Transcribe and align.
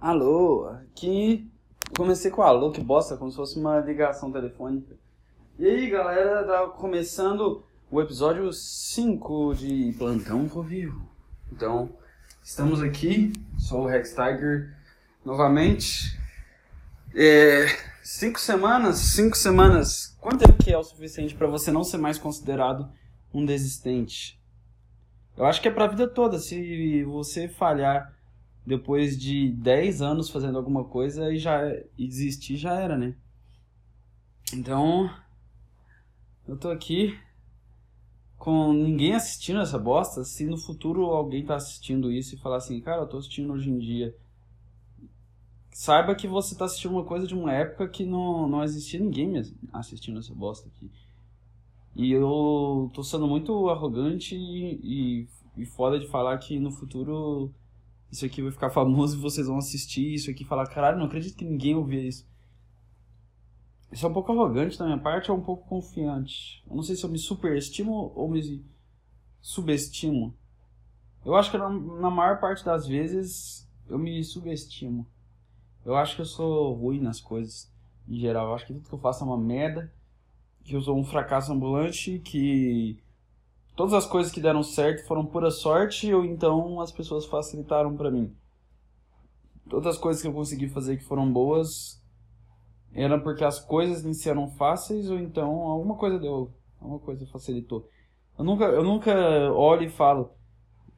Alô, 0.00 0.66
aqui 0.66 1.46
comecei 1.94 2.30
com 2.30 2.40
alô, 2.40 2.72
que 2.72 2.80
bosta, 2.80 3.18
como 3.18 3.30
se 3.30 3.36
fosse 3.36 3.58
uma 3.58 3.80
ligação 3.80 4.32
telefônica. 4.32 4.96
E 5.58 5.66
aí, 5.66 5.90
galera, 5.90 6.42
tá 6.42 6.66
começando 6.68 7.62
o 7.90 8.00
episódio 8.00 8.50
5 8.50 9.54
de 9.56 9.94
Plantão 9.98 10.46
Vivo. 10.62 11.06
Então, 11.52 11.90
estamos 12.42 12.80
aqui, 12.80 13.34
sou 13.58 13.82
o 13.82 13.86
Rex 13.86 14.14
Tiger 14.14 14.74
novamente. 15.22 16.18
É, 17.14 17.66
cinco 18.02 18.40
semanas, 18.40 18.96
cinco 18.96 19.36
semanas, 19.36 20.16
quanto 20.18 20.46
tempo 20.46 20.64
que 20.64 20.72
é 20.72 20.78
o 20.78 20.82
suficiente 20.82 21.34
para 21.34 21.46
você 21.46 21.70
não 21.70 21.84
ser 21.84 21.98
mais 21.98 22.16
considerado 22.16 22.90
um 23.34 23.44
desistente? 23.44 24.40
Eu 25.36 25.44
acho 25.44 25.60
que 25.60 25.68
é 25.68 25.70
pra 25.70 25.88
vida 25.88 26.08
toda, 26.08 26.38
se 26.38 27.04
você 27.04 27.48
falhar 27.48 28.18
depois 28.66 29.18
de 29.18 29.50
10 29.52 30.02
anos 30.02 30.30
fazendo 30.30 30.58
alguma 30.58 30.84
coisa 30.84 31.32
e 31.32 31.38
já 31.38 31.60
e 31.96 32.06
desistir 32.06 32.56
já 32.56 32.74
era, 32.74 32.96
né? 32.96 33.14
Então, 34.52 35.10
eu 36.46 36.56
tô 36.56 36.70
aqui 36.70 37.18
com 38.36 38.72
ninguém 38.72 39.14
assistindo 39.14 39.60
essa 39.60 39.78
bosta, 39.78 40.24
se 40.24 40.46
no 40.46 40.56
futuro 40.56 41.04
alguém 41.04 41.44
tá 41.44 41.56
assistindo 41.56 42.10
isso 42.10 42.34
e 42.34 42.38
falar 42.38 42.56
assim, 42.56 42.80
cara, 42.80 43.02
eu 43.02 43.06
tô 43.06 43.18
assistindo 43.18 43.52
hoje 43.52 43.70
em 43.70 43.78
dia, 43.78 44.16
saiba 45.70 46.14
que 46.14 46.26
você 46.26 46.54
tá 46.54 46.64
assistindo 46.64 46.92
uma 46.92 47.04
coisa 47.04 47.26
de 47.26 47.34
uma 47.34 47.52
época 47.52 47.88
que 47.88 48.04
não, 48.04 48.48
não 48.48 48.64
existia 48.64 48.98
ninguém 48.98 49.34
assistindo 49.72 50.18
essa 50.18 50.34
bosta 50.34 50.68
aqui. 50.68 50.90
E 51.94 52.12
eu 52.12 52.90
tô 52.94 53.02
sendo 53.02 53.26
muito 53.26 53.68
arrogante 53.68 54.34
e, 54.34 54.80
e, 54.82 55.28
e 55.56 55.66
foda 55.66 55.98
de 55.98 56.08
falar 56.08 56.38
que 56.38 56.58
no 56.58 56.70
futuro 56.70 57.52
isso 58.10 58.26
aqui 58.26 58.42
vai 58.42 58.50
ficar 58.50 58.70
famoso 58.70 59.16
e 59.16 59.20
vocês 59.20 59.46
vão 59.46 59.58
assistir 59.58 60.14
isso 60.14 60.30
aqui 60.30 60.42
e 60.42 60.46
falar, 60.46 60.66
caralho, 60.66 60.98
não 60.98 61.06
acredito 61.06 61.36
que 61.36 61.44
ninguém 61.44 61.74
ouvia 61.74 62.02
isso. 62.02 62.28
Isso 63.92 64.06
é 64.06 64.08
um 64.08 64.12
pouco 64.12 64.32
arrogante 64.32 64.78
da 64.78 64.84
minha 64.84 64.98
parte 64.98 65.30
ou 65.30 65.38
um 65.38 65.42
pouco 65.42 65.68
confiante. 65.68 66.62
Eu 66.68 66.76
não 66.76 66.82
sei 66.82 66.96
se 66.96 67.04
eu 67.04 67.10
me 67.10 67.18
superestimo 67.18 68.12
ou 68.14 68.28
me 68.28 68.64
subestimo. 69.40 70.34
Eu 71.24 71.36
acho 71.36 71.50
que 71.50 71.58
na, 71.58 71.68
maior 72.10 72.40
parte 72.40 72.64
das 72.64 72.86
vezes 72.86 73.68
eu 73.88 73.98
me 73.98 74.22
subestimo. 74.24 75.06
Eu 75.84 75.96
acho 75.96 76.14
que 76.14 76.22
eu 76.22 76.26
sou 76.26 76.74
ruim 76.74 77.00
nas 77.00 77.20
coisas, 77.20 77.70
em 78.08 78.18
geral. 78.18 78.48
Eu 78.48 78.54
acho 78.54 78.66
que 78.66 78.72
tudo 78.72 78.88
que 78.88 78.94
eu 78.94 78.98
faço 78.98 79.24
é 79.24 79.26
uma 79.26 79.38
merda. 79.38 79.92
Que 80.62 80.76
eu 80.76 80.80
sou 80.80 80.96
um 80.96 81.04
fracasso 81.04 81.52
ambulante, 81.52 82.20
que 82.20 83.02
todas 83.80 83.94
as 83.94 84.04
coisas 84.04 84.30
que 84.30 84.42
deram 84.42 84.62
certo 84.62 85.06
foram 85.06 85.24
pura 85.24 85.50
sorte 85.50 86.12
ou 86.12 86.22
então 86.22 86.82
as 86.82 86.92
pessoas 86.92 87.24
facilitaram 87.24 87.96
para 87.96 88.10
mim. 88.10 88.30
Todas 89.70 89.94
as 89.94 89.98
coisas 89.98 90.20
que 90.20 90.28
eu 90.28 90.34
consegui 90.34 90.68
fazer 90.68 90.98
que 90.98 91.04
foram 91.04 91.32
boas 91.32 91.98
eram 92.92 93.18
porque 93.20 93.42
as 93.42 93.58
coisas 93.58 94.04
em 94.04 94.28
eram 94.28 94.50
fáceis 94.50 95.08
ou 95.08 95.18
então 95.18 95.62
alguma 95.62 95.94
coisa 95.94 96.18
deu, 96.18 96.52
alguma 96.78 96.98
coisa 96.98 97.26
facilitou. 97.28 97.88
Eu 98.38 98.44
nunca, 98.44 98.64
eu 98.64 98.84
nunca 98.84 99.14
olho 99.54 99.84
e 99.84 99.88
falo, 99.88 100.30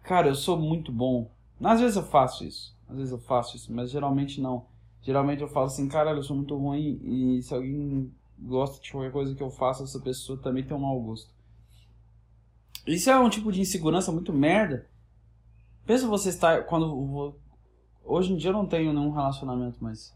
cara, 0.02 0.26
eu 0.26 0.34
sou 0.34 0.56
muito 0.56 0.90
bom. 0.90 1.30
Às 1.62 1.80
vezes 1.80 1.96
eu 1.96 2.02
faço 2.02 2.44
isso, 2.44 2.76
às 2.88 2.96
vezes 2.96 3.12
eu 3.12 3.18
faço 3.20 3.56
isso, 3.56 3.72
mas 3.72 3.92
geralmente 3.92 4.40
não. 4.40 4.66
Geralmente 5.02 5.40
eu 5.40 5.46
falo 5.48 5.66
assim, 5.66 5.86
cara, 5.86 6.10
eu 6.10 6.22
sou 6.24 6.34
muito 6.34 6.56
ruim 6.56 6.98
e 7.04 7.42
se 7.44 7.54
alguém 7.54 8.12
gosta 8.40 8.82
de 8.82 8.90
qualquer 8.90 9.12
coisa 9.12 9.36
que 9.36 9.42
eu 9.42 9.50
faço, 9.50 9.84
essa 9.84 10.00
pessoa 10.00 10.36
também 10.36 10.64
tem 10.64 10.76
um 10.76 10.80
mau 10.80 11.00
gosto. 11.00 11.32
Isso 12.86 13.10
é 13.10 13.18
um 13.18 13.28
tipo 13.28 13.52
de 13.52 13.60
insegurança 13.60 14.10
muito 14.10 14.32
merda. 14.32 14.88
Pensa 15.86 16.06
você 16.06 16.28
estar. 16.28 16.64
Quando. 16.64 17.36
Hoje 18.04 18.32
em 18.32 18.36
dia 18.36 18.50
eu 18.50 18.54
não 18.54 18.66
tenho 18.66 18.92
nenhum 18.92 19.12
relacionamento, 19.12 19.78
mas. 19.80 20.14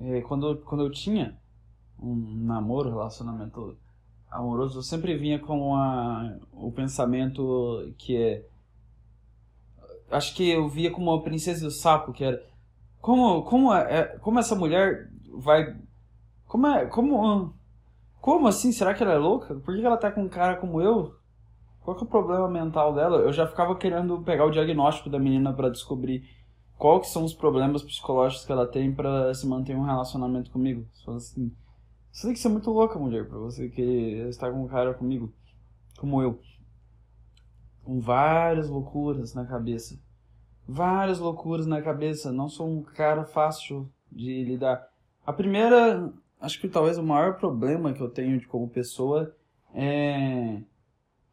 É, 0.00 0.20
quando, 0.22 0.56
quando 0.58 0.84
eu 0.84 0.90
tinha 0.90 1.38
um 1.98 2.14
namoro, 2.44 2.90
relacionamento 2.90 3.78
amoroso, 4.30 4.78
eu 4.78 4.82
sempre 4.82 5.16
vinha 5.16 5.38
com 5.38 5.74
a, 5.74 6.36
o 6.52 6.70
pensamento 6.70 7.92
que 7.96 8.16
é. 8.16 8.46
Acho 10.10 10.34
que 10.34 10.50
eu 10.50 10.68
via 10.68 10.90
como 10.90 11.10
uma 11.12 11.22
princesa 11.22 11.64
do 11.64 11.70
sapo, 11.70 12.12
que 12.12 12.24
era. 12.24 12.44
Como, 13.00 13.42
como, 13.44 13.72
é, 13.72 14.18
como 14.18 14.38
essa 14.38 14.54
mulher 14.54 15.10
vai. 15.32 15.76
Como 16.46 16.66
é. 16.66 16.86
Como. 16.86 17.54
Como 18.20 18.48
assim? 18.48 18.72
Será 18.72 18.92
que 18.92 19.02
ela 19.02 19.12
é 19.12 19.18
louca? 19.18 19.54
Por 19.54 19.76
que 19.76 19.84
ela 19.84 19.96
tá 19.96 20.10
com 20.10 20.22
um 20.22 20.28
cara 20.28 20.56
como 20.56 20.80
eu? 20.80 21.14
Qual 21.86 21.96
que 21.96 22.02
é 22.02 22.04
o 22.04 22.10
problema 22.10 22.48
mental 22.48 22.92
dela? 22.92 23.18
Eu 23.18 23.32
já 23.32 23.46
ficava 23.46 23.76
querendo 23.76 24.20
pegar 24.22 24.44
o 24.44 24.50
diagnóstico 24.50 25.08
da 25.08 25.20
menina 25.20 25.52
para 25.52 25.70
descobrir 25.70 26.28
qual 26.76 27.00
que 27.00 27.06
são 27.06 27.22
os 27.22 27.32
problemas 27.32 27.80
psicológicos 27.80 28.44
que 28.44 28.50
ela 28.50 28.66
tem 28.66 28.92
para 28.92 29.32
se 29.32 29.46
manter 29.46 29.76
um 29.76 29.84
relacionamento 29.84 30.50
comigo. 30.50 30.84
Só 30.92 31.12
assim, 31.12 31.54
você 32.10 32.26
tem 32.26 32.34
que 32.34 32.40
ser 32.40 32.48
muito 32.48 32.72
louca, 32.72 32.98
mulher, 32.98 33.28
pra 33.28 33.38
você 33.38 33.68
querer 33.68 34.28
estar 34.28 34.50
com 34.50 34.64
um 34.64 34.66
cara 34.66 34.94
comigo, 34.94 35.32
como 35.96 36.20
eu. 36.20 36.40
Com 37.84 38.00
várias 38.00 38.68
loucuras 38.68 39.32
na 39.32 39.46
cabeça. 39.46 39.96
Várias 40.66 41.20
loucuras 41.20 41.68
na 41.68 41.80
cabeça. 41.80 42.32
Não 42.32 42.48
sou 42.48 42.68
um 42.68 42.82
cara 42.82 43.24
fácil 43.24 43.88
de 44.10 44.42
lidar. 44.42 44.84
A 45.24 45.32
primeira, 45.32 46.12
acho 46.40 46.60
que 46.60 46.68
talvez 46.68 46.98
o 46.98 47.02
maior 47.04 47.36
problema 47.36 47.92
que 47.92 48.00
eu 48.00 48.10
tenho 48.10 48.44
como 48.48 48.68
pessoa 48.68 49.32
é 49.72 50.62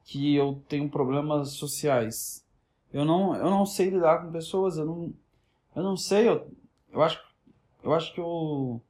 que 0.04 0.36
eu 0.36 0.62
tenho 0.68 0.90
problemas 0.90 1.52
sociais. 1.52 2.46
Eu 2.92 3.06
não, 3.06 3.36
eu 3.36 3.50
não 3.50 3.66
sei 3.66 3.90
lidar 3.90 4.24
com 4.24 4.32
pessoas, 4.32 4.78
eu 4.78 4.86
não, 4.86 5.14
eu 5.76 5.84
não 5.84 5.98
sei, 5.98 6.28
eu, 6.28 6.48
eu 6.92 7.02
acho, 7.02 7.20
eu 7.84 7.94
acho 7.94 8.14
que 8.14 8.20
eu 8.20 8.82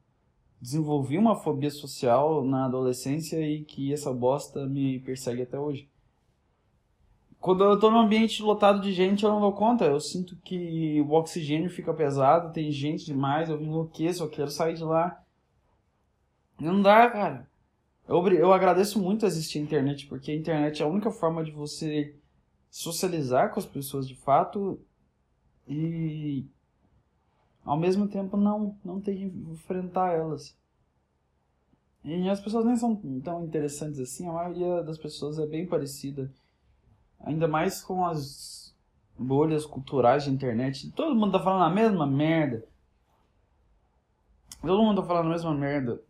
desenvolvi 0.60 1.18
uma 1.18 1.36
fobia 1.36 1.70
social 1.70 2.44
na 2.44 2.66
adolescência 2.66 3.40
e 3.40 3.64
que 3.64 3.92
essa 3.92 4.12
bosta 4.12 4.66
me 4.66 4.98
persegue 5.00 5.42
até 5.42 5.58
hoje. 5.58 5.88
Quando 7.38 7.62
eu 7.62 7.78
tô 7.78 7.90
num 7.90 7.98
ambiente 7.98 8.42
lotado 8.42 8.80
de 8.80 8.90
gente, 8.90 9.22
eu 9.22 9.30
não 9.30 9.38
dou 9.38 9.52
conta. 9.52 9.84
Eu 9.84 10.00
sinto 10.00 10.34
que 10.36 11.02
o 11.02 11.12
oxigênio 11.12 11.68
fica 11.68 11.92
pesado, 11.92 12.54
tem 12.54 12.72
gente 12.72 13.04
demais, 13.04 13.50
eu 13.50 13.60
enlouqueço, 13.60 14.22
eu 14.22 14.30
quero 14.30 14.50
sair 14.50 14.74
de 14.74 14.82
lá. 14.82 15.22
Não 16.58 16.80
dá, 16.80 17.10
cara. 17.10 17.46
Eu, 18.06 18.26
eu 18.28 18.52
agradeço 18.52 19.00
muito 19.00 19.24
existir 19.24 19.58
a 19.58 19.62
internet, 19.62 20.06
porque 20.06 20.30
a 20.30 20.36
internet 20.36 20.82
é 20.82 20.84
a 20.84 20.88
única 20.88 21.10
forma 21.10 21.42
de 21.42 21.50
você 21.50 22.14
socializar 22.70 23.52
com 23.52 23.60
as 23.60 23.66
pessoas 23.66 24.06
de 24.06 24.14
fato 24.14 24.78
e 25.66 26.44
ao 27.64 27.78
mesmo 27.78 28.06
tempo 28.06 28.36
não, 28.36 28.76
não 28.84 29.00
ter 29.00 29.16
que 29.16 29.24
enfrentar 29.24 30.12
elas. 30.12 30.56
E 32.04 32.28
as 32.28 32.40
pessoas 32.40 32.66
nem 32.66 32.76
são 32.76 32.94
tão 33.22 33.44
interessantes 33.44 33.98
assim, 33.98 34.28
a 34.28 34.32
maioria 34.32 34.82
das 34.82 34.98
pessoas 34.98 35.38
é 35.38 35.46
bem 35.46 35.66
parecida. 35.66 36.30
Ainda 37.20 37.48
mais 37.48 37.82
com 37.82 38.04
as 38.04 38.76
bolhas 39.18 39.64
culturais 39.64 40.24
de 40.24 40.30
internet. 40.30 40.90
Todo 40.90 41.14
mundo 41.14 41.32
tá 41.32 41.42
falando 41.42 41.64
a 41.64 41.74
mesma 41.74 42.06
merda. 42.06 42.66
Todo 44.60 44.82
mundo 44.82 45.00
tá 45.00 45.06
falando 45.06 45.26
a 45.26 45.30
mesma 45.30 45.54
merda. 45.54 46.02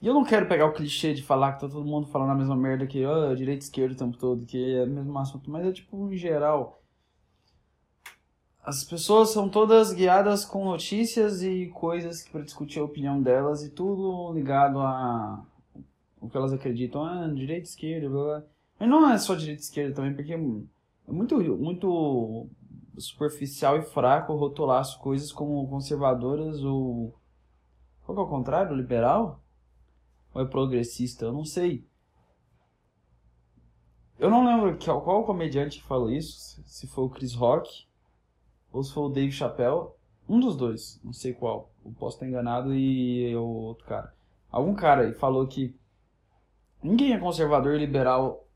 E 0.00 0.06
eu 0.06 0.14
não 0.14 0.24
quero 0.24 0.46
pegar 0.46 0.66
o 0.66 0.72
clichê 0.72 1.12
de 1.12 1.22
falar 1.22 1.52
que 1.52 1.60
tá 1.60 1.68
todo 1.68 1.84
mundo 1.84 2.06
falando 2.06 2.30
a 2.30 2.34
mesma 2.34 2.56
merda 2.56 2.86
que 2.86 3.04
oh, 3.04 3.34
direita 3.34 3.62
e 3.62 3.66
esquerda 3.66 3.94
o 3.94 3.98
tempo 3.98 4.16
todo, 4.16 4.46
que 4.46 4.74
é 4.74 4.84
o 4.84 4.86
mesmo 4.86 5.18
assunto, 5.18 5.50
mas 5.50 5.66
é 5.66 5.72
tipo 5.72 6.10
em 6.10 6.16
geral. 6.16 6.80
As 8.64 8.84
pessoas 8.84 9.30
são 9.30 9.48
todas 9.48 9.92
guiadas 9.92 10.44
com 10.44 10.64
notícias 10.64 11.42
e 11.42 11.66
coisas 11.68 12.26
para 12.28 12.42
discutir 12.42 12.78
a 12.78 12.84
opinião 12.84 13.20
delas 13.20 13.62
e 13.62 13.70
tudo 13.70 14.32
ligado 14.32 14.80
a 14.80 15.44
o 16.20 16.28
que 16.28 16.36
elas 16.36 16.52
acreditam, 16.52 17.02
ah, 17.04 17.26
direita 17.28 17.66
e 17.66 17.70
esquerda, 17.70 18.08
blá, 18.08 18.24
blá. 18.24 18.42
Mas 18.78 18.88
não 18.88 19.10
é 19.10 19.18
só 19.18 19.34
direita 19.34 19.62
e 19.62 19.64
esquerda 19.64 19.94
também, 19.94 20.14
porque 20.14 20.34
é 20.34 20.36
muito, 20.36 21.38
muito 21.58 22.46
superficial 22.98 23.78
e 23.78 23.82
fraco 23.82 24.34
rotular 24.34 24.80
as 24.80 24.94
coisas 24.94 25.32
como 25.32 25.66
conservadoras 25.68 26.62
ou. 26.62 27.14
Qual 28.04 28.16
que 28.16 28.22
é 28.22 28.24
o 28.24 28.28
contrário? 28.28 28.76
Liberal? 28.76 29.39
Ou 30.32 30.42
é 30.42 30.44
progressista, 30.44 31.26
eu 31.26 31.32
não 31.32 31.44
sei. 31.44 31.84
Eu 34.18 34.30
não 34.30 34.44
lembro 34.44 34.78
qual, 34.82 35.00
qual 35.02 35.24
comediante 35.24 35.82
falou 35.82 36.10
isso, 36.10 36.62
se 36.64 36.86
foi 36.86 37.04
o 37.04 37.08
Chris 37.08 37.34
Rock 37.34 37.86
ou 38.72 38.82
se 38.82 38.92
foi 38.92 39.04
o 39.04 39.08
Dave 39.08 39.32
Chappelle, 39.32 39.88
um 40.28 40.38
dos 40.38 40.56
dois, 40.56 41.00
não 41.02 41.12
sei 41.12 41.32
qual, 41.32 41.70
eu 41.84 41.92
posso 41.92 42.16
estar 42.16 42.26
enganado 42.26 42.74
e 42.74 43.34
o 43.34 43.42
outro 43.42 43.86
cara. 43.86 44.14
Algum 44.50 44.74
cara 44.74 45.02
aí 45.02 45.12
falou 45.14 45.46
que 45.46 45.74
ninguém 46.82 47.12
é 47.12 47.18
conservador 47.18 47.76
liberal 47.76 48.46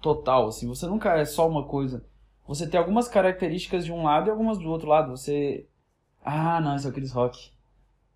total, 0.00 0.48
assim, 0.48 0.68
você 0.68 0.86
nunca 0.86 1.16
é 1.16 1.24
só 1.24 1.48
uma 1.48 1.66
coisa. 1.66 2.04
Você 2.50 2.68
tem 2.68 2.80
algumas 2.80 3.06
características 3.06 3.84
de 3.84 3.92
um 3.92 4.02
lado 4.02 4.26
e 4.26 4.30
algumas 4.30 4.58
do 4.58 4.68
outro 4.68 4.88
lado. 4.88 5.12
Você. 5.12 5.68
Ah, 6.20 6.60
não, 6.60 6.74
esse 6.74 6.84
é 6.84 6.90
o 6.90 6.92
Chris 6.92 7.12
Rock. 7.12 7.52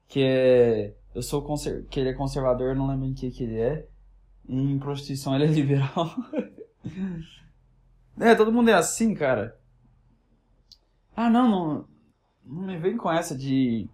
Que 0.09 0.21
é 0.25 0.95
eu 1.15 1.23
sou 1.23 1.43
conser... 1.43 1.87
que 1.87 2.01
ele 2.01 2.11
é 2.11 2.15
conservador, 2.15 2.75
não 2.75 2.89
lembro 2.89 3.07
em 3.07 3.15
que 3.15 3.31
que 3.31 3.45
ele 3.45 3.59
é. 3.59 3.87
Em 4.49 4.79
prostituição 4.79 5.35
ele 5.35 5.45
é 5.45 5.49
liberal. 5.49 6.15
é, 8.19 8.35
todo 8.35 8.53
mundo 8.53 8.71
é 8.71 8.75
assim, 8.75 9.15
cara. 9.15 9.59
Ah, 11.17 11.31
não, 11.31 11.49
não. 11.49 11.89
Não 12.45 12.67
me 12.67 12.77
vem 12.77 12.97
com 12.97 13.11
essa 13.11 13.37
de 13.37 13.89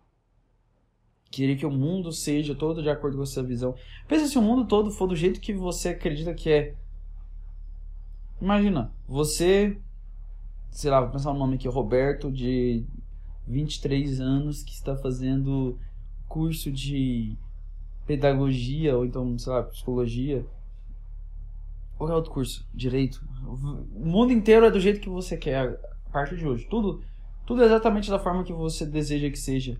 querer 1.30 1.56
que 1.56 1.66
o 1.66 1.70
mundo 1.70 2.10
seja 2.10 2.54
todo 2.54 2.82
de 2.82 2.90
acordo 2.90 3.16
com 3.16 3.22
a 3.22 3.26
sua 3.26 3.42
visão. 3.42 3.74
Pensa 4.08 4.26
se 4.26 4.38
o 4.38 4.42
mundo 4.42 4.66
todo 4.66 4.90
for 4.90 5.06
do 5.06 5.14
jeito 5.14 5.40
que 5.40 5.52
você 5.52 5.90
acredita 5.90 6.34
que 6.34 6.50
é. 6.50 6.74
Imagina, 8.40 8.92
você, 9.06 9.78
sei 10.70 10.90
lá, 10.90 11.00
vou 11.00 11.10
pensar 11.10 11.30
um 11.30 11.38
nome 11.38 11.56
aqui, 11.56 11.68
Roberto, 11.68 12.32
de 12.32 12.84
23 13.46 14.20
anos, 14.20 14.62
que 14.62 14.72
está 14.72 14.96
fazendo 14.96 15.78
curso 16.30 16.70
de 16.70 17.36
pedagogia, 18.06 18.96
ou 18.96 19.04
então, 19.04 19.36
sei 19.36 19.52
lá, 19.52 19.64
psicologia. 19.64 20.46
É 22.00 22.04
outro 22.04 22.30
curso? 22.30 22.66
Direito. 22.72 23.22
O 23.44 24.06
mundo 24.06 24.32
inteiro 24.32 24.64
é 24.64 24.70
do 24.70 24.80
jeito 24.80 25.00
que 25.00 25.08
você 25.08 25.36
quer 25.36 25.78
a 26.06 26.10
partir 26.10 26.36
de 26.36 26.46
hoje. 26.46 26.66
Tudo, 26.70 27.02
tudo 27.44 27.62
é 27.62 27.66
exatamente 27.66 28.08
da 28.08 28.18
forma 28.18 28.44
que 28.44 28.52
você 28.52 28.86
deseja 28.86 29.28
que 29.28 29.38
seja. 29.38 29.78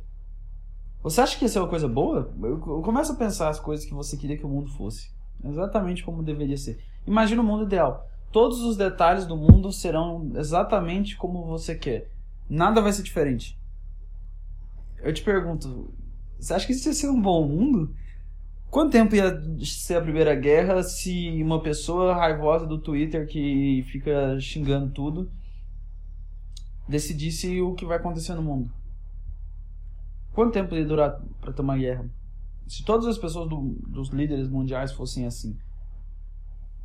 Você 1.03 1.21
acha 1.21 1.39
que 1.39 1.45
isso 1.45 1.57
é 1.57 1.63
uma 1.63 1.69
coisa 1.69 1.89
boa? 1.89 2.31
Eu, 2.43 2.51
eu 2.51 2.83
começo 2.83 3.13
a 3.13 3.17
pensar 3.17 3.49
as 3.49 3.61
coisas 3.61 3.87
que 3.87 3.95
você 3.95 4.17
queria 4.17 4.37
que 4.37 4.45
o 4.45 4.49
mundo 4.49 4.69
fosse. 4.71 5.11
Exatamente 5.43 6.05
como 6.05 6.23
deveria 6.23 6.59
ser. 6.59 6.79
Imagina 7.07 7.41
o 7.41 7.45
mundo 7.45 7.63
ideal. 7.63 8.07
Todos 8.31 8.61
os 8.63 8.77
detalhes 8.77 9.25
do 9.25 9.37
mundo 9.37 9.73
serão 9.73 10.31
exatamente 10.35 11.17
como 11.17 11.47
você 11.47 11.75
quer. 11.75 12.11
Nada 12.49 12.83
vai 12.83 12.93
ser 12.93 13.03
diferente. 13.03 13.59
Eu 14.99 15.15
te 15.15 15.23
pergunto, 15.23 15.95
você 16.41 16.55
acha 16.55 16.67
que 16.67 16.73
isso 16.73 16.89
ia 16.89 16.95
ser 16.95 17.09
um 17.09 17.21
bom 17.21 17.47
mundo? 17.47 17.95
Quanto 18.71 18.93
tempo 18.93 19.15
ia 19.17 19.43
ser 19.65 19.97
a 19.97 20.01
Primeira 20.01 20.35
Guerra 20.35 20.83
se 20.83 21.43
uma 21.43 21.61
pessoa 21.61 22.15
raivosa 22.15 22.67
do 22.67 22.79
Twitter 22.79 23.27
que 23.27 23.85
fica 23.91 24.39
xingando 24.41 24.91
tudo 24.93 25.31
decidisse 26.89 27.61
o 27.61 27.75
que 27.75 27.85
vai 27.85 27.99
acontecer 27.99 28.35
no 28.35 28.43
mundo? 28.43 28.71
Quanto 30.33 30.53
tempo 30.53 30.75
ia 30.75 30.85
durar 30.85 31.21
para 31.41 31.53
ter 31.53 31.63
uma 31.63 31.77
guerra? 31.77 32.09
Se 32.67 32.85
todas 32.85 33.07
as 33.07 33.19
pessoas 33.19 33.49
do, 33.49 33.77
dos 33.89 34.11
líderes 34.11 34.49
mundiais 34.49 34.93
fossem 34.93 35.27
assim, 35.27 35.57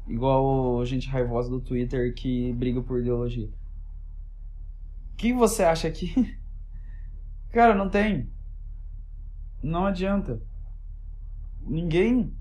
igual 0.07 0.83
gente 0.85 1.07
raivosa 1.07 1.49
do 1.49 1.61
Twitter 1.61 2.13
que 2.15 2.51
briga 2.53 2.81
por 2.81 2.99
ideologia, 2.99 3.49
o 5.13 5.15
que 5.15 5.31
você 5.31 5.63
acha 5.63 5.89
que. 5.91 6.35
Cara, 7.53 7.75
não 7.75 7.89
tem. 7.89 8.27
Não 9.65 9.87
adianta. 9.87 10.39
Ninguém. 11.59 12.31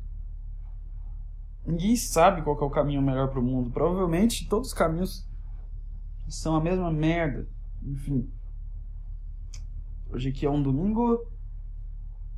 Ninguém 1.66 1.96
sabe 1.96 2.42
qual 2.42 2.60
é 2.60 2.64
o 2.64 2.70
caminho 2.70 3.00
melhor 3.00 3.30
para 3.30 3.40
o 3.40 3.42
mundo. 3.42 3.70
Provavelmente 3.70 4.46
todos 4.46 4.68
os 4.68 4.74
caminhos 4.74 5.26
são 6.28 6.54
a 6.54 6.60
mesma 6.60 6.92
merda. 6.92 7.48
Enfim. 7.82 8.30
Hoje 10.10 10.28
aqui 10.28 10.44
é 10.44 10.50
um 10.50 10.62
domingo. 10.62 11.26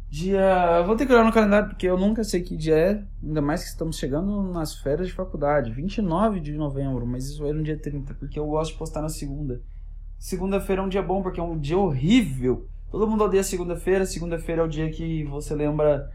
Dia. 0.08 0.84
Vou 0.86 0.94
ter 0.94 1.04
que 1.04 1.12
olhar 1.12 1.24
no 1.24 1.32
calendário 1.32 1.68
porque 1.68 1.88
eu 1.88 1.98
nunca 1.98 2.22
sei 2.22 2.40
que 2.42 2.56
dia 2.56 2.76
é. 2.76 3.04
Ainda 3.20 3.42
mais 3.42 3.64
que 3.64 3.70
estamos 3.70 3.98
chegando 3.98 4.40
nas 4.52 4.76
férias 4.76 5.08
de 5.08 5.14
faculdade. 5.14 5.72
29 5.72 6.38
de 6.38 6.52
novembro, 6.52 7.04
mas 7.04 7.28
isso 7.28 7.44
é 7.44 7.52
no 7.52 7.64
dia 7.64 7.76
30, 7.76 8.14
porque 8.14 8.38
eu 8.38 8.46
gosto 8.46 8.70
de 8.70 8.78
postar 8.78 9.02
na 9.02 9.08
segunda. 9.08 9.60
Segunda-feira 10.16 10.80
é 10.80 10.84
um 10.84 10.88
dia 10.88 11.02
bom 11.02 11.22
porque 11.24 11.40
é 11.40 11.42
um 11.42 11.58
dia 11.58 11.76
horrível. 11.76 12.68
Todo 12.96 13.06
mundo 13.06 13.24
odeia 13.24 13.44
segunda-feira. 13.44 14.06
Segunda-feira 14.06 14.62
é 14.62 14.64
o 14.64 14.68
dia 14.68 14.90
que 14.90 15.22
você 15.24 15.54
lembra 15.54 16.10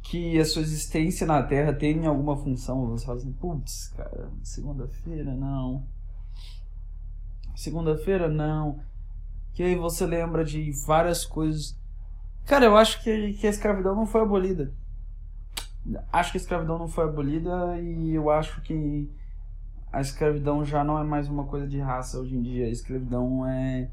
que 0.00 0.38
a 0.38 0.44
sua 0.44 0.62
existência 0.62 1.26
na 1.26 1.42
Terra 1.42 1.72
tem 1.72 2.06
alguma 2.06 2.36
função. 2.36 2.86
Você 2.90 3.04
fala 3.04 3.18
assim, 3.18 3.32
putz, 3.32 3.88
cara, 3.96 4.30
segunda-feira 4.44 5.34
não. 5.34 5.84
Segunda-feira 7.56 8.28
não 8.28 8.78
que 9.52 9.64
aí 9.64 9.74
você 9.74 10.06
lembra 10.06 10.44
de 10.44 10.70
várias 10.86 11.26
coisas. 11.26 11.76
Cara, 12.46 12.66
eu 12.66 12.76
acho 12.76 13.02
que, 13.02 13.32
que 13.32 13.44
a 13.44 13.50
escravidão 13.50 13.96
não 13.96 14.06
foi 14.06 14.20
abolida. 14.20 14.72
Acho 16.12 16.30
que 16.30 16.38
a 16.38 16.40
escravidão 16.40 16.78
não 16.78 16.86
foi 16.86 17.06
abolida 17.06 17.76
e 17.80 18.14
eu 18.14 18.30
acho 18.30 18.62
que 18.62 19.10
a 19.92 20.00
escravidão 20.00 20.64
já 20.64 20.84
não 20.84 20.96
é 20.96 21.02
mais 21.02 21.28
uma 21.28 21.42
coisa 21.42 21.66
de 21.66 21.80
raça 21.80 22.20
hoje 22.20 22.36
em 22.36 22.42
dia. 22.42 22.66
A 22.66 22.70
escravidão 22.70 23.44
é. 23.44 23.90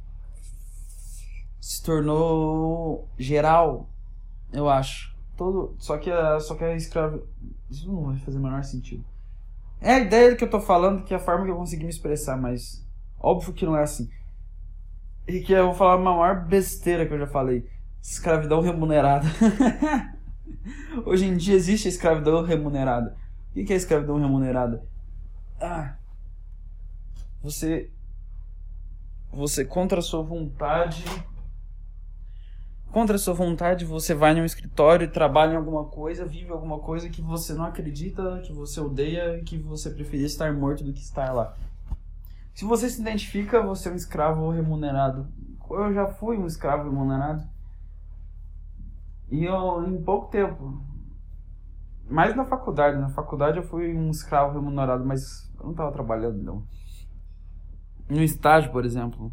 Se 1.65 1.81
tornou 1.81 3.09
geral, 3.17 3.89
eu 4.53 4.69
acho. 4.69 5.15
Todo, 5.35 5.75
só 5.79 5.97
que 5.97 6.11
a, 6.11 6.39
só 6.39 6.53
que 6.53 6.63
a 6.63 6.75
escravidão. 6.75 7.25
Isso 7.71 7.91
não 7.91 8.03
vai 8.03 8.17
fazer 8.19 8.37
o 8.37 8.41
menor 8.41 8.63
sentido. 8.63 9.03
É 9.81 9.95
a 9.95 9.99
ideia 9.99 10.35
que 10.35 10.43
eu 10.43 10.49
tô 10.49 10.61
falando, 10.61 11.03
que 11.03 11.11
é 11.11 11.17
a 11.17 11.19
forma 11.19 11.43
que 11.43 11.49
eu 11.49 11.55
consegui 11.55 11.85
me 11.85 11.89
expressar, 11.89 12.37
mas 12.37 12.87
óbvio 13.19 13.51
que 13.51 13.65
não 13.65 13.75
é 13.75 13.81
assim. 13.81 14.07
E 15.27 15.39
que 15.39 15.53
eu 15.53 15.65
vou 15.65 15.73
falar 15.73 15.95
a 15.95 15.97
maior 15.97 16.45
besteira 16.45 17.03
que 17.03 17.13
eu 17.15 17.17
já 17.17 17.27
falei. 17.27 17.67
Escravidão 17.99 18.61
remunerada. 18.61 19.25
Hoje 21.03 21.25
em 21.25 21.35
dia 21.35 21.55
existe 21.55 21.87
a 21.87 21.89
escravidão 21.89 22.43
remunerada. 22.43 23.17
O 23.49 23.65
que 23.65 23.73
é 23.73 23.75
escravidão 23.75 24.19
remunerada? 24.19 24.85
Ah, 25.59 25.95
você, 27.41 27.89
você 29.33 29.65
contra 29.65 29.97
a 29.97 30.03
sua 30.03 30.21
vontade, 30.21 31.03
contra 32.91 33.15
a 33.15 33.19
sua 33.19 33.33
vontade, 33.33 33.83
você 33.85 34.13
vai 34.13 34.33
num 34.33 34.45
escritório 34.45 35.05
e 35.05 35.09
trabalha 35.09 35.53
em 35.53 35.57
alguma 35.57 35.85
coisa, 35.85 36.25
vive 36.25 36.51
alguma 36.51 36.79
coisa 36.79 37.09
que 37.09 37.21
você 37.21 37.53
não 37.53 37.65
acredita, 37.65 38.41
que 38.45 38.53
você 38.53 38.79
odeia, 38.79 39.41
que 39.43 39.57
você 39.57 39.89
preferia 39.89 40.25
estar 40.25 40.53
morto 40.53 40.83
do 40.83 40.93
que 40.93 41.01
estar 41.01 41.33
lá. 41.33 41.55
Se 42.53 42.63
você 42.63 42.89
se 42.89 43.01
identifica, 43.01 43.61
você 43.61 43.89
é 43.89 43.91
um 43.91 43.95
escravo 43.95 44.49
remunerado. 44.49 45.27
Eu 45.69 45.93
já 45.93 46.07
fui 46.07 46.37
um 46.37 46.47
escravo 46.47 46.89
remunerado. 46.89 47.43
E 49.29 49.43
eu, 49.43 49.85
em 49.85 50.01
pouco 50.01 50.31
tempo, 50.31 50.81
mais 52.09 52.35
na 52.35 52.45
faculdade, 52.45 52.97
na 52.97 53.09
faculdade 53.09 53.57
eu 53.57 53.63
fui 53.63 53.93
um 53.93 54.09
escravo 54.09 54.53
remunerado, 54.53 55.03
mas 55.03 55.51
eu 55.57 55.65
não 55.65 55.71
estava 55.71 55.91
trabalhando 55.91 56.41
não. 56.41 56.63
No 58.07 58.21
estágio, 58.21 58.71
por 58.71 58.85
exemplo. 58.85 59.31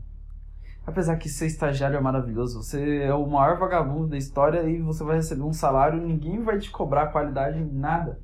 Apesar 0.84 1.17
que 1.17 1.29
ser 1.29 1.46
estagiário 1.46 1.96
é 1.96 2.00
maravilhoso, 2.00 2.62
você 2.62 3.02
é 3.02 3.14
o 3.14 3.26
maior 3.26 3.56
vagabundo 3.56 4.08
da 4.08 4.17
história 4.17 4.69
e 4.69 4.81
você 4.81 5.05
vai 5.05 5.17
receber 5.17 5.43
um 5.43 5.52
salário 5.52 6.00
ninguém 6.00 6.43
vai 6.43 6.58
te 6.58 6.70
cobrar 6.70 7.08
qualidade 7.08 7.58
em 7.58 7.73
nada. 7.73 8.20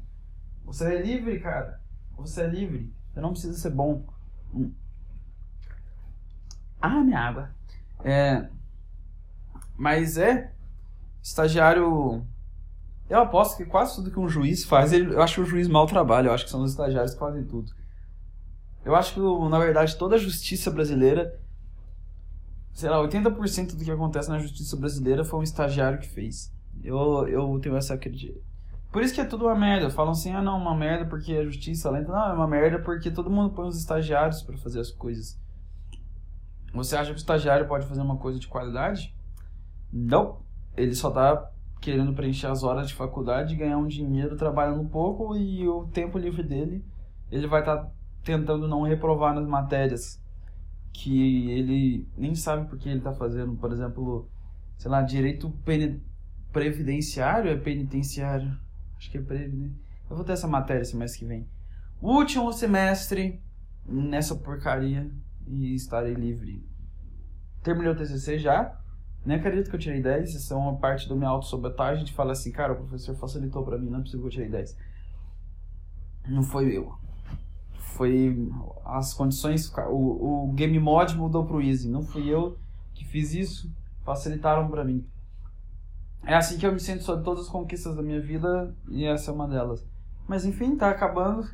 Você 0.64 0.84
é 0.84 1.00
livre, 1.00 1.38
cara. 1.38 1.81
Você 2.16 2.43
é 2.43 2.46
livre. 2.46 2.93
Você 3.12 3.20
não 3.20 3.31
precisa 3.31 3.56
ser 3.56 3.70
bom. 3.70 4.05
Ah, 6.81 7.00
minha 7.00 7.20
água. 7.20 7.50
É. 8.05 8.49
Mas 9.77 10.19
é. 10.19 10.53
Estagiário. 11.22 12.24
Eu 13.08 13.20
aposto 13.20 13.56
que 13.56 13.65
quase 13.65 13.94
tudo 13.94 14.10
que 14.10 14.20
um 14.20 14.29
juiz 14.29 14.65
faz, 14.65 14.93
ele, 14.93 15.15
eu 15.15 15.22
acho 15.22 15.36
que 15.36 15.41
o 15.41 15.46
juiz 15.46 15.67
mal 15.67 15.86
trabalha. 15.86 16.29
Eu 16.29 16.34
acho 16.34 16.44
que 16.44 16.50
são 16.50 16.62
os 16.62 16.72
estagiários 16.72 17.15
que 17.15 17.20
fazem 17.20 17.44
tudo. 17.44 17.72
Eu 18.84 18.94
acho 18.94 19.15
que, 19.15 19.48
na 19.48 19.58
verdade, 19.58 19.96
toda 19.96 20.17
a 20.17 20.19
justiça 20.19 20.70
brasileira. 20.70 21.41
Sei 22.79 22.89
lá, 22.89 23.03
80% 23.03 23.75
do 23.75 23.85
que 23.85 23.91
acontece 23.91 24.29
na 24.29 24.39
justiça 24.39 24.77
brasileira 24.77 25.25
foi 25.25 25.41
um 25.41 25.43
estagiário 25.43 25.99
que 25.99 26.06
fez. 26.06 26.55
Eu, 26.81 27.27
eu 27.27 27.58
tenho 27.58 27.77
essa 27.77 27.94
acredita. 27.94 28.39
Por 28.93 29.03
isso 29.03 29.13
que 29.13 29.20
é 29.20 29.25
tudo 29.25 29.47
uma 29.47 29.56
merda. 29.56 29.91
Falam 29.91 30.13
assim, 30.13 30.31
ah 30.31 30.41
não, 30.41 30.56
uma 30.56 30.77
merda 30.77 31.05
porque 31.05 31.32
a 31.32 31.44
justiça 31.44 31.91
lenta. 31.91 32.13
Não, 32.13 32.31
é 32.31 32.32
uma 32.35 32.47
merda 32.47 32.79
porque 32.79 33.11
todo 33.11 33.29
mundo 33.29 33.53
põe 33.53 33.67
os 33.67 33.77
estagiários 33.77 34.43
para 34.43 34.56
fazer 34.58 34.79
as 34.79 34.93
coisas. 34.93 35.37
Você 36.73 36.97
acha 36.97 37.11
que 37.11 37.17
o 37.17 37.19
estagiário 37.19 37.67
pode 37.67 37.85
fazer 37.85 38.01
uma 38.01 38.17
coisa 38.17 38.39
de 38.39 38.47
qualidade? 38.47 39.13
Não. 39.93 40.39
Ele 40.77 40.94
só 40.94 41.08
está 41.08 41.51
querendo 41.81 42.15
preencher 42.15 42.47
as 42.47 42.63
horas 42.63 42.87
de 42.87 42.94
faculdade, 42.94 43.56
ganhar 43.56 43.77
um 43.77 43.89
dinheiro 43.89 44.37
trabalhando 44.37 44.82
um 44.82 44.89
pouco 44.89 45.37
e 45.37 45.67
o 45.67 45.89
tempo 45.89 46.17
livre 46.17 46.44
dele 46.44 46.85
ele 47.29 47.49
vai 47.49 47.58
estar 47.58 47.77
tá 47.77 47.91
tentando 48.23 48.69
não 48.69 48.82
reprovar 48.82 49.35
nas 49.35 49.49
matérias 49.49 50.23
que 50.93 51.51
ele 51.51 52.09
nem 52.17 52.35
sabe 52.35 52.69
por 52.69 52.79
que 52.79 52.89
ele 52.89 52.99
está 52.99 53.13
fazendo. 53.13 53.57
Por 53.57 53.73
exemplo, 53.73 54.29
sei 54.77 54.91
lá, 54.91 55.03
direito 55.03 55.53
previdenciário 56.53 57.51
é 57.51 57.57
penitenciário. 57.57 58.57
Acho 58.97 59.11
que 59.11 59.19
é 59.19 59.23
previdenciário. 59.23 59.77
Eu 60.11 60.17
vou 60.17 60.25
ter 60.25 60.33
essa 60.33 60.49
matéria 60.49 60.85
semestre 60.85 61.21
que 61.21 61.27
vem. 61.27 61.47
Último 62.01 62.53
semestre 62.53 63.41
nessa 63.85 64.35
porcaria 64.35 65.11
e 65.47 65.75
estarei 65.75 66.15
livre. 66.15 66.67
Terminei 67.63 67.91
o 67.91 67.97
TCC 67.97 68.39
já, 68.39 68.79
nem 69.25 69.37
acredito 69.37 69.69
que 69.69 69.77
eu 69.77 69.81
tirei 69.81 70.01
10, 70.01 70.35
isso 70.35 70.55
é 70.55 70.57
uma 70.57 70.77
parte 70.77 71.09
da 71.09 71.15
minha 71.15 71.29
auto-sabotagem 71.29 72.05
de 72.05 72.13
falar 72.13 72.33
assim, 72.33 72.53
cara, 72.53 72.73
o 72.73 72.77
professor 72.77 73.17
facilitou 73.17 73.65
para 73.65 73.77
mim, 73.77 73.91
não 73.91 73.99
é 73.99 74.03
possível 74.03 74.23
que 74.23 74.27
eu 74.29 74.33
tirei 74.33 74.49
10. 74.49 74.77
Não 76.29 76.43
foi 76.43 76.77
eu. 76.77 76.95
Foi 77.98 78.50
as 78.86 79.12
condições, 79.12 79.70
o, 79.90 80.46
o 80.46 80.52
game 80.55 80.78
mod 80.78 81.14
mudou 81.14 81.44
pro 81.44 81.60
easy, 81.60 81.90
não 81.90 82.02
fui 82.02 82.26
eu 82.28 82.56
que 82.94 83.05
fiz 83.05 83.34
isso, 83.34 83.70
facilitaram 84.05 84.69
para 84.69 84.84
mim. 84.84 85.05
É 86.24 86.34
assim 86.34 86.56
que 86.56 86.67
eu 86.67 86.72
me 86.72 86.81
sinto 86.81 87.05
sobre 87.05 87.24
todas 87.24 87.44
as 87.44 87.50
conquistas 87.50 87.94
da 87.94 88.02
minha 88.02 88.20
vida 88.20 88.74
e 88.88 89.05
essa 89.05 89.31
é 89.31 89.34
uma 89.34 89.46
delas. 89.46 89.86
Mas 90.26 90.46
enfim, 90.46 90.76
tá 90.76 90.88
acabando. 90.90 91.46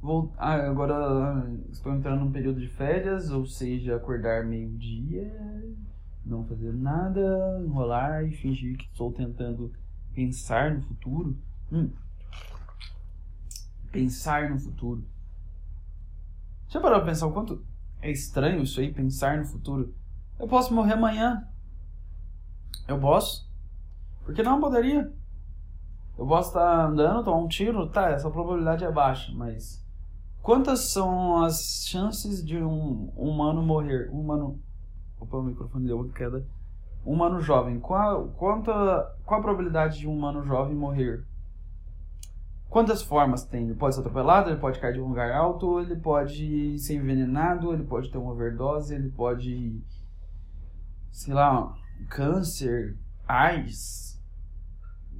Vou, 0.00 0.32
agora 0.36 1.50
estou 1.70 1.92
entrando 1.92 2.20
num 2.20 2.30
período 2.30 2.60
de 2.60 2.68
férias, 2.68 3.30
ou 3.30 3.46
seja, 3.46 3.96
acordar 3.96 4.44
meio-dia 4.44 5.32
não 6.24 6.44
fazer 6.44 6.72
nada, 6.72 7.60
enrolar 7.62 8.24
e 8.24 8.30
fingir 8.32 8.76
que 8.78 8.84
estou 8.84 9.12
tentando 9.12 9.72
pensar 10.14 10.74
no 10.74 10.82
futuro. 10.82 11.36
Hum. 11.70 11.90
Pensar 13.92 14.50
no 14.50 14.58
futuro. 14.58 15.04
Já 16.68 16.80
parou 16.80 16.98
pra 16.98 17.06
pensar 17.06 17.26
o 17.26 17.32
quanto 17.32 17.64
é 18.00 18.10
estranho 18.10 18.62
isso 18.62 18.80
aí, 18.80 18.92
pensar 18.92 19.38
no 19.38 19.44
futuro? 19.44 19.94
Eu 20.38 20.48
posso 20.48 20.74
morrer 20.74 20.94
amanhã. 20.94 21.46
Eu 22.86 22.98
posso. 22.98 23.48
Porque 24.24 24.42
não 24.42 24.60
poderia. 24.60 25.12
Eu 26.18 26.26
posso 26.26 26.48
estar 26.48 26.86
andando, 26.86 27.24
tomar 27.24 27.38
um 27.38 27.48
tiro, 27.48 27.88
tá, 27.88 28.10
essa 28.10 28.30
probabilidade 28.30 28.84
é 28.84 28.90
baixa, 28.90 29.32
mas 29.34 29.84
quantas 30.42 30.92
são 30.92 31.42
as 31.42 31.84
chances 31.86 32.44
de 32.44 32.56
um 32.62 33.10
humano 33.16 33.62
morrer? 33.62 34.10
Um 34.12 34.20
humano. 34.20 34.60
Opa, 35.18 35.38
o 35.38 35.42
microfone 35.42 35.86
deu 35.86 35.96
uma 35.96 36.08
queda. 36.08 36.46
Um 37.04 37.12
humano 37.12 37.40
jovem. 37.40 37.80
Qual, 37.80 38.28
quanta, 38.36 39.16
qual 39.24 39.40
a 39.40 39.42
probabilidade 39.42 39.98
de 39.98 40.08
um 40.08 40.16
humano 40.16 40.44
jovem 40.44 40.74
morrer? 40.74 41.24
Quantas 42.74 43.02
formas 43.04 43.44
tem? 43.44 43.66
Ele 43.66 43.76
pode 43.76 43.94
ser 43.94 44.00
atropelado, 44.00 44.50
ele 44.50 44.58
pode 44.58 44.80
cair 44.80 44.94
de 44.94 45.00
um 45.00 45.06
lugar 45.06 45.30
alto, 45.30 45.78
ele 45.78 45.94
pode 45.94 46.76
ser 46.76 46.96
envenenado, 46.96 47.72
ele 47.72 47.84
pode 47.84 48.10
ter 48.10 48.18
uma 48.18 48.32
overdose, 48.32 48.92
ele 48.92 49.10
pode. 49.10 49.80
sei 51.12 51.32
lá, 51.32 51.72
câncer, 52.10 52.98
AIDS 53.28 54.20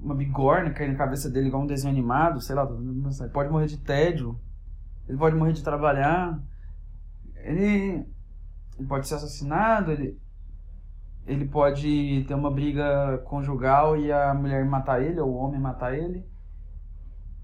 uma 0.01 0.17
bigorna 0.17 0.73
cair 0.73 0.91
na 0.91 0.99
cabeça 0.99 1.31
dele 1.31 1.47
igual 1.47 1.63
um 1.63 1.67
desenho 1.67 1.95
animado, 1.95 2.41
sei 2.41 2.57
lá, 2.57 2.69
ele 2.69 3.31
pode 3.31 3.51
morrer 3.51 3.67
de 3.67 3.79
tédio, 3.79 4.37
ele 5.09 5.17
pode 5.17 5.37
morrer 5.37 5.53
de 5.53 5.63
trabalhar, 5.63 6.43
ele, 7.37 8.05
ele 8.77 8.89
pode 8.89 9.07
ser 9.07 9.15
assassinado, 9.15 9.93
ele, 9.93 10.21
ele 11.25 11.47
pode 11.47 12.25
ter 12.27 12.35
uma 12.35 12.51
briga 12.51 13.19
conjugal 13.19 13.97
e 13.97 14.11
a 14.11 14.35
mulher 14.35 14.65
matar 14.65 15.01
ele, 15.01 15.21
ou 15.21 15.31
o 15.31 15.37
homem 15.37 15.61
matar 15.61 15.97
ele, 15.97 16.34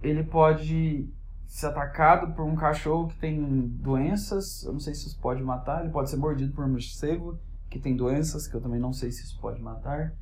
ele 0.02 0.22
pode 0.24 1.08
ser 1.46 1.66
atacado 1.66 2.32
por 2.32 2.44
um 2.44 2.54
cachorro 2.54 3.08
que 3.08 3.16
tem 3.16 3.66
doenças, 3.66 4.62
eu 4.64 4.72
não 4.72 4.80
sei 4.80 4.94
se 4.94 5.08
isso 5.08 5.18
pode 5.18 5.42
matar, 5.42 5.82
ele 5.82 5.92
pode 5.92 6.08
ser 6.08 6.16
mordido 6.16 6.52
por 6.52 6.64
um 6.64 6.68
morcego 6.68 7.38
que 7.68 7.78
tem 7.78 7.96
doenças, 7.96 8.46
que 8.46 8.54
eu 8.54 8.60
também 8.60 8.80
não 8.80 8.92
sei 8.92 9.10
se 9.10 9.24
isso 9.24 9.38
pode 9.40 9.60
matar. 9.60 10.12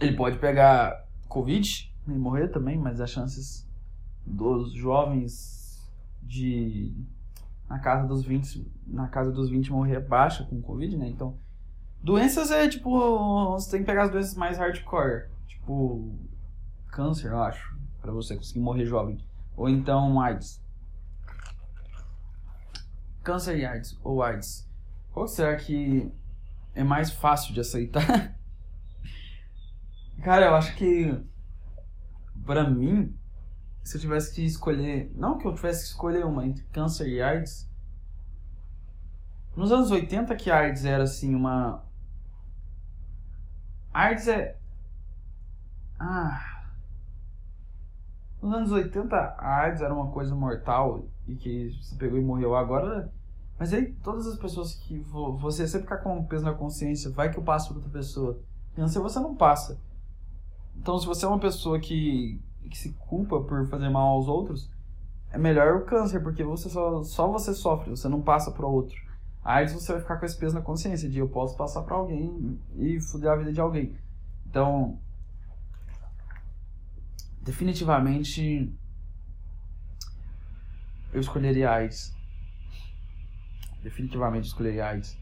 Ele 0.00 0.16
pode 0.16 0.38
pegar 0.38 1.06
Covid 1.28 1.92
e 2.06 2.10
morrer 2.10 2.48
também, 2.48 2.78
mas 2.78 3.00
as 3.00 3.10
chances 3.10 3.68
dos 4.26 4.72
jovens 4.72 5.90
de 6.22 6.94
na 7.68 7.78
casa 7.78 8.06
dos 8.06 8.24
20, 8.24 8.66
na 8.86 9.08
casa 9.08 9.30
dos 9.30 9.48
20 9.48 9.70
morrer 9.70 9.94
é 9.94 10.00
baixa 10.00 10.44
com 10.44 10.60
Covid, 10.60 10.96
né? 10.96 11.08
Então, 11.08 11.38
doenças 12.02 12.50
é 12.50 12.68
tipo, 12.68 12.90
você 13.52 13.70
tem 13.70 13.80
que 13.80 13.86
pegar 13.86 14.04
as 14.04 14.10
doenças 14.10 14.34
mais 14.34 14.58
hardcore, 14.58 15.28
tipo 15.46 16.12
câncer, 16.88 17.30
eu 17.30 17.40
acho, 17.40 17.78
para 18.00 18.12
você 18.12 18.36
conseguir 18.36 18.60
morrer 18.60 18.86
jovem, 18.86 19.18
ou 19.56 19.68
então 19.68 20.20
AIDS. 20.20 20.62
Câncer 23.22 23.58
e 23.58 23.64
AIDS 23.64 23.98
ou 24.02 24.22
AIDS. 24.22 24.68
Qual 25.12 25.28
será 25.28 25.56
que 25.56 26.10
é 26.74 26.82
mais 26.82 27.10
fácil 27.10 27.52
de 27.52 27.60
aceitar? 27.60 28.04
Cara, 30.22 30.46
eu 30.46 30.54
acho 30.54 30.74
que 30.76 31.18
para 32.44 32.68
mim, 32.68 33.16
se 33.82 33.96
eu 33.96 34.00
tivesse 34.00 34.34
que 34.34 34.44
escolher, 34.44 35.12
não 35.14 35.38
que 35.38 35.46
eu 35.46 35.54
tivesse 35.54 35.82
que 35.82 35.88
escolher 35.90 36.24
uma 36.24 36.46
entre 36.46 36.64
câncer 36.64 37.08
e 37.08 37.22
AIDS, 37.22 37.70
nos 39.54 39.72
anos 39.72 39.90
80 39.90 40.34
que 40.36 40.50
AIDS 40.50 40.84
era 40.84 41.04
assim 41.04 41.34
uma 41.34 41.84
AIDS 43.92 44.28
é 44.28 44.56
ah 45.98 46.59
nos 48.42 48.52
anos 48.52 48.72
80 48.72 49.16
a 49.16 49.60
AIDS 49.62 49.82
era 49.82 49.92
uma 49.92 50.08
coisa 50.08 50.34
mortal 50.34 51.04
e 51.26 51.34
que 51.34 51.76
você 51.80 51.94
pegou 51.96 52.18
e 52.18 52.22
morreu 52.22 52.56
agora 52.56 53.12
mas 53.58 53.72
aí 53.72 53.92
todas 54.02 54.26
as 54.26 54.36
pessoas 54.38 54.74
que 54.74 54.98
você 54.98 55.66
sempre 55.66 55.86
ficar 55.88 55.98
com 55.98 56.24
peso 56.24 56.44
na 56.44 56.54
consciência 56.54 57.10
vai 57.10 57.30
que 57.30 57.38
eu 57.38 57.42
passo 57.42 57.68
para 57.68 57.76
outra 57.76 57.90
pessoa 57.90 58.38
câncer 58.74 59.00
você 59.00 59.20
não 59.20 59.34
passa 59.34 59.78
então, 60.80 60.98
se 60.98 61.06
você 61.06 61.26
é 61.26 61.28
uma 61.28 61.38
pessoa 61.38 61.78
que, 61.78 62.40
que 62.70 62.78
se 62.78 62.92
culpa 62.94 63.38
por 63.42 63.66
fazer 63.66 63.90
mal 63.90 64.08
aos 64.14 64.28
outros, 64.28 64.70
é 65.30 65.36
melhor 65.36 65.76
o 65.76 65.84
câncer, 65.84 66.20
porque 66.20 66.42
você 66.42 66.70
só, 66.70 67.02
só 67.02 67.28
você 67.28 67.52
sofre, 67.52 67.90
você 67.90 68.08
não 68.08 68.22
passa 68.22 68.50
para 68.50 68.66
outro. 68.66 68.96
AIDS 69.44 69.74
você 69.74 69.92
vai 69.92 70.00
ficar 70.00 70.16
com 70.16 70.24
esse 70.24 70.36
peso 70.36 70.54
na 70.54 70.62
consciência 70.62 71.08
de 71.08 71.18
eu 71.18 71.28
posso 71.28 71.54
passar 71.54 71.82
para 71.82 71.96
alguém 71.96 72.58
e 72.76 72.98
foder 72.98 73.30
a 73.30 73.36
vida 73.36 73.52
de 73.52 73.60
alguém. 73.60 73.94
Então, 74.46 74.98
definitivamente 77.42 78.72
eu 81.12 81.20
escolheria 81.20 81.70
AIDS. 81.70 82.14
Definitivamente 83.82 84.46
escolheria 84.46 84.86
AIDS. 84.86 85.18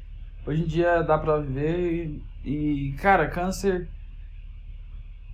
Hoje 0.47 0.63
em 0.63 0.67
dia 0.67 1.03
dá 1.03 1.19
pra 1.19 1.39
viver 1.39 2.23
e, 2.45 2.91
e 2.91 2.93
cara, 2.95 3.29
câncer 3.29 3.89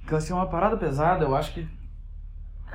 Câncer 0.07 0.33
é 0.33 0.37
uma 0.37 0.47
parada 0.47 0.77
pesada, 0.77 1.25
eu 1.25 1.35
acho 1.35 1.55
que 1.55 1.67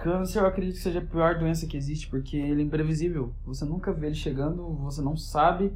câncer 0.02 0.40
eu 0.40 0.48
acredito 0.48 0.76
que 0.76 0.82
seja 0.82 1.00
a 1.00 1.06
pior 1.06 1.38
doença 1.38 1.68
que 1.68 1.78
existe, 1.78 2.08
porque 2.08 2.38
ele 2.38 2.62
é 2.62 2.66
imprevisível. 2.66 3.34
Você 3.46 3.66
nunca 3.66 3.94
vê 3.94 4.08
ele 4.08 4.16
chegando, 4.16 4.68
você 4.78 5.02
não 5.02 5.16
sabe, 5.16 5.72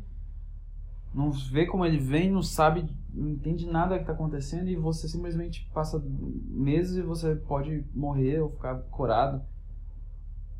não 1.13 1.31
vê 1.31 1.65
como 1.65 1.85
ele 1.85 1.97
vem, 1.97 2.31
não 2.31 2.41
sabe, 2.41 2.89
não 3.13 3.29
entende 3.29 3.67
nada 3.67 3.95
que 3.95 4.01
está 4.01 4.13
acontecendo 4.13 4.67
e 4.67 4.75
você 4.75 5.07
simplesmente 5.07 5.69
passa 5.73 6.03
meses 6.05 6.97
e 6.97 7.01
você 7.01 7.35
pode 7.35 7.85
morrer 7.93 8.39
ou 8.39 8.49
ficar 8.49 8.75
curado. 8.89 9.41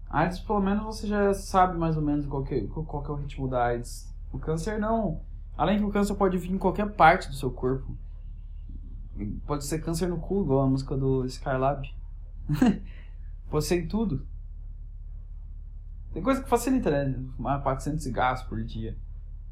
AIDS, 0.09 0.39
pelo 0.39 0.59
menos 0.59 0.83
você 0.83 1.07
já 1.07 1.33
sabe 1.33 1.77
mais 1.77 1.97
ou 1.97 2.03
menos 2.03 2.27
qual 2.27 2.43
que, 2.43 2.53
é, 2.53 2.67
qual 2.67 3.03
que 3.03 3.09
é 3.09 3.13
o 3.13 3.17
ritmo 3.17 3.47
da 3.47 3.65
AIDS. 3.65 4.13
O 4.31 4.37
câncer 4.37 4.79
não. 4.79 5.21
Além 5.57 5.79
que 5.79 5.85
o 5.85 5.91
câncer 5.91 6.13
pode 6.15 6.37
vir 6.37 6.51
em 6.51 6.57
qualquer 6.57 6.91
parte 6.91 7.27
do 7.27 7.35
seu 7.35 7.51
corpo. 7.51 7.97
Pode 9.45 9.65
ser 9.65 9.79
câncer 9.79 10.07
no 10.07 10.19
cu, 10.19 10.43
igual 10.43 10.61
a 10.61 10.69
música 10.69 10.95
do 10.95 11.25
Skylab. 11.25 11.87
Pode 13.49 13.65
ser 13.65 13.83
em 13.83 13.87
tudo. 13.87 14.25
Tem 16.11 16.21
coisa 16.21 16.41
que 16.41 16.49
facilita, 16.49 16.89
né? 16.89 17.23
Fumar 17.35 17.61
400 17.61 18.03
cigarros 18.03 18.41
por 18.43 18.63
dia. 18.63 18.97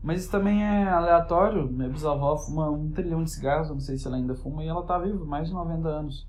Mas 0.01 0.21
isso 0.21 0.31
também 0.31 0.63
é 0.63 0.89
aleatório. 0.89 1.69
Minha 1.71 1.89
bisavó 1.89 2.35
fuma 2.37 2.69
um 2.69 2.89
trilhão 2.91 3.23
de 3.23 3.31
cigarros, 3.31 3.69
não 3.69 3.79
sei 3.79 3.97
se 3.97 4.07
ela 4.07 4.17
ainda 4.17 4.35
fuma, 4.35 4.63
e 4.63 4.67
ela 4.67 4.83
tá 4.83 4.97
viva, 4.97 5.23
mais 5.25 5.47
de 5.47 5.53
90 5.53 5.87
anos. 5.87 6.27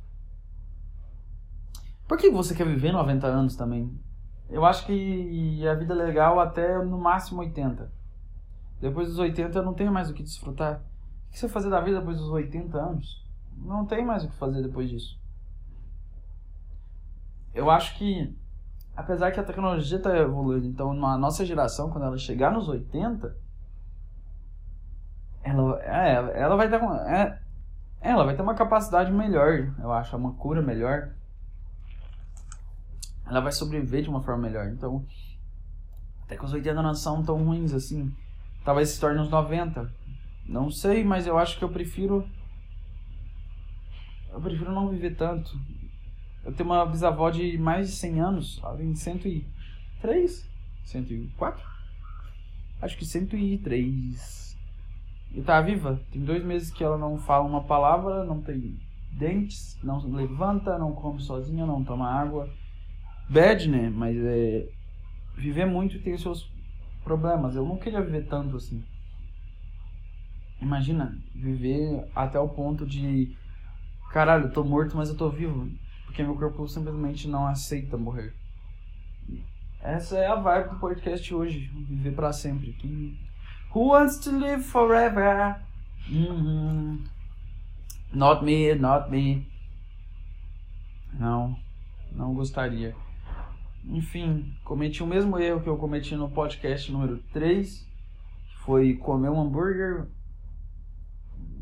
Por 2.06 2.18
que 2.18 2.30
você 2.30 2.54
quer 2.54 2.66
viver 2.66 2.92
90 2.92 3.26
anos 3.26 3.56
também? 3.56 3.90
Eu 4.50 4.64
acho 4.64 4.84
que 4.84 5.66
a 5.66 5.74
vida 5.74 5.94
é 5.94 5.96
legal 5.96 6.38
até 6.38 6.84
no 6.84 6.98
máximo 6.98 7.40
80. 7.40 7.90
Depois 8.80 9.08
dos 9.08 9.18
80 9.18 9.58
eu 9.58 9.62
não 9.62 9.72
tenho 9.72 9.90
mais 9.90 10.10
o 10.10 10.14
que 10.14 10.22
desfrutar. 10.22 10.82
O 11.28 11.32
que 11.32 11.38
você 11.38 11.48
fazer 11.48 11.70
da 11.70 11.80
vida 11.80 12.00
depois 12.00 12.18
dos 12.18 12.28
80 12.28 12.76
anos? 12.76 13.22
não 13.64 13.86
tem 13.86 14.04
mais 14.04 14.24
o 14.24 14.28
que 14.28 14.34
fazer 14.34 14.62
depois 14.62 14.90
disso. 14.90 15.18
Eu 17.54 17.70
acho 17.70 17.96
que, 17.98 18.34
apesar 18.96 19.30
que 19.30 19.40
a 19.40 19.44
tecnologia 19.44 19.98
está 19.98 20.16
evoluindo, 20.16 20.66
então 20.66 20.92
na 20.94 21.16
nossa 21.18 21.44
geração, 21.44 21.90
quando 21.90 22.04
ela 22.04 22.16
chegar 22.16 22.50
nos 22.50 22.68
80, 22.68 23.36
ela, 25.42 25.82
é, 25.82 26.40
ela 26.40 26.56
vai 26.56 26.68
ter 26.68 26.80
uma, 26.80 27.10
é, 27.10 27.38
ela 28.00 28.24
vai 28.24 28.34
ter 28.34 28.42
uma 28.42 28.54
capacidade 28.54 29.12
melhor, 29.12 29.72
eu 29.78 29.92
acho, 29.92 30.16
uma 30.16 30.32
cura 30.34 30.62
melhor. 30.62 31.10
Ela 33.26 33.40
vai 33.40 33.52
sobreviver 33.52 34.02
de 34.02 34.08
uma 34.08 34.22
forma 34.22 34.42
melhor. 34.42 34.68
Então, 34.68 35.04
até 36.24 36.36
que 36.36 36.44
os 36.44 36.52
80 36.52 36.82
não 36.82 36.94
são 36.94 37.22
tão 37.22 37.42
ruins 37.44 37.72
assim. 37.72 38.14
Talvez 38.64 38.90
se 38.90 39.00
torne 39.00 39.20
uns 39.20 39.30
90. 39.30 39.90
Não 40.46 40.70
sei, 40.70 41.04
mas 41.04 41.26
eu 41.26 41.38
acho 41.38 41.58
que 41.58 41.64
eu 41.64 41.68
prefiro 41.68 42.28
eu 44.32 44.40
prefiro 44.40 44.72
não 44.72 44.88
viver 44.88 45.14
tanto. 45.14 45.58
Eu 46.42 46.52
tenho 46.52 46.70
uma 46.70 46.86
bisavó 46.86 47.30
de 47.30 47.58
mais 47.58 47.90
de 47.90 47.96
100 47.96 48.20
anos, 48.20 48.60
ela 48.62 48.76
tem 48.76 48.94
103, 48.94 50.50
104? 50.84 51.64
Acho 52.80 52.96
que 52.96 53.04
103. 53.04 54.51
E 55.34 55.40
tá 55.40 55.60
viva. 55.60 56.00
Tem 56.10 56.22
dois 56.22 56.44
meses 56.44 56.70
que 56.70 56.84
ela 56.84 56.98
não 56.98 57.18
fala 57.18 57.44
uma 57.44 57.64
palavra, 57.64 58.24
não 58.24 58.42
tem 58.42 58.78
dentes, 59.12 59.78
não 59.82 59.98
levanta, 60.10 60.78
não 60.78 60.92
come 60.92 61.20
sozinha, 61.20 61.64
não 61.64 61.82
toma 61.82 62.08
água. 62.08 62.48
Bad, 63.28 63.68
né? 63.68 63.90
Mas 63.90 64.16
é. 64.18 64.68
Viver 65.34 65.64
muito 65.64 66.02
tem 66.02 66.16
seus 66.18 66.50
problemas. 67.02 67.56
Eu 67.56 67.66
não 67.66 67.78
queria 67.78 68.02
viver 68.02 68.26
tanto 68.26 68.56
assim. 68.56 68.84
Imagina, 70.60 71.18
viver 71.34 72.06
até 72.14 72.38
o 72.38 72.48
ponto 72.48 72.86
de 72.86 73.36
caralho, 74.12 74.44
eu 74.44 74.52
tô 74.52 74.62
morto, 74.62 74.96
mas 74.96 75.08
eu 75.08 75.16
tô 75.16 75.30
vivo. 75.30 75.68
Porque 76.04 76.22
meu 76.22 76.36
corpo 76.36 76.68
simplesmente 76.68 77.26
não 77.26 77.46
aceita 77.46 77.96
morrer. 77.96 78.34
Essa 79.80 80.18
é 80.18 80.26
a 80.26 80.36
vibe 80.36 80.70
do 80.70 80.78
podcast 80.78 81.34
hoje. 81.34 81.70
Viver 81.88 82.14
para 82.14 82.32
sempre. 82.32 82.76
Who 83.74 83.88
wants 83.88 84.18
to 84.18 84.30
live 84.30 84.62
forever? 84.62 85.56
Uhum. 86.10 87.04
Not 88.12 88.44
me, 88.44 88.74
not 88.74 89.10
me. 89.10 89.46
Não, 91.18 91.56
não 92.10 92.34
gostaria. 92.34 92.94
Enfim, 93.84 94.54
cometi 94.62 95.02
o 95.02 95.06
mesmo 95.06 95.38
erro 95.38 95.62
que 95.62 95.68
eu 95.68 95.78
cometi 95.78 96.14
no 96.14 96.30
podcast 96.30 96.92
número 96.92 97.18
3, 97.32 97.78
que 97.78 98.58
foi 98.58 98.94
comer 98.94 99.30
um 99.30 99.40
hambúrguer. 99.40 100.06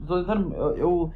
Eu, 0.09 0.77
eu 0.77 1.13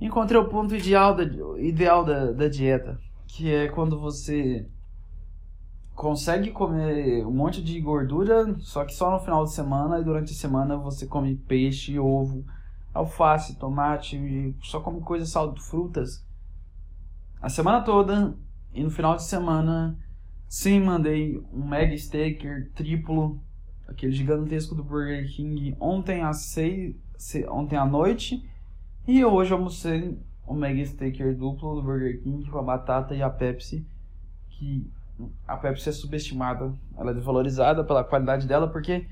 encontrei 0.00 0.40
o 0.40 0.48
ponto 0.48 0.74
ideal 0.74 1.14
da, 1.14 1.24
ideal 1.58 2.04
da, 2.06 2.32
da 2.32 2.48
dieta, 2.48 2.98
que 3.26 3.52
é 3.52 3.68
quando 3.68 4.00
você 4.00 4.66
consegue 5.98 6.52
comer 6.52 7.26
um 7.26 7.32
monte 7.32 7.60
de 7.60 7.80
gordura, 7.80 8.56
só 8.60 8.84
que 8.84 8.94
só 8.94 9.10
no 9.10 9.18
final 9.18 9.42
de 9.42 9.50
semana, 9.50 9.98
e 9.98 10.04
durante 10.04 10.32
a 10.32 10.36
semana 10.36 10.76
você 10.76 11.06
come 11.06 11.34
peixe, 11.34 11.98
ovo, 11.98 12.44
alface, 12.94 13.56
tomate, 13.56 14.54
só 14.62 14.78
come 14.78 15.00
coisas 15.00 15.28
saldo, 15.28 15.60
frutas. 15.60 16.24
A 17.42 17.48
semana 17.48 17.80
toda, 17.80 18.32
e 18.72 18.84
no 18.84 18.92
final 18.92 19.16
de 19.16 19.24
semana, 19.24 19.98
sim, 20.48 20.78
mandei 20.78 21.44
um 21.52 21.66
Mega 21.66 21.96
Staker 21.96 22.70
triplo, 22.76 23.42
aquele 23.88 24.12
gigantesco 24.12 24.76
do 24.76 24.84
Burger 24.84 25.28
King, 25.28 25.76
ontem 25.80 26.22
às 26.22 26.42
seis, 26.42 26.94
ontem 27.48 27.74
à 27.74 27.84
noite, 27.84 28.48
e 29.04 29.24
hoje 29.24 29.52
almocei 29.52 30.16
um 30.46 30.54
Mega 30.54 30.80
Staker 30.80 31.36
duplo 31.36 31.74
do 31.74 31.82
Burger 31.82 32.22
King 32.22 32.48
com 32.48 32.58
a 32.58 32.62
batata 32.62 33.16
e 33.16 33.22
a 33.22 33.28
Pepsi, 33.28 33.84
que 34.48 34.88
a 35.46 35.56
Pepsi 35.56 35.88
é 35.88 35.92
subestimada, 35.92 36.72
ela 36.96 37.10
é 37.10 37.14
desvalorizada 37.14 37.84
pela 37.84 38.04
qualidade 38.04 38.46
dela, 38.46 38.68
porque 38.68 39.06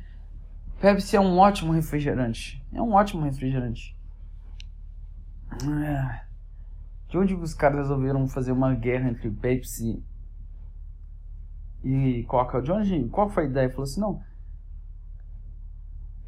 Pepsi 0.80 1.16
é 1.16 1.20
um 1.20 1.38
ótimo 1.38 1.72
refrigerante. 1.72 2.64
É 2.72 2.80
um 2.80 2.92
ótimo 2.92 3.24
refrigerante. 3.24 3.96
É. 5.52 6.26
De 7.08 7.18
onde 7.18 7.34
os 7.34 7.54
caras 7.54 7.78
resolveram 7.78 8.26
fazer 8.28 8.52
uma 8.52 8.74
guerra 8.74 9.08
entre 9.08 9.30
Pepsi 9.30 10.02
e 11.82 12.24
Coca? 12.24 12.60
De 12.60 12.70
onde, 12.70 13.08
qual 13.08 13.28
foi 13.28 13.44
a 13.44 13.46
ideia? 13.46 13.70
Falou 13.70 13.84
assim, 13.84 14.00
não. 14.00 14.22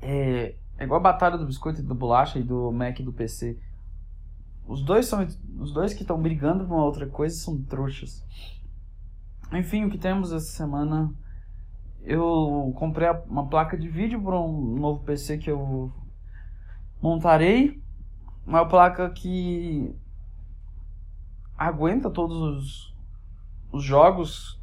É, 0.00 0.54
é 0.78 0.84
igual 0.84 1.00
a 1.00 1.02
batalha 1.02 1.36
do 1.36 1.46
biscoito 1.46 1.80
e 1.80 1.84
do 1.84 1.94
bolacha 1.94 2.38
e 2.38 2.42
do 2.42 2.70
Mac 2.70 2.98
e 3.00 3.02
do 3.02 3.12
PC. 3.12 3.58
Os 4.66 4.82
dois 4.82 5.06
são 5.06 5.26
os 5.58 5.72
dois 5.72 5.94
que 5.94 6.02
estão 6.02 6.20
brigando 6.20 6.64
por 6.64 6.74
uma 6.74 6.84
outra 6.84 7.06
coisa 7.06 7.34
são 7.36 7.60
trouxas. 7.62 8.24
Enfim, 9.52 9.86
o 9.86 9.90
que 9.90 9.96
temos 9.96 10.30
essa 10.30 10.44
semana? 10.44 11.10
Eu 12.02 12.72
comprei 12.76 13.08
uma 13.26 13.48
placa 13.48 13.78
de 13.78 13.88
vídeo 13.88 14.20
para 14.22 14.38
um 14.38 14.76
novo 14.78 15.02
PC 15.04 15.38
que 15.38 15.50
eu 15.50 15.90
montarei. 17.00 17.82
Uma 18.46 18.66
placa 18.66 19.08
que 19.10 19.94
aguenta 21.56 22.10
todos 22.10 22.36
os, 22.36 22.94
os 23.72 23.82
jogos. 23.82 24.60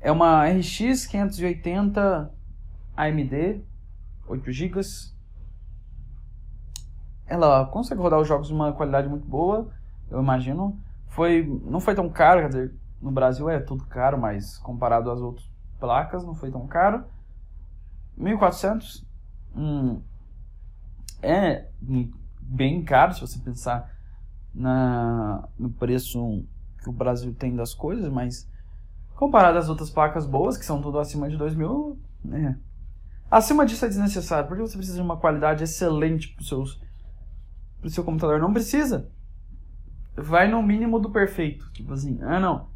É 0.00 0.12
uma 0.12 0.46
RX 0.46 1.06
580 1.06 2.30
AMD, 2.94 3.62
8 4.28 4.52
GB. 4.52 4.80
Ela 7.26 7.64
consegue 7.66 8.00
rodar 8.00 8.20
os 8.20 8.28
jogos 8.28 8.48
de 8.48 8.54
uma 8.54 8.72
qualidade 8.74 9.08
muito 9.08 9.26
boa, 9.26 9.70
eu 10.10 10.20
imagino. 10.20 10.78
Foi, 11.08 11.42
não 11.64 11.80
foi 11.80 11.94
tão 11.94 12.10
caro, 12.10 12.42
quer 12.42 12.48
dizer, 12.48 12.74
no 13.00 13.10
Brasil 13.10 13.48
é 13.48 13.58
tudo 13.58 13.84
caro, 13.84 14.18
mas 14.18 14.58
comparado 14.58 15.10
às 15.10 15.20
outras 15.20 15.48
placas 15.78 16.24
não 16.24 16.34
foi 16.34 16.50
tão 16.50 16.66
caro. 16.66 17.04
1400 18.16 19.06
hum, 19.54 20.00
é 21.22 21.68
bem 22.40 22.82
caro 22.82 23.14
se 23.14 23.20
você 23.20 23.38
pensar 23.38 23.94
na, 24.54 25.48
no 25.58 25.70
preço 25.70 26.44
que 26.82 26.88
o 26.88 26.92
Brasil 26.92 27.34
tem 27.34 27.54
das 27.54 27.74
coisas, 27.74 28.10
mas 28.10 28.48
comparado 29.14 29.58
às 29.58 29.68
outras 29.68 29.90
placas 29.90 30.26
boas, 30.26 30.56
que 30.56 30.64
são 30.64 30.80
tudo 30.80 30.98
acima 30.98 31.28
de 31.28 31.36
2000, 31.36 31.98
né? 32.24 32.58
Acima 33.30 33.66
disso 33.66 33.84
é 33.84 33.88
desnecessário, 33.88 34.48
porque 34.48 34.62
você 34.62 34.76
precisa 34.76 34.98
de 34.98 35.02
uma 35.02 35.16
qualidade 35.16 35.64
excelente 35.64 36.28
para 36.34 36.42
o 37.86 37.90
seu 37.90 38.04
computador. 38.04 38.38
Não 38.38 38.52
precisa. 38.52 39.10
Vai 40.14 40.48
no 40.48 40.62
mínimo 40.62 41.00
do 41.00 41.10
perfeito. 41.10 41.70
Tipo 41.72 41.92
assim, 41.92 42.20
ah 42.22 42.38
não, 42.38 42.68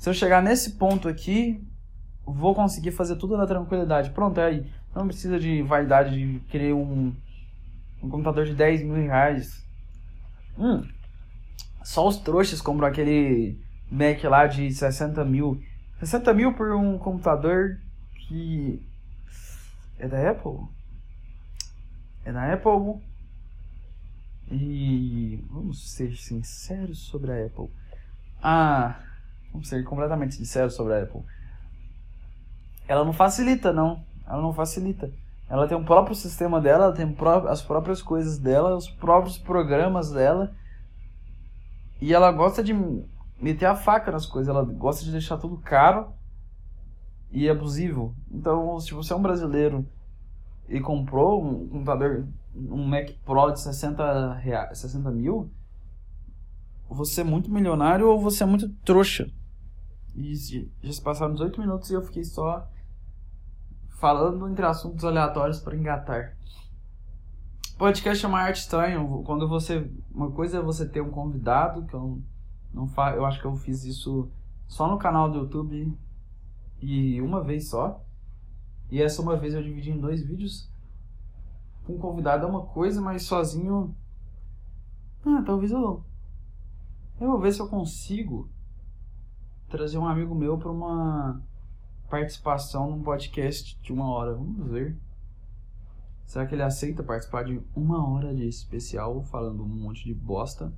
se 0.00 0.08
eu 0.08 0.14
chegar 0.14 0.42
nesse 0.42 0.72
ponto 0.78 1.08
aqui, 1.08 1.62
vou 2.24 2.54
conseguir 2.54 2.90
fazer 2.90 3.16
tudo 3.16 3.36
na 3.36 3.46
tranquilidade. 3.46 4.08
Pronto, 4.08 4.40
é 4.40 4.46
aí. 4.46 4.72
Não 4.94 5.06
precisa 5.06 5.38
de 5.38 5.60
vaidade 5.60 6.16
de 6.16 6.40
querer 6.48 6.72
um, 6.72 7.14
um 8.02 8.08
computador 8.08 8.46
de 8.46 8.54
10 8.54 8.82
mil 8.82 8.94
reais. 8.94 9.62
Hum, 10.58 10.88
só 11.84 12.08
os 12.08 12.16
trouxas 12.16 12.62
compram 12.62 12.88
aquele 12.88 13.60
Mac 13.90 14.24
lá 14.24 14.46
de 14.46 14.72
60 14.72 15.22
mil. 15.26 15.62
60 15.98 16.32
mil 16.32 16.54
por 16.54 16.74
um 16.74 16.96
computador 16.96 17.78
que 18.26 18.82
é 19.98 20.08
da 20.08 20.30
Apple. 20.30 20.66
É 22.24 22.32
da 22.32 22.54
Apple. 22.54 23.02
E 24.50 25.44
vamos 25.50 25.92
ser 25.92 26.16
sinceros 26.16 27.00
sobre 27.00 27.32
a 27.32 27.44
Apple. 27.44 27.68
Ah, 28.42 28.98
Vamos 29.52 29.68
ser 29.68 29.82
completamente 29.84 30.34
sinceros 30.34 30.74
sobre 30.74 30.94
a 30.94 31.02
Apple. 31.02 31.22
Ela 32.86 33.04
não 33.04 33.12
facilita, 33.12 33.72
não. 33.72 34.04
Ela 34.26 34.42
não 34.42 34.52
facilita. 34.52 35.10
Ela 35.48 35.66
tem 35.66 35.76
o 35.76 35.84
próprio 35.84 36.14
sistema 36.14 36.60
dela, 36.60 36.84
ela 36.84 36.94
tem 36.94 37.16
as 37.48 37.60
próprias 37.60 38.00
coisas 38.00 38.38
dela, 38.38 38.76
os 38.76 38.88
próprios 38.88 39.36
programas 39.36 40.12
dela. 40.12 40.54
E 42.00 42.14
ela 42.14 42.30
gosta 42.30 42.62
de 42.62 42.72
meter 43.40 43.66
a 43.66 43.74
faca 43.74 44.12
nas 44.12 44.26
coisas, 44.26 44.48
ela 44.48 44.64
gosta 44.64 45.04
de 45.04 45.10
deixar 45.10 45.38
tudo 45.38 45.56
caro 45.56 46.12
e 47.32 47.48
abusivo. 47.48 48.14
Então, 48.30 48.78
se 48.78 48.94
você 48.94 49.12
é 49.12 49.16
um 49.16 49.22
brasileiro 49.22 49.84
e 50.68 50.80
comprou 50.80 51.44
um 51.44 51.68
computador, 51.68 52.26
um 52.54 52.84
Mac 52.84 53.10
Pro 53.24 53.50
de 53.50 53.60
60, 53.60 54.34
reais, 54.34 54.78
60 54.78 55.10
mil, 55.10 55.50
você 56.88 57.22
é 57.22 57.24
muito 57.24 57.50
milionário 57.50 58.08
ou 58.08 58.20
você 58.20 58.42
é 58.42 58.46
muito 58.46 58.68
trouxa. 58.84 59.28
E 60.14 60.34
já 60.82 60.92
se 60.92 61.00
passaram 61.02 61.34
18 61.34 61.60
minutos 61.60 61.90
e 61.90 61.94
eu 61.94 62.02
fiquei 62.02 62.24
só 62.24 62.68
falando 63.88 64.48
entre 64.48 64.64
assuntos 64.64 65.04
aleatórios 65.04 65.60
para 65.60 65.76
engatar. 65.76 66.36
Podcast 67.78 68.24
é 68.24 68.28
uma 68.28 68.40
arte 68.40 68.60
estranha. 68.60 68.98
Quando 69.24 69.48
você. 69.48 69.90
Uma 70.10 70.30
coisa 70.30 70.58
é 70.58 70.62
você 70.62 70.88
ter 70.88 71.00
um 71.00 71.10
convidado, 71.10 71.86
que 71.86 71.94
eu 71.94 72.20
não 72.74 72.86
fa, 72.86 73.14
Eu 73.14 73.24
acho 73.24 73.40
que 73.40 73.46
eu 73.46 73.56
fiz 73.56 73.84
isso 73.84 74.30
só 74.68 74.88
no 74.88 74.98
canal 74.98 75.30
do 75.30 75.38
YouTube 75.38 75.96
e 76.80 77.20
uma 77.20 77.42
vez 77.42 77.68
só. 77.68 78.04
E 78.90 79.00
essa 79.00 79.22
uma 79.22 79.36
vez 79.36 79.54
eu 79.54 79.62
dividi 79.62 79.90
em 79.90 80.00
dois 80.00 80.22
vídeos. 80.22 80.70
Com 81.86 81.94
um 81.94 81.98
convidado 81.98 82.44
é 82.44 82.48
uma 82.48 82.66
coisa, 82.66 83.00
mas 83.00 83.22
sozinho. 83.22 83.94
Ah, 85.24 85.42
talvez 85.44 85.72
eu. 85.72 86.04
Eu 87.20 87.30
vou 87.30 87.40
ver 87.40 87.52
se 87.52 87.60
eu 87.60 87.68
consigo 87.68 88.48
trazer 89.70 89.96
um 89.98 90.06
amigo 90.06 90.34
meu 90.34 90.58
para 90.58 90.70
uma 90.70 91.40
participação 92.10 92.90
num 92.90 93.02
podcast 93.02 93.80
de 93.80 93.92
uma 93.92 94.10
hora. 94.10 94.34
Vamos 94.34 94.68
ver. 94.68 94.98
Será 96.26 96.44
que 96.44 96.54
ele 96.54 96.62
aceita 96.62 97.02
participar 97.02 97.44
de 97.44 97.62
uma 97.74 98.06
hora 98.08 98.34
de 98.34 98.46
especial 98.46 99.22
falando 99.22 99.62
um 99.62 99.68
monte 99.68 100.04
de 100.04 100.12
bosta? 100.12 100.72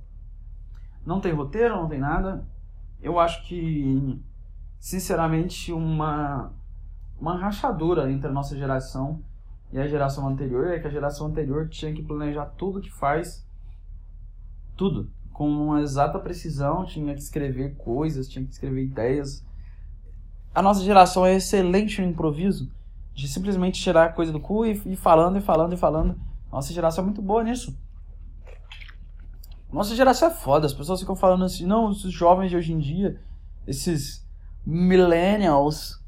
Não 1.05 1.19
tem 1.19 1.33
roteiro, 1.33 1.75
não 1.75 1.89
tem 1.89 1.99
nada. 1.99 2.47
Eu 3.01 3.19
acho 3.19 3.45
que, 3.47 4.19
sinceramente, 4.79 5.73
uma, 5.73 6.53
uma 7.19 7.37
rachadura 7.37 8.09
entre 8.11 8.27
a 8.27 8.31
nossa 8.31 8.55
geração 8.55 9.21
e 9.71 9.79
a 9.79 9.87
geração 9.87 10.27
anterior 10.27 10.67
é 10.67 10.79
que 10.79 10.87
a 10.87 10.91
geração 10.91 11.27
anterior 11.27 11.67
tinha 11.67 11.93
que 11.93 12.03
planejar 12.03 12.45
tudo 12.45 12.79
que 12.79 12.91
faz. 12.91 13.45
Tudo 14.77 15.11
com 15.33 15.49
uma 15.49 15.81
exata 15.81 16.19
precisão, 16.19 16.85
tinha 16.85 17.13
que 17.13 17.21
escrever 17.21 17.75
coisas, 17.75 18.29
tinha 18.29 18.45
que 18.45 18.51
escrever 18.51 18.83
ideias. 18.83 19.43
A 20.53 20.61
nossa 20.61 20.83
geração 20.83 21.25
é 21.25 21.35
excelente 21.35 21.99
no 21.99 22.07
improviso, 22.07 22.71
de 23.13 23.27
simplesmente 23.27 23.81
tirar 23.81 24.05
a 24.05 24.13
coisa 24.13 24.31
do 24.31 24.39
cu 24.39 24.65
e 24.65 24.71
ir 24.85 24.95
falando 24.95 25.37
e 25.37 25.41
falando 25.41 25.73
e 25.73 25.77
falando. 25.77 26.15
Nossa 26.51 26.71
geração 26.71 27.01
é 27.03 27.05
muito 27.05 27.21
boa 27.21 27.43
nisso. 27.43 27.75
Nossa 29.71 29.95
geração 29.95 30.27
é 30.27 30.31
foda, 30.31 30.67
as 30.67 30.73
pessoas 30.73 30.99
ficam 30.99 31.15
falando 31.15 31.43
assim, 31.43 31.65
não, 31.65 31.87
os 31.87 32.01
jovens 32.03 32.51
de 32.51 32.55
hoje 32.55 32.71
em 32.71 32.77
dia, 32.77 33.19
esses 33.65 34.23
millennials. 34.63 35.99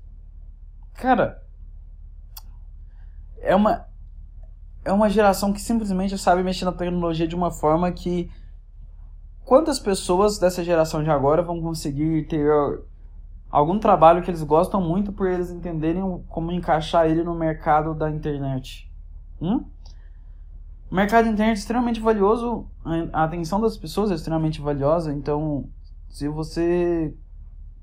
Cara, 0.94 1.44
é 3.42 3.56
uma 3.56 3.88
é 4.84 4.94
uma 4.94 5.10
geração 5.10 5.52
que 5.52 5.60
simplesmente 5.60 6.16
sabe 6.16 6.44
mexer 6.44 6.64
na 6.64 6.72
tecnologia 6.72 7.28
de 7.28 7.36
uma 7.36 7.50
forma 7.50 7.92
que 7.92 8.30
quantas 9.46 9.80
pessoas 9.80 10.40
dessa 10.40 10.64
geração 10.64 11.04
de 11.04 11.10
agora 11.10 11.44
vão 11.44 11.62
conseguir 11.62 12.28
ter 12.28 12.50
algum 13.50 13.80
trabalho 13.80 14.24
que 14.24 14.30
eles 14.30 14.44
gostam 14.44 14.82
muito 14.82 15.14
por 15.14 15.28
eles 15.30 15.52
entenderem 15.52 16.24
como 16.28 16.52
encaixar 16.52 17.06
ele 17.06 17.24
no 17.24 17.36
mercado 17.36 17.94
da 17.94 18.10
internet? 18.10 18.92
Hum? 19.40 19.64
O 20.90 20.96
mercado 20.96 21.28
internet 21.28 21.58
é 21.58 21.60
extremamente 21.60 22.00
valioso, 22.00 22.68
a 23.14 23.24
atenção 23.24 23.62
das 23.62 23.78
pessoas 23.78 24.12
é 24.12 24.16
extremamente 24.16 24.62
valiosa, 24.62 25.14
então 25.14 25.70
se 26.10 26.28
você 26.28 27.14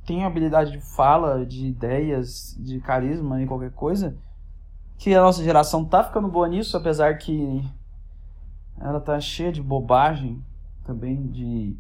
tem 0.04 0.24
habilidade 0.24 0.72
de 0.72 0.80
fala, 0.80 1.46
de 1.46 1.66
ideias, 1.66 2.56
de 2.58 2.80
carisma 2.80 3.40
e 3.40 3.46
qualquer 3.46 3.72
coisa, 3.72 4.16
que 4.98 5.14
a 5.14 5.20
nossa 5.20 5.42
geração 5.42 5.84
tá 5.84 6.02
ficando 6.02 6.28
boa 6.28 6.48
nisso, 6.48 6.76
apesar 6.76 7.18
que 7.18 7.64
ela 8.80 9.00
tá 9.00 9.18
cheia 9.20 9.52
de 9.52 9.62
bobagem 9.62 10.42
também, 10.84 11.26
de 11.28 11.76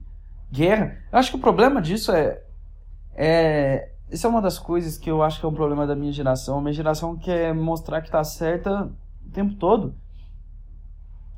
guerra. 0.50 0.98
Eu 1.10 1.18
acho 1.18 1.30
que 1.30 1.36
o 1.36 1.40
problema 1.40 1.80
disso 1.80 2.12
é. 2.12 2.42
é 3.14 3.88
isso 4.10 4.26
é 4.26 4.30
uma 4.30 4.42
das 4.42 4.58
coisas 4.58 4.98
que 4.98 5.10
eu 5.10 5.22
acho 5.22 5.40
que 5.40 5.46
é 5.46 5.48
um 5.48 5.54
problema 5.54 5.86
da 5.86 5.96
minha 5.96 6.12
geração. 6.12 6.58
A 6.58 6.60
minha 6.60 6.72
geração 6.72 7.16
quer 7.16 7.54
mostrar 7.54 8.02
que 8.02 8.10
tá 8.10 8.22
certa 8.22 8.90
o 9.26 9.30
tempo 9.30 9.54
todo. 9.54 9.94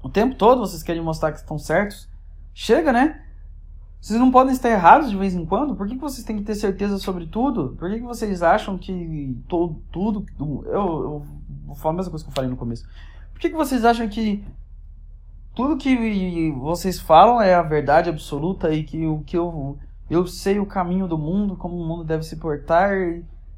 O 0.03 0.09
tempo 0.09 0.35
todo 0.35 0.61
vocês 0.61 0.83
querem 0.83 1.01
mostrar 1.01 1.31
que 1.31 1.39
estão 1.39 1.59
certos. 1.59 2.09
Chega, 2.53 2.93
né? 2.93 3.25
Vocês 4.01 4.21
não 4.21 4.31
podem 4.31 4.53
estar 4.53 4.69
errados 4.69 5.09
de 5.09 5.17
vez 5.17 5.35
em 5.35 5.47
quando? 5.47 5.75
Por 5.75 5.89
que, 5.89 5.95
que 5.95 6.01
vocês 6.01 6.27
têm 6.27 6.37
que 6.37 6.43
ter 6.43 6.55
certeza 6.57 6.99
sobre 6.99 7.27
tudo? 7.27 7.75
Por 7.79 7.89
que, 7.89 7.97
que 7.97 8.03
vocês 8.03 8.43
acham 8.43 8.77
que 8.77 9.35
todo, 9.49 9.83
tudo. 9.91 10.27
Eu, 10.39 10.73
eu 10.75 11.27
vou 11.65 11.75
falar 11.75 11.95
a 11.95 11.97
mesma 11.97 12.11
coisa 12.11 12.23
que 12.23 12.31
eu 12.31 12.35
falei 12.35 12.51
no 12.51 12.57
começo. 12.57 12.87
Por 13.33 13.41
que, 13.41 13.49
que 13.49 13.57
vocês 13.57 13.83
acham 13.83 14.07
que 14.07 14.45
tudo 15.55 15.77
que 15.77 16.51
vocês 16.53 17.01
falam 17.01 17.41
é 17.41 17.55
a 17.55 17.63
verdade 17.63 18.11
absoluta 18.11 18.73
e 18.73 18.83
que 18.83 19.07
o 19.07 19.21
que 19.21 19.37
eu 19.37 19.79
eu 20.11 20.27
sei 20.27 20.59
o 20.59 20.67
caminho 20.67 21.09
do 21.09 21.17
mundo, 21.17 21.57
como 21.57 21.77
o 21.77 21.87
mundo 21.87 22.05
deve 22.05 22.25
se 22.25 22.37
portar. 22.37 22.93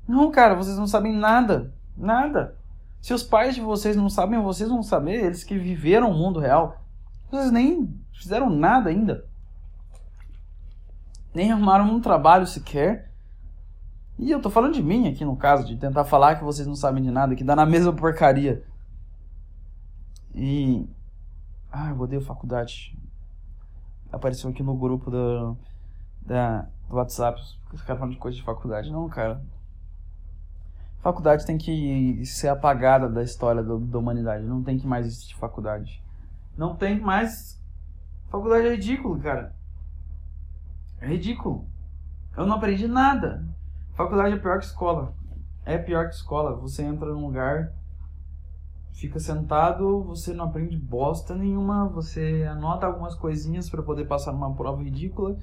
Não, 0.06 0.30
cara, 0.30 0.54
vocês 0.54 0.78
não 0.78 0.86
sabem 0.86 1.12
nada. 1.12 1.72
Nada. 1.96 2.56
Se 3.00 3.12
os 3.12 3.22
pais 3.22 3.54
de 3.54 3.60
vocês 3.60 3.96
não 3.96 4.08
sabem, 4.08 4.40
vocês 4.40 4.68
vão 4.68 4.82
saber, 4.82 5.24
eles 5.24 5.42
que 5.42 5.58
viveram 5.58 6.10
o 6.10 6.14
mundo 6.14 6.38
real. 6.38 6.80
Vocês 7.30 7.50
nem 7.50 7.92
fizeram 8.12 8.48
nada 8.48 8.90
ainda. 8.90 9.24
Nem 11.34 11.50
arrumaram 11.50 11.84
um 11.86 12.00
trabalho 12.00 12.46
sequer. 12.46 13.10
E 14.18 14.30
eu 14.30 14.40
tô 14.40 14.48
falando 14.48 14.74
de 14.74 14.82
mim 14.82 15.08
aqui 15.08 15.24
no 15.24 15.36
caso, 15.36 15.66
de 15.66 15.76
tentar 15.76 16.04
falar 16.04 16.36
que 16.36 16.44
vocês 16.44 16.66
não 16.66 16.76
sabem 16.76 17.02
de 17.02 17.10
nada, 17.10 17.34
que 17.34 17.44
dá 17.44 17.54
na 17.54 17.66
mesma 17.66 17.92
porcaria. 17.92 18.64
E 20.34 20.88
ah, 21.76 21.90
eu 21.90 22.00
odeio 22.00 22.22
faculdade. 22.22 22.98
Apareceu 24.10 24.48
aqui 24.48 24.62
no 24.62 24.74
grupo 24.74 25.10
do, 25.10 25.56
da, 26.22 26.66
do 26.88 26.96
WhatsApp. 26.96 27.38
Os 27.70 27.82
caras 27.82 27.98
falando 27.98 28.14
de 28.14 28.18
coisa 28.18 28.34
de 28.34 28.42
faculdade. 28.42 28.90
Não, 28.90 29.06
cara. 29.10 29.44
Faculdade 31.00 31.44
tem 31.44 31.58
que 31.58 32.24
ser 32.24 32.48
apagada 32.48 33.10
da 33.10 33.22
história 33.22 33.62
do, 33.62 33.78
da 33.78 33.98
humanidade. 33.98 34.44
Não 34.46 34.62
tem 34.62 34.78
que 34.78 34.86
mais 34.86 35.06
existir 35.06 35.36
faculdade. 35.36 36.02
Não 36.56 36.74
tem 36.74 36.98
mais. 36.98 37.62
Faculdade 38.30 38.68
é 38.68 38.70
ridículo, 38.70 39.20
cara. 39.20 39.54
É 40.98 41.08
ridículo. 41.08 41.68
Eu 42.34 42.46
não 42.46 42.56
aprendi 42.56 42.88
nada. 42.88 43.44
Faculdade 43.92 44.34
é 44.34 44.38
pior 44.38 44.58
que 44.58 44.64
escola. 44.64 45.14
É 45.66 45.76
pior 45.76 46.08
que 46.08 46.14
escola. 46.14 46.56
Você 46.56 46.82
entra 46.82 47.12
num 47.12 47.26
lugar 47.26 47.70
fica 48.96 49.20
sentado, 49.20 50.02
você 50.02 50.32
não 50.32 50.46
aprende 50.46 50.76
bosta 50.76 51.34
nenhuma, 51.34 51.86
você 51.86 52.46
anota 52.50 52.86
algumas 52.86 53.14
coisinhas 53.14 53.68
para 53.68 53.82
poder 53.82 54.06
passar 54.06 54.32
numa 54.32 54.54
prova 54.54 54.82
ridícula 54.82 55.38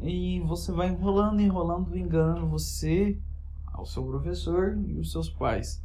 e 0.00 0.40
você 0.40 0.70
vai 0.70 0.88
enrolando, 0.88 1.40
enrolando, 1.40 1.96
enganando 1.98 2.46
você, 2.46 3.18
ao 3.66 3.84
seu 3.84 4.04
professor 4.04 4.78
e 4.86 4.96
os 4.98 5.10
seus 5.10 5.28
pais. 5.28 5.82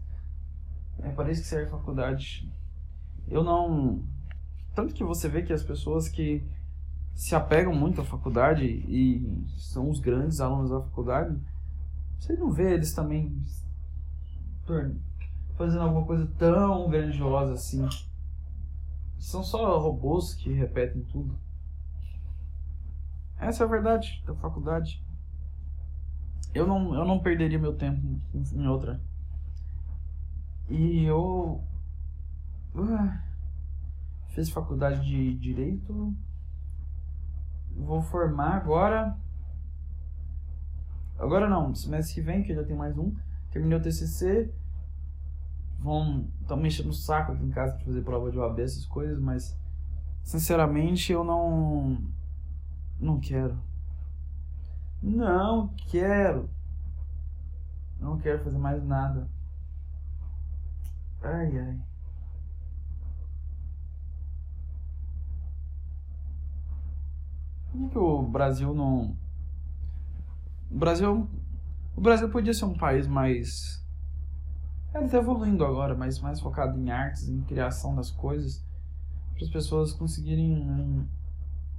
É 1.00 1.10
para 1.10 1.32
isso 1.32 1.42
que 1.42 1.48
serve 1.48 1.68
a 1.68 1.78
faculdade. 1.78 2.52
Eu 3.28 3.44
não. 3.44 4.04
Tanto 4.76 4.94
que 4.94 5.04
você 5.04 5.28
vê 5.28 5.42
que 5.42 5.54
as 5.54 5.64
pessoas 5.64 6.08
que 6.08 6.46
se 7.16 7.34
apegam 7.34 7.74
muito 7.74 8.02
à 8.02 8.04
faculdade 8.04 8.66
e 8.66 9.44
são 9.58 9.90
os 9.90 10.00
grandes 10.00 10.40
alunos 10.40 10.70
da 10.70 10.82
faculdade, 10.82 11.36
você 12.20 12.34
não 12.36 12.52
vê 12.52 12.74
eles 12.74 12.94
também 12.94 13.36
fazendo 15.58 15.82
alguma 15.82 16.06
coisa 16.06 16.30
tão 16.38 16.90
grandiosa 16.90 17.54
assim. 17.54 17.88
São 19.18 19.44
só 19.44 19.80
robôs 19.80 20.34
que 20.36 20.54
repetem 20.54 21.04
tudo. 21.04 21.36
Essa 23.40 23.64
é 23.64 23.66
a 23.66 23.70
verdade 23.70 24.24
da 24.26 24.36
faculdade. 24.36 25.04
Eu 26.54 26.66
não, 26.66 26.94
eu 26.96 27.06
não 27.06 27.20
perderia 27.20 27.60
meu 27.60 27.76
tempo 27.76 28.20
em 28.34 28.68
outra. 28.68 29.02
E 30.70 31.04
eu. 31.04 31.64
Uh, 32.74 33.20
fiz 34.30 34.50
faculdade 34.50 35.06
de 35.06 35.36
Direito. 35.36 36.16
Vou 37.76 38.02
formar 38.02 38.58
agora. 38.58 39.18
Agora 41.18 41.50
não, 41.50 41.74
semestre 41.74 42.16
que 42.16 42.22
vem, 42.22 42.44
que 42.44 42.54
já 42.54 42.64
tem 42.64 42.76
mais 42.76 42.98
um. 42.98 43.14
Terminei 43.52 43.78
o 43.78 43.82
TCC 43.82 44.52
vão 45.80 46.28
estão 46.42 46.58
mexendo 46.58 46.88
no 46.88 46.94
saco 46.94 47.32
aqui 47.32 47.44
em 47.44 47.52
casa 47.52 47.78
de 47.78 47.86
fazer 47.86 48.02
prova 48.02 48.32
de 48.32 48.38
OAB, 48.38 48.60
essas 48.60 48.86
coisas, 48.86 49.20
mas 49.20 49.58
sinceramente 50.24 51.12
eu 51.12 51.24
não 51.24 51.98
não 53.00 53.20
quero. 53.20 53.58
Não 55.02 55.68
quero. 55.90 56.50
Não 58.00 58.18
quero 58.18 58.44
fazer 58.44 58.58
mais 58.58 58.84
nada. 58.84 59.30
Ai 61.22 61.60
ai. 61.60 61.80
Por 67.72 67.80
que, 67.80 67.90
que 67.90 67.98
o 67.98 68.24
Brasil 68.24 68.74
não. 68.74 69.16
O 70.72 70.78
Brasil. 70.78 71.30
O 71.96 72.02
Brasil 72.02 72.30
podia 72.30 72.54
ser 72.54 72.66
um 72.66 72.78
país 72.78 73.08
mais 73.08 73.84
ele 74.98 75.06
está 75.06 75.18
evoluindo 75.18 75.66
agora, 75.66 75.96
mas 75.96 76.20
mais 76.20 76.40
focado 76.40 76.80
em 76.80 76.90
artes, 76.90 77.28
em 77.28 77.42
criação 77.42 77.96
das 77.96 78.12
coisas, 78.12 78.64
para 79.34 79.44
as 79.44 79.50
pessoas 79.50 79.94
conseguirem, 79.94 81.08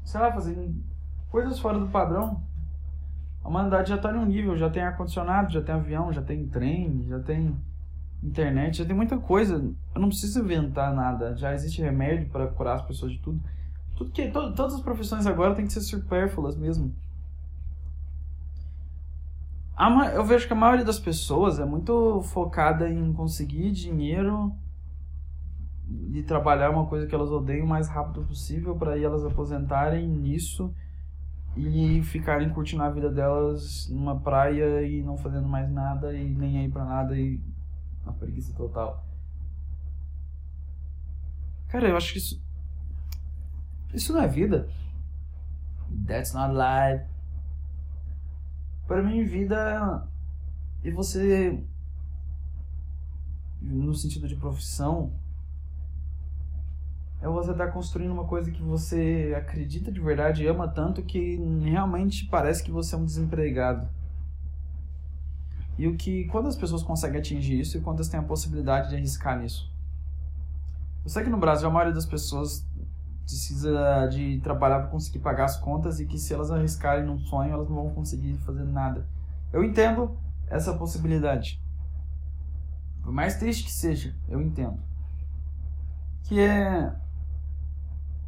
sei 0.04 0.20
lá, 0.20 0.32
fazer 0.32 0.70
coisas 1.30 1.58
fora 1.58 1.78
do 1.78 1.88
padrão. 1.88 2.42
A 3.42 3.48
humanidade 3.48 3.90
já 3.90 3.96
está 3.96 4.12
em 4.12 4.18
um 4.18 4.26
nível, 4.26 4.56
já 4.56 4.68
tem 4.68 4.82
ar-condicionado, 4.82 5.52
já 5.52 5.62
tem 5.62 5.74
avião, 5.74 6.12
já 6.12 6.22
tem 6.22 6.46
trem, 6.46 7.06
já 7.08 7.18
tem 7.20 7.56
internet, 8.22 8.78
já 8.78 8.84
tem 8.84 8.94
muita 8.94 9.18
coisa. 9.18 9.54
Eu 9.94 10.00
não 10.00 10.08
preciso 10.08 10.40
inventar 10.40 10.94
nada, 10.94 11.36
já 11.36 11.54
existe 11.54 11.80
remédio 11.80 12.28
para 12.28 12.46
curar 12.48 12.76
as 12.76 12.82
pessoas 12.82 13.12
de 13.12 13.18
tudo. 13.18 13.40
tudo 13.96 14.10
que 14.10 14.28
to, 14.28 14.52
Todas 14.54 14.74
as 14.74 14.80
profissões 14.80 15.26
agora 15.26 15.54
têm 15.54 15.66
que 15.66 15.72
ser 15.72 15.80
supérfluas 15.80 16.56
mesmo 16.56 16.94
eu 20.14 20.24
vejo 20.24 20.46
que 20.46 20.52
a 20.52 20.56
maioria 20.56 20.84
das 20.84 20.98
pessoas 20.98 21.60
é 21.60 21.64
muito 21.64 22.20
focada 22.22 22.88
em 22.88 23.12
conseguir 23.12 23.70
dinheiro 23.70 24.52
e 26.12 26.22
trabalhar 26.22 26.70
uma 26.70 26.86
coisa 26.86 27.06
que 27.06 27.14
elas 27.14 27.30
odeiam 27.30 27.64
o 27.64 27.68
mais 27.68 27.88
rápido 27.88 28.24
possível 28.24 28.74
para 28.74 28.98
elas 28.98 29.24
aposentarem 29.24 30.06
nisso 30.06 30.74
e 31.56 32.02
ficarem 32.02 32.50
curtindo 32.50 32.82
a 32.82 32.90
vida 32.90 33.10
delas 33.10 33.88
numa 33.88 34.18
praia 34.18 34.82
e 34.82 35.02
não 35.02 35.16
fazendo 35.16 35.48
mais 35.48 35.70
nada 35.70 36.12
e 36.12 36.34
nem 36.34 36.58
aí 36.58 36.68
para 36.68 36.84
nada 36.84 37.16
e 37.16 37.40
uma 38.02 38.12
preguiça 38.12 38.52
total. 38.54 39.06
Cara, 41.68 41.88
eu 41.88 41.96
acho 41.96 42.12
que 42.12 42.18
isso 42.18 42.48
isso 43.94 44.12
não 44.12 44.22
é 44.22 44.28
vida. 44.28 44.68
That's 46.06 46.34
not 46.34 46.52
life. 46.52 47.04
Para 48.88 49.02
mim, 49.02 49.22
vida 49.22 50.02
e 50.82 50.90
você 50.90 51.62
no 53.60 53.94
sentido 53.94 54.26
de 54.26 54.34
profissão 54.34 55.12
é 57.20 57.28
você 57.28 57.50
estar 57.50 57.66
tá 57.66 57.72
construindo 57.72 58.12
uma 58.12 58.24
coisa 58.24 58.50
que 58.50 58.62
você 58.62 59.34
acredita 59.36 59.92
de 59.92 60.00
verdade, 60.00 60.46
ama 60.46 60.66
tanto 60.66 61.02
que 61.02 61.36
realmente 61.62 62.26
parece 62.26 62.62
que 62.62 62.70
você 62.70 62.94
é 62.94 62.98
um 62.98 63.04
desempregado. 63.04 63.86
E 65.76 65.86
o 65.86 65.94
que 65.94 66.24
quantas 66.24 66.56
pessoas 66.56 66.82
conseguem 66.82 67.20
atingir 67.20 67.60
isso 67.60 67.76
e 67.76 67.80
quantas 67.82 68.08
têm 68.08 68.18
a 68.18 68.22
possibilidade 68.22 68.88
de 68.88 68.96
arriscar 68.96 69.38
nisso? 69.38 69.70
Eu 71.04 71.10
sei 71.10 71.24
que 71.24 71.30
no 71.30 71.38
Brasil 71.38 71.68
a 71.68 71.70
maioria 71.70 71.94
das 71.94 72.06
pessoas 72.06 72.64
precisa 73.28 74.06
de 74.06 74.40
trabalhar 74.40 74.80
para 74.80 74.88
conseguir 74.88 75.18
pagar 75.18 75.44
as 75.44 75.58
contas 75.58 76.00
e 76.00 76.06
que 76.06 76.18
se 76.18 76.32
elas 76.32 76.50
arriscarem 76.50 77.04
num 77.04 77.18
sonho, 77.18 77.52
elas 77.52 77.68
não 77.68 77.76
vão 77.76 77.90
conseguir 77.90 78.38
fazer 78.38 78.64
nada. 78.64 79.06
Eu 79.52 79.62
entendo 79.62 80.18
essa 80.48 80.72
possibilidade. 80.72 81.62
Por 83.02 83.12
mais 83.12 83.36
triste 83.36 83.64
que 83.64 83.72
seja, 83.72 84.16
eu 84.26 84.40
entendo. 84.40 84.80
Que 86.24 86.40
é. 86.40 86.90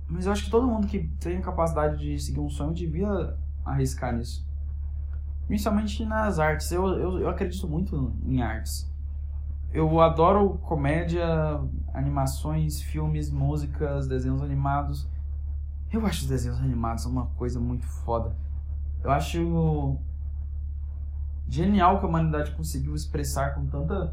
Mas 0.07 0.27
eu 0.27 0.33
acho 0.33 0.45
que 0.45 0.51
todo 0.51 0.67
mundo 0.67 0.87
que 0.87 1.09
tem 1.19 1.41
capacidade 1.41 1.97
de 1.99 2.19
seguir 2.19 2.41
um 2.41 2.51
sonho 2.51 2.75
devia 2.75 3.35
arriscar 3.65 4.15
nisso. 4.15 4.47
Principalmente 5.47 6.05
nas 6.05 6.39
artes. 6.39 6.71
Eu, 6.73 6.87
eu, 6.99 7.21
eu 7.21 7.29
acredito 7.29 7.67
muito 7.67 8.15
em 8.27 8.43
artes. 8.43 8.90
Eu 9.73 10.01
adoro 10.01 10.59
comédia, 10.63 11.25
animações, 11.95 12.81
filmes, 12.83 13.31
músicas, 13.31 14.09
desenhos 14.09 14.43
animados. 14.43 15.09
Eu 15.93 16.05
acho 16.07 16.23
os 16.23 16.29
desenhos 16.29 16.59
animados 16.59 17.05
uma 17.05 17.27
coisa 17.37 17.61
muito 17.61 17.87
foda. 17.87 18.35
Eu 19.03 19.11
acho 19.11 19.97
genial 21.49 21.99
que 21.99 22.05
a 22.05 22.09
humanidade 22.09 22.51
conseguiu 22.53 22.95
expressar 22.95 23.55
com 23.55 23.67
tanta 23.67 24.13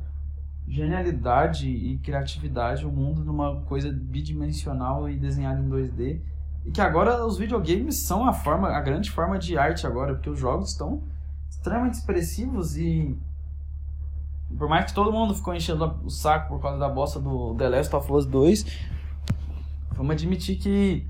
genialidade 0.68 1.70
e 1.70 1.98
criatividade 2.00 2.86
o 2.86 2.92
mundo 2.92 3.24
numa 3.24 3.62
coisa 3.62 3.92
bidimensional 3.92 5.10
e 5.10 5.18
desenhada 5.18 5.60
em 5.60 5.70
2D. 5.70 6.22
E 6.66 6.72
que 6.72 6.82
agora 6.82 7.26
os 7.26 7.38
videogames 7.38 7.96
são 8.00 8.28
a 8.28 8.34
forma, 8.34 8.70
a 8.70 8.82
grande 8.82 9.10
forma 9.10 9.40
de 9.40 9.58
arte 9.58 9.88
agora, 9.88 10.14
porque 10.14 10.30
os 10.30 10.40
jogos 10.40 10.72
estão 10.72 11.02
extremamente 11.50 11.96
expressivos 11.96 12.76
e 12.76 13.18
por 14.56 14.70
mais 14.70 14.86
que 14.86 14.94
todo 14.94 15.12
mundo 15.12 15.34
ficou 15.34 15.54
enchendo 15.54 16.00
o 16.04 16.10
saco 16.10 16.50
por 16.50 16.62
causa 16.62 16.78
da 16.78 16.88
bosta 16.88 17.20
do 17.20 17.56
The 17.56 17.70
Last 17.70 17.96
of 17.96 18.12
Us 18.12 18.26
2, 18.26 18.66
vamos 19.92 20.12
admitir 20.12 20.58
que 20.58 21.08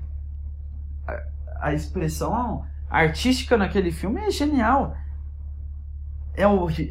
a, 1.06 1.68
a 1.68 1.74
expressão 1.74 2.64
artística 2.88 3.56
naquele 3.56 3.92
filme 3.92 4.20
é 4.20 4.30
genial. 4.30 4.96
É 6.34 6.46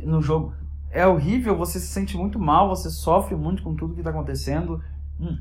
no 0.05 0.21
jogo 0.21 0.53
é 0.89 1.05
horrível, 1.05 1.57
você 1.57 1.79
se 1.79 1.87
sente 1.87 2.17
muito 2.17 2.39
mal, 2.39 2.69
você 2.69 2.89
sofre 2.89 3.35
muito 3.35 3.61
com 3.61 3.75
tudo 3.75 3.93
que 3.93 3.99
está 3.99 4.09
acontecendo. 4.09 4.81
Hum. 5.19 5.39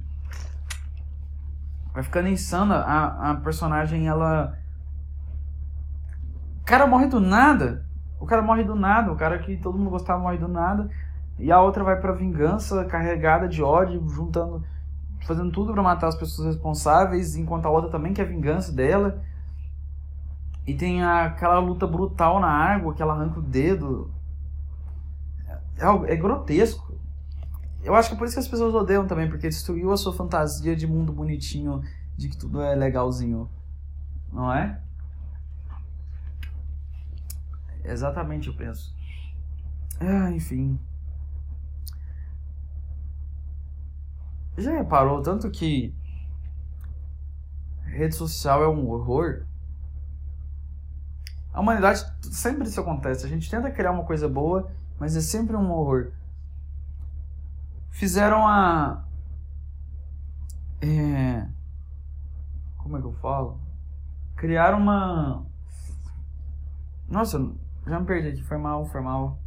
Vai 1.93 2.03
ficando 2.03 2.29
insana 2.29 2.77
a, 2.77 3.31
a 3.31 3.35
personagem, 3.37 4.07
ela. 4.07 4.59
O 6.61 6.65
cara 6.65 6.87
morre 6.87 7.07
do 7.07 7.21
nada. 7.21 7.87
O 8.21 8.27
cara 8.27 8.43
morre 8.43 8.65
do 8.65 8.75
nada. 8.75 9.13
O 9.13 9.17
cara 9.17 9.39
que 9.39 9.57
todo 9.57 9.79
mundo 9.79 9.91
gostava 9.91 10.21
morre 10.21 10.39
do 10.39 10.49
nada. 10.49 10.89
E 11.39 11.53
a 11.53 11.61
outra 11.61 11.85
vai 11.85 12.01
pra 12.01 12.13
vingança, 12.13 12.85
carregada 12.85 13.49
de 13.49 13.63
ódio, 13.63 14.07
juntando. 14.09 14.65
Fazendo 15.27 15.51
tudo 15.51 15.73
para 15.73 15.83
matar 15.83 16.09
as 16.09 16.15
pessoas 16.15 16.55
responsáveis, 16.55 17.37
enquanto 17.37 17.67
a 17.67 17.71
outra 17.71 17.91
também 17.91 18.15
quer 18.15 18.25
vingança 18.25 18.73
dela. 18.73 19.23
E 20.67 20.75
tem 20.75 21.05
aquela 21.05 21.59
luta 21.59 21.87
brutal 21.87 22.41
na 22.41 22.49
água, 22.49 22.95
que 22.95 23.03
ela 23.03 23.15
arranca 23.15 23.39
o 23.39 23.43
dedo. 23.43 24.11
É, 25.79 26.13
é 26.13 26.17
grotesco. 26.17 26.95
Eu 27.83 27.95
acho 27.95 28.09
que 28.09 28.15
é 28.15 28.19
por 28.19 28.25
isso 28.25 28.35
que 28.35 28.41
as 28.41 28.49
pessoas 28.49 28.75
odeiam 28.75 29.07
também, 29.07 29.29
porque 29.29 29.49
destruiu 29.49 29.93
a 29.93 29.97
sua 29.97 30.13
fantasia 30.13 30.75
de 30.75 30.87
mundo 30.87 31.13
bonitinho, 31.13 31.83
de 32.17 32.29
que 32.29 32.37
tudo 32.37 32.61
é 32.61 32.75
legalzinho. 32.75 33.49
Não 34.33 34.53
é? 34.53 34.81
Exatamente, 37.91 38.49
eu 38.49 38.55
penso. 38.55 38.95
Ah, 40.01 40.31
enfim. 40.31 40.79
Já 44.59 44.73
reparou 44.73 45.23
tanto 45.23 45.51
que 45.51 45.95
rede 47.85 48.15
social 48.15 48.63
é 48.63 48.69
um 48.69 48.89
horror? 48.89 49.45
A 51.53 51.61
humanidade 51.61 52.05
sempre 52.23 52.69
isso 52.69 52.81
acontece. 52.81 53.25
A 53.25 53.29
gente 53.29 53.51
tenta 53.51 53.71
criar 53.71 53.93
uma 53.93 54.05
coisa 54.05 54.29
boa, 54.29 54.71
mas 54.99 55.17
é 55.17 55.21
sempre 55.21 55.57
um 55.57 55.71
horror 55.71 56.13
fizeram 57.97 58.47
a. 58.47 59.03
É, 60.83 61.47
como 62.77 62.99
é 62.99 63.01
que 63.01 63.07
eu 63.07 63.15
falo? 63.15 63.59
Criaram 64.37 64.79
uma. 64.79 65.45
Nossa, 67.09 67.39
já 67.91 68.01
me 68.01 68.07
perdi 68.07 68.29
aqui, 68.29 68.43
foi 68.43 68.59
mal. 68.59 69.39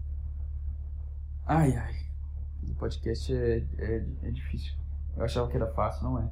Ai, 1.46 1.76
ai. 1.76 1.96
O 2.70 2.76
podcast 2.76 3.34
é, 3.36 3.66
é, 3.78 4.06
é 4.24 4.32
difícil. 4.32 4.74
Eu 5.18 5.26
achava 5.26 5.50
que 5.50 5.58
era 5.58 5.68
fácil, 5.68 6.04
não 6.04 6.20
é. 6.20 6.30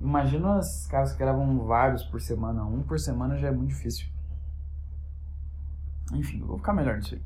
Imagina 0.00 0.58
os 0.58 0.86
caras 0.86 1.12
que 1.12 1.18
gravam 1.18 1.58
vários 1.66 2.04
por 2.04 2.20
semana. 2.20 2.64
Um 2.64 2.82
por 2.82 2.98
semana 2.98 3.36
já 3.36 3.48
é 3.48 3.50
muito 3.50 3.70
difícil. 3.70 4.06
Enfim, 6.14 6.40
vou 6.40 6.56
ficar 6.56 6.72
melhor 6.72 6.96
nisso 6.96 7.14
aí. 7.14 7.22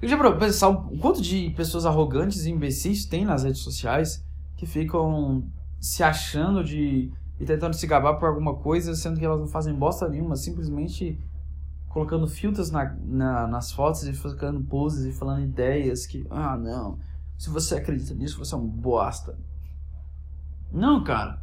Eu 0.00 0.08
já 0.08 0.16
para 0.16 0.36
pensar 0.36 0.68
o 0.68 0.98
quanto 0.98 1.22
de 1.22 1.50
pessoas 1.50 1.86
arrogantes 1.86 2.44
e 2.44 2.50
imbecis 2.50 3.06
tem 3.06 3.24
nas 3.24 3.44
redes 3.44 3.60
sociais 3.60 4.24
que 4.56 4.66
ficam 4.66 5.44
se 5.80 6.02
achando 6.02 6.62
de 6.62 7.12
e 7.40 7.44
tentando 7.44 7.74
se 7.74 7.86
gabar 7.86 8.14
por 8.14 8.28
alguma 8.28 8.54
coisa, 8.54 8.94
sendo 8.94 9.18
que 9.18 9.24
elas 9.24 9.40
não 9.40 9.48
fazem 9.48 9.74
bosta 9.74 10.08
nenhuma, 10.08 10.36
simplesmente 10.36 11.18
colocando 11.92 12.26
filtros 12.26 12.70
na, 12.70 12.96
na, 13.04 13.46
nas 13.46 13.70
fotos 13.70 14.04
e 14.04 14.14
fazendo 14.14 14.62
poses 14.64 15.04
e 15.04 15.12
falando 15.16 15.44
ideias 15.44 16.06
que, 16.06 16.26
ah, 16.30 16.56
não, 16.56 16.98
se 17.36 17.50
você 17.50 17.76
acredita 17.76 18.14
nisso, 18.14 18.38
você 18.38 18.54
é 18.54 18.58
um 18.58 18.66
bosta. 18.66 19.38
Não, 20.72 21.04
cara. 21.04 21.42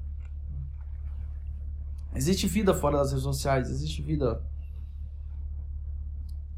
Existe 2.16 2.48
vida 2.48 2.74
fora 2.74 2.98
das 2.98 3.12
redes 3.12 3.24
sociais, 3.24 3.70
existe 3.70 4.02
vida 4.02 4.44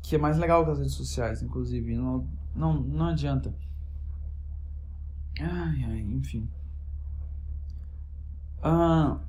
que 0.01 0.15
é 0.15 0.17
mais 0.17 0.37
legal 0.37 0.63
que 0.63 0.71
as 0.71 0.79
redes 0.79 0.93
sociais, 0.93 1.41
inclusive. 1.43 1.93
Não, 1.95 2.25
não, 2.55 2.81
não 2.81 3.07
adianta. 3.07 3.53
Ai, 5.37 5.83
ai, 5.83 5.99
enfim. 5.99 6.49
Ah, 8.63 9.19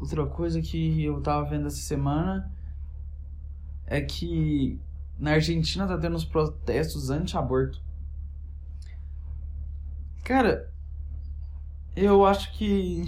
outra 0.00 0.24
coisa 0.26 0.62
que 0.62 1.04
eu 1.04 1.20
tava 1.20 1.50
vendo 1.50 1.66
essa 1.66 1.76
semana 1.76 2.50
é 3.90 4.00
que 4.00 4.80
na 5.18 5.32
Argentina 5.32 5.86
tá 5.86 5.98
tendo 5.98 6.16
uns 6.16 6.24
protestos 6.24 7.10
anti-aborto. 7.10 7.82
Cara, 10.24 10.72
eu 11.94 12.24
acho 12.24 12.56
que 12.56 13.04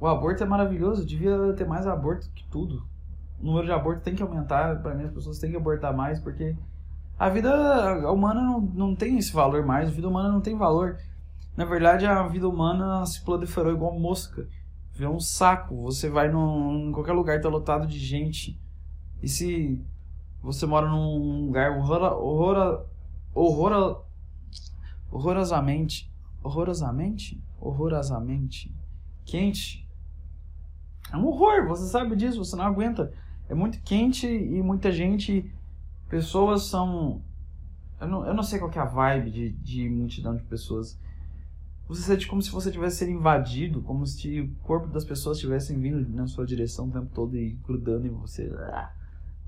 o 0.00 0.08
aborto 0.08 0.42
é 0.42 0.46
maravilhoso, 0.46 1.06
devia 1.06 1.52
ter 1.52 1.66
mais 1.66 1.86
aborto 1.86 2.28
que 2.30 2.44
tudo 2.48 2.84
o 3.40 3.44
número 3.44 3.66
de 3.66 3.72
abortos 3.72 4.02
tem 4.02 4.14
que 4.14 4.22
aumentar, 4.22 4.80
para 4.80 4.94
mim 4.94 5.04
as 5.04 5.12
pessoas 5.12 5.38
têm 5.38 5.50
que 5.50 5.56
abortar 5.56 5.94
mais, 5.94 6.18
porque 6.18 6.56
a 7.18 7.28
vida 7.28 7.50
humana 8.10 8.40
não, 8.40 8.60
não 8.60 8.96
tem 8.96 9.18
esse 9.18 9.32
valor 9.32 9.64
mais, 9.64 9.88
a 9.88 9.92
vida 9.92 10.08
humana 10.08 10.30
não 10.30 10.40
tem 10.40 10.56
valor. 10.56 10.96
Na 11.56 11.64
verdade, 11.64 12.06
a 12.06 12.26
vida 12.26 12.48
humana 12.48 13.04
se 13.06 13.22
proliferou 13.22 13.72
igual 13.72 13.98
mosca. 13.98 14.48
Virou 14.94 15.14
um 15.14 15.20
saco. 15.20 15.82
Você 15.82 16.08
vai 16.08 16.30
num, 16.30 16.88
em 16.88 16.92
qualquer 16.92 17.12
lugar, 17.12 17.40
tá 17.40 17.48
lotado 17.48 17.86
de 17.86 17.98
gente. 17.98 18.58
E 19.22 19.28
se 19.28 19.80
você 20.40 20.66
mora 20.66 20.88
num 20.88 21.46
lugar 21.46 21.76
horror, 21.76 22.02
horror, 22.02 22.86
horror, 23.34 24.04
horrorosamente, 25.10 26.12
horrorosamente, 26.42 27.42
horrorosamente 27.60 28.74
quente, 29.24 29.88
é 31.12 31.16
um 31.16 31.26
horror. 31.26 31.66
Você 31.68 31.86
sabe 31.88 32.14
disso, 32.14 32.44
você 32.44 32.54
não 32.56 32.64
aguenta 32.64 33.12
é 33.48 33.54
muito 33.54 33.80
quente 33.82 34.26
e 34.26 34.62
muita 34.62 34.90
gente. 34.90 35.50
Pessoas 36.08 36.62
são. 36.64 37.22
Eu 38.00 38.08
não, 38.08 38.26
eu 38.26 38.34
não 38.34 38.42
sei 38.42 38.58
qual 38.58 38.70
é 38.70 38.78
a 38.78 38.84
vibe 38.84 39.30
de, 39.30 39.50
de 39.50 39.88
multidão 39.88 40.36
de 40.36 40.42
pessoas. 40.44 40.98
Você 41.86 42.02
sente 42.02 42.26
como 42.26 42.40
se 42.40 42.50
você 42.50 42.72
tivesse 42.72 42.96
sendo 42.96 43.12
invadido, 43.12 43.82
como 43.82 44.06
se 44.06 44.40
o 44.40 44.54
corpo 44.62 44.86
das 44.86 45.04
pessoas 45.04 45.36
estivessem 45.36 45.78
vindo 45.78 46.08
na 46.08 46.26
sua 46.26 46.46
direção 46.46 46.88
o 46.88 46.90
tempo 46.90 47.10
todo 47.14 47.36
e 47.36 47.50
grudando 47.66 48.06
em 48.06 48.10
você. 48.10 48.50
Ah, 48.72 48.92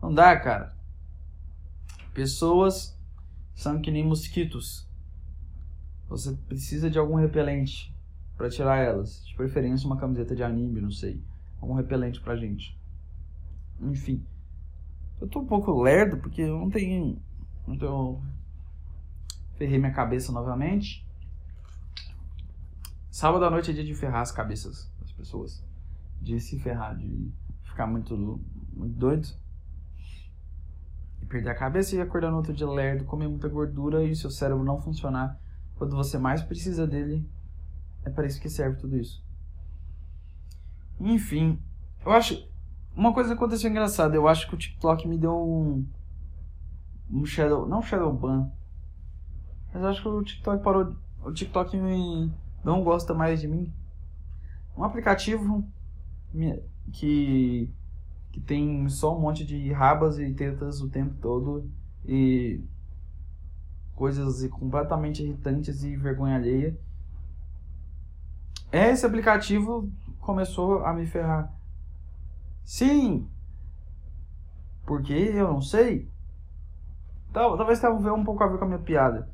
não 0.02 0.12
dá, 0.12 0.38
cara. 0.38 0.76
Pessoas 2.12 2.98
são 3.54 3.80
que 3.80 3.90
nem 3.90 4.04
mosquitos. 4.04 4.86
Você 6.08 6.34
precisa 6.46 6.90
de 6.90 6.98
algum 6.98 7.14
repelente 7.16 7.94
para 8.36 8.50
tirar 8.50 8.78
elas. 8.78 9.24
De 9.26 9.34
preferência 9.34 9.86
uma 9.86 9.96
camiseta 9.96 10.36
de 10.36 10.42
anime, 10.42 10.80
não 10.80 10.90
sei. 10.90 11.22
Algum 11.60 11.74
repelente 11.74 12.20
pra 12.20 12.36
gente. 12.36 12.78
Enfim. 13.80 14.22
Eu 15.18 15.26
tô 15.26 15.40
um 15.40 15.46
pouco 15.46 15.82
lerdo 15.82 16.18
porque 16.18 16.42
eu 16.42 16.58
não 16.58 16.68
tenho. 16.68 17.18
Então. 17.66 18.22
Ferrei 19.56 19.78
minha 19.78 19.92
cabeça 19.92 20.30
novamente. 20.32 21.05
Sábado 23.16 23.46
à 23.46 23.50
noite 23.50 23.70
é 23.70 23.72
dia 23.72 23.82
de 23.82 23.94
ferrar 23.94 24.20
as 24.20 24.30
cabeças 24.30 24.92
das 25.00 25.10
pessoas. 25.10 25.64
De 26.20 26.38
se 26.38 26.58
ferrar, 26.58 26.94
de 26.94 27.32
ficar 27.64 27.86
muito, 27.86 28.14
muito 28.74 28.94
doido. 28.94 29.26
E 31.22 31.24
perder 31.24 31.48
a 31.48 31.54
cabeça 31.54 31.96
e 31.96 32.00
acordar 32.02 32.30
no 32.30 32.36
outro 32.36 32.52
dia 32.52 32.68
lerdo, 32.68 33.06
comer 33.06 33.26
muita 33.26 33.48
gordura 33.48 34.04
e 34.04 34.10
o 34.10 34.16
seu 34.16 34.30
cérebro 34.30 34.62
não 34.62 34.76
funcionar 34.76 35.40
quando 35.76 35.96
você 35.96 36.18
mais 36.18 36.42
precisa 36.42 36.86
dele. 36.86 37.26
É 38.04 38.10
para 38.10 38.26
isso 38.26 38.38
que 38.38 38.50
serve 38.50 38.78
tudo 38.78 38.98
isso. 38.98 39.24
Enfim, 41.00 41.58
eu 42.04 42.12
acho 42.12 42.46
uma 42.94 43.14
coisa 43.14 43.32
aconteceu 43.32 43.70
engraçada, 43.70 44.14
eu 44.14 44.28
acho 44.28 44.46
que 44.46 44.54
o 44.54 44.58
TikTok 44.58 45.08
me 45.08 45.16
deu 45.16 45.34
um. 45.34 45.86
Um 47.10 47.24
shadow. 47.24 47.66
Não 47.66 47.80
shadow 47.80 48.12
ban. 48.12 48.50
Mas 49.72 49.82
eu 49.82 49.88
acho 49.88 50.02
que 50.02 50.08
o 50.08 50.22
TikTok 50.22 50.62
parou. 50.62 50.94
O 51.24 51.32
TikTok 51.32 51.78
me, 51.78 52.30
não 52.64 52.82
gosta 52.82 53.14
mais 53.14 53.40
de 53.40 53.48
mim. 53.48 53.72
Um 54.76 54.84
aplicativo 54.84 55.66
que. 56.92 57.70
que 58.30 58.40
tem 58.40 58.88
só 58.88 59.16
um 59.16 59.20
monte 59.20 59.44
de 59.44 59.72
rabas 59.72 60.18
e 60.18 60.32
tetas 60.34 60.80
o 60.80 60.88
tempo 60.88 61.14
todo. 61.20 61.70
E. 62.04 62.62
coisas 63.94 64.46
completamente 64.50 65.22
irritantes 65.22 65.82
e 65.82 65.96
vergonha 65.96 66.36
alheia. 66.36 66.78
Esse 68.70 69.06
aplicativo 69.06 69.90
começou 70.20 70.84
a 70.84 70.92
me 70.92 71.06
ferrar. 71.06 71.52
Sim! 72.64 73.28
Porque 74.84 75.12
eu 75.12 75.48
não 75.48 75.62
sei. 75.62 76.10
Talvez 77.32 77.80
tenha 77.80 77.92
um 77.92 78.24
pouco 78.24 78.42
a 78.42 78.46
ver 78.46 78.58
com 78.58 78.64
a 78.64 78.68
minha 78.68 78.78
piada. 78.78 79.28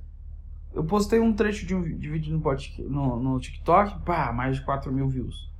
Eu 0.74 0.84
postei 0.84 1.20
um 1.20 1.32
trecho 1.34 1.66
de 1.66 1.74
um 1.74 1.82
de 1.82 2.08
vídeo 2.08 2.32
no, 2.32 2.88
no, 2.88 3.20
no 3.20 3.40
TikTok, 3.40 4.00
pá, 4.04 4.32
mais 4.32 4.56
de 4.56 4.64
4 4.64 4.90
mil 4.90 5.08
views. 5.08 5.52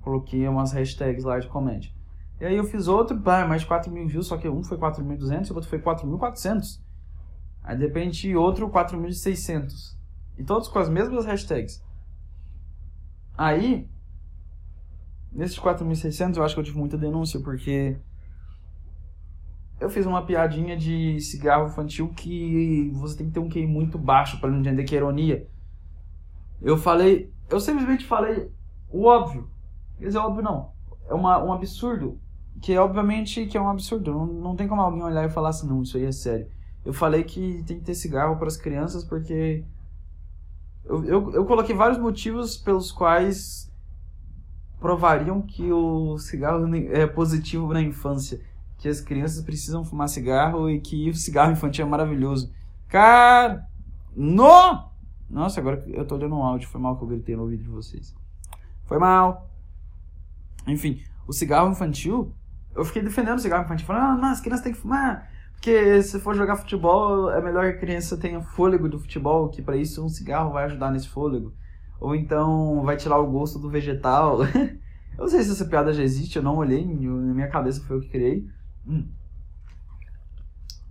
Coloquei 0.00 0.48
umas 0.48 0.72
hashtags 0.72 1.24
lá 1.24 1.38
de 1.38 1.48
comédia. 1.48 1.92
E 2.40 2.46
aí 2.46 2.56
eu 2.56 2.64
fiz 2.64 2.88
outro, 2.88 3.20
pá, 3.20 3.46
mais 3.46 3.60
de 3.60 3.68
4 3.68 3.92
mil 3.92 4.08
views, 4.08 4.26
só 4.26 4.38
que 4.38 4.48
um 4.48 4.62
foi 4.62 4.78
4.200 4.78 5.48
e 5.48 5.52
o 5.52 5.54
outro 5.54 5.68
foi 5.68 5.78
4.400. 5.78 6.80
Aí 7.62 7.76
de 7.76 7.84
repente 7.84 8.34
outro 8.34 8.70
4.600. 8.70 9.94
E 10.38 10.44
todos 10.44 10.68
com 10.68 10.78
as 10.78 10.88
mesmas 10.88 11.26
hashtags. 11.26 11.84
Aí, 13.36 13.86
nesses 15.30 15.58
4.600 15.58 16.36
eu 16.36 16.42
acho 16.42 16.54
que 16.54 16.60
eu 16.60 16.64
tive 16.64 16.78
muita 16.78 16.96
denúncia, 16.96 17.38
porque 17.40 17.98
eu 19.80 19.88
fiz 19.88 20.04
uma 20.04 20.24
piadinha 20.26 20.76
de 20.76 21.18
cigarro 21.20 21.68
infantil 21.68 22.08
que 22.14 22.90
você 22.94 23.16
tem 23.16 23.26
que 23.26 23.32
ter 23.32 23.40
um 23.40 23.48
QI 23.48 23.66
muito 23.66 23.98
baixo 23.98 24.38
para 24.38 24.50
não 24.50 24.60
entender 24.60 24.84
que 24.84 24.94
é 24.94 24.98
ironia. 24.98 25.48
Eu 26.60 26.76
falei, 26.76 27.32
eu 27.48 27.58
simplesmente 27.58 28.04
falei 28.04 28.52
o 28.90 29.06
óbvio. 29.06 29.48
Quer 29.98 30.06
dizer, 30.06 30.18
óbvio 30.18 30.42
não. 30.42 30.72
É 31.08 31.14
uma, 31.14 31.42
um 31.42 31.52
absurdo. 31.52 32.20
Que 32.60 32.76
obviamente 32.76 33.46
que 33.46 33.56
é 33.56 33.60
um 33.60 33.70
absurdo. 33.70 34.12
Não, 34.12 34.26
não 34.26 34.54
tem 34.54 34.68
como 34.68 34.82
alguém 34.82 35.02
olhar 35.02 35.24
e 35.24 35.30
falar 35.30 35.48
assim, 35.48 35.66
não, 35.66 35.82
isso 35.82 35.96
aí 35.96 36.04
é 36.04 36.12
sério. 36.12 36.46
Eu 36.84 36.92
falei 36.92 37.24
que 37.24 37.64
tem 37.66 37.78
que 37.78 37.84
ter 37.84 37.94
cigarro 37.94 38.36
para 38.36 38.48
as 38.48 38.58
crianças 38.58 39.02
porque. 39.02 39.64
Eu, 40.84 41.04
eu, 41.04 41.32
eu 41.32 41.44
coloquei 41.46 41.74
vários 41.74 41.98
motivos 41.98 42.56
pelos 42.56 42.92
quais 42.92 43.72
provariam 44.78 45.40
que 45.40 45.70
o 45.72 46.18
cigarro 46.18 46.66
é 46.74 47.06
positivo 47.06 47.72
na 47.72 47.80
infância 47.80 48.40
que 48.80 48.88
as 48.88 48.98
crianças 48.98 49.44
precisam 49.44 49.84
fumar 49.84 50.08
cigarro 50.08 50.70
e 50.70 50.80
que 50.80 51.10
o 51.10 51.14
cigarro 51.14 51.52
infantil 51.52 51.84
é 51.84 51.88
maravilhoso. 51.88 52.50
Cara, 52.88 53.66
no! 54.16 54.88
Nossa, 55.28 55.60
agora 55.60 55.84
eu 55.86 56.06
tô 56.06 56.14
olhando 56.14 56.34
o 56.34 56.42
áudio, 56.42 56.66
foi 56.66 56.80
mal 56.80 56.96
que 56.96 57.04
eu 57.04 57.08
gritei 57.08 57.36
no 57.36 57.46
vídeo 57.46 57.64
de 57.64 57.70
vocês. 57.70 58.16
Foi 58.86 58.98
mal. 58.98 59.50
Enfim, 60.66 61.02
o 61.28 61.32
cigarro 61.32 61.70
infantil, 61.70 62.34
eu 62.74 62.82
fiquei 62.82 63.02
defendendo 63.02 63.36
o 63.36 63.40
cigarro 63.40 63.64
infantil, 63.64 63.86
falando, 63.86 64.24
ah, 64.24 64.30
as 64.30 64.40
crianças 64.40 64.64
têm 64.64 64.72
que 64.72 64.78
fumar, 64.78 65.30
porque 65.52 66.02
se 66.02 66.18
for 66.18 66.34
jogar 66.34 66.56
futebol, 66.56 67.30
é 67.30 67.42
melhor 67.42 67.64
que 67.64 67.76
a 67.76 67.80
criança 67.80 68.16
tenha 68.16 68.40
fôlego 68.40 68.88
do 68.88 68.98
futebol, 68.98 69.50
que 69.50 69.60
para 69.60 69.76
isso 69.76 70.02
um 70.02 70.08
cigarro 70.08 70.52
vai 70.52 70.64
ajudar 70.64 70.90
nesse 70.90 71.08
fôlego. 71.08 71.52
Ou 72.00 72.14
então 72.14 72.82
vai 72.82 72.96
tirar 72.96 73.18
o 73.18 73.30
gosto 73.30 73.58
do 73.58 73.68
vegetal. 73.68 74.42
eu 74.56 75.18
não 75.18 75.28
sei 75.28 75.42
se 75.42 75.50
essa 75.50 75.66
piada 75.66 75.92
já 75.92 76.02
existe, 76.02 76.36
eu 76.36 76.42
não 76.42 76.56
olhei, 76.56 76.82
na 76.82 77.34
minha 77.34 77.48
cabeça 77.48 77.82
foi 77.82 77.98
eu 77.98 78.00
que 78.00 78.08
criei. 78.08 78.48
Hum. 78.86 79.08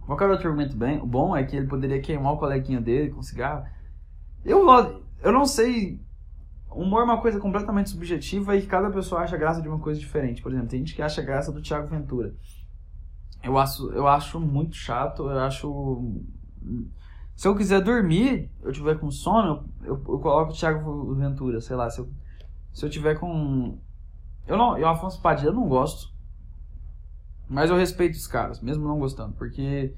Qualquer 0.06 0.28
outro 0.30 0.47
argumento 0.47 0.75
bem, 0.75 0.97
bom 1.06 1.38
é 1.38 1.43
que 1.43 1.56
ele 1.56 1.67
poderia 1.67 2.02
queimar 2.02 2.34
o 2.34 2.38
coleguinha 2.38 2.82
dele 2.82 3.12
com 3.12 3.21
cigarro. 3.21 3.63
Eu, 4.43 4.65
eu 5.21 5.32
não 5.32 5.45
sei. 5.45 6.02
Humor 6.71 7.02
é 7.02 7.04
uma 7.04 7.21
coisa 7.21 7.39
completamente 7.39 7.91
subjetiva 7.91 8.56
e 8.56 8.65
cada 8.65 8.89
pessoa 8.89 9.21
acha 9.21 9.38
graça 9.38 9.62
de 9.62 9.67
uma 9.67 9.80
coisa 9.80 9.99
diferente. 9.99 10.41
Por 10.41 10.52
exemplo, 10.52 10.69
tem 10.69 10.80
gente 10.80 10.95
que 10.95 11.02
acha 11.02 11.21
graça 11.21 11.52
do 11.52 11.62
Thiago 11.62 11.88
Ventura. 11.88 12.34
Eu 13.43 13.58
acho, 13.58 13.91
eu 13.91 14.08
acho 14.08 14.39
muito 14.39 14.75
chato, 14.75 15.30
eu 15.30 15.39
acho. 15.39 16.15
Se 17.36 17.47
eu 17.47 17.56
quiser 17.56 17.82
dormir, 17.82 18.52
eu 18.62 18.71
tiver 18.71 18.99
com 18.99 19.10
sono, 19.12 19.69
eu, 19.84 19.93
eu 19.93 20.19
coloco 20.19 20.52
o 20.52 20.56
Thiago 20.56 21.13
Ventura, 21.15 21.62
sei 21.62 21.75
lá. 21.75 21.89
Se 21.89 21.99
eu, 21.99 22.10
se 22.73 22.84
eu 22.86 22.89
tiver 22.89 23.13
com. 23.19 23.78
Eu 24.47 24.58
não. 24.58 24.78
Eu, 24.78 24.88
Afonso 24.88 25.21
Padilha, 25.21 25.52
não 25.52 25.67
gosto. 25.67 26.12
Mas 27.49 27.71
eu 27.71 27.75
respeito 27.75 28.15
os 28.15 28.27
caras, 28.27 28.62
mesmo 28.62 28.88
não 28.88 28.99
gostando, 28.99 29.33
porque 29.33 29.95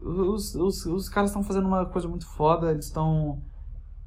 os, 0.00 0.54
os, 0.54 0.86
os 0.86 1.08
caras 1.08 1.30
estão 1.30 1.42
fazendo 1.42 1.66
uma 1.66 1.84
coisa 1.84 2.06
muito 2.06 2.26
foda, 2.26 2.70
eles 2.70 2.84
estão 2.86 3.42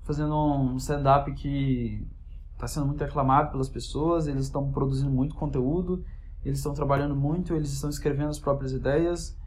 fazendo 0.04 0.34
um 0.34 0.78
stand-up 0.78 1.30
que 1.34 2.08
está 2.54 2.68
sendo 2.68 2.86
muito 2.86 3.04
aclamado 3.04 3.52
pelas 3.52 3.68
pessoas, 3.68 4.28
eles 4.28 4.46
estão 4.46 4.72
produzindo 4.72 5.12
muito 5.12 5.36
conteúdo, 5.36 6.06
eles 6.46 6.60
estão 6.60 6.74
trabalhando 6.74 7.16
muito, 7.16 7.54
eles 7.54 7.74
estão 7.74 7.90
escrevendo 7.90 8.30
as 8.30 8.40
próprias 8.40 8.72
ideias. 8.72 9.38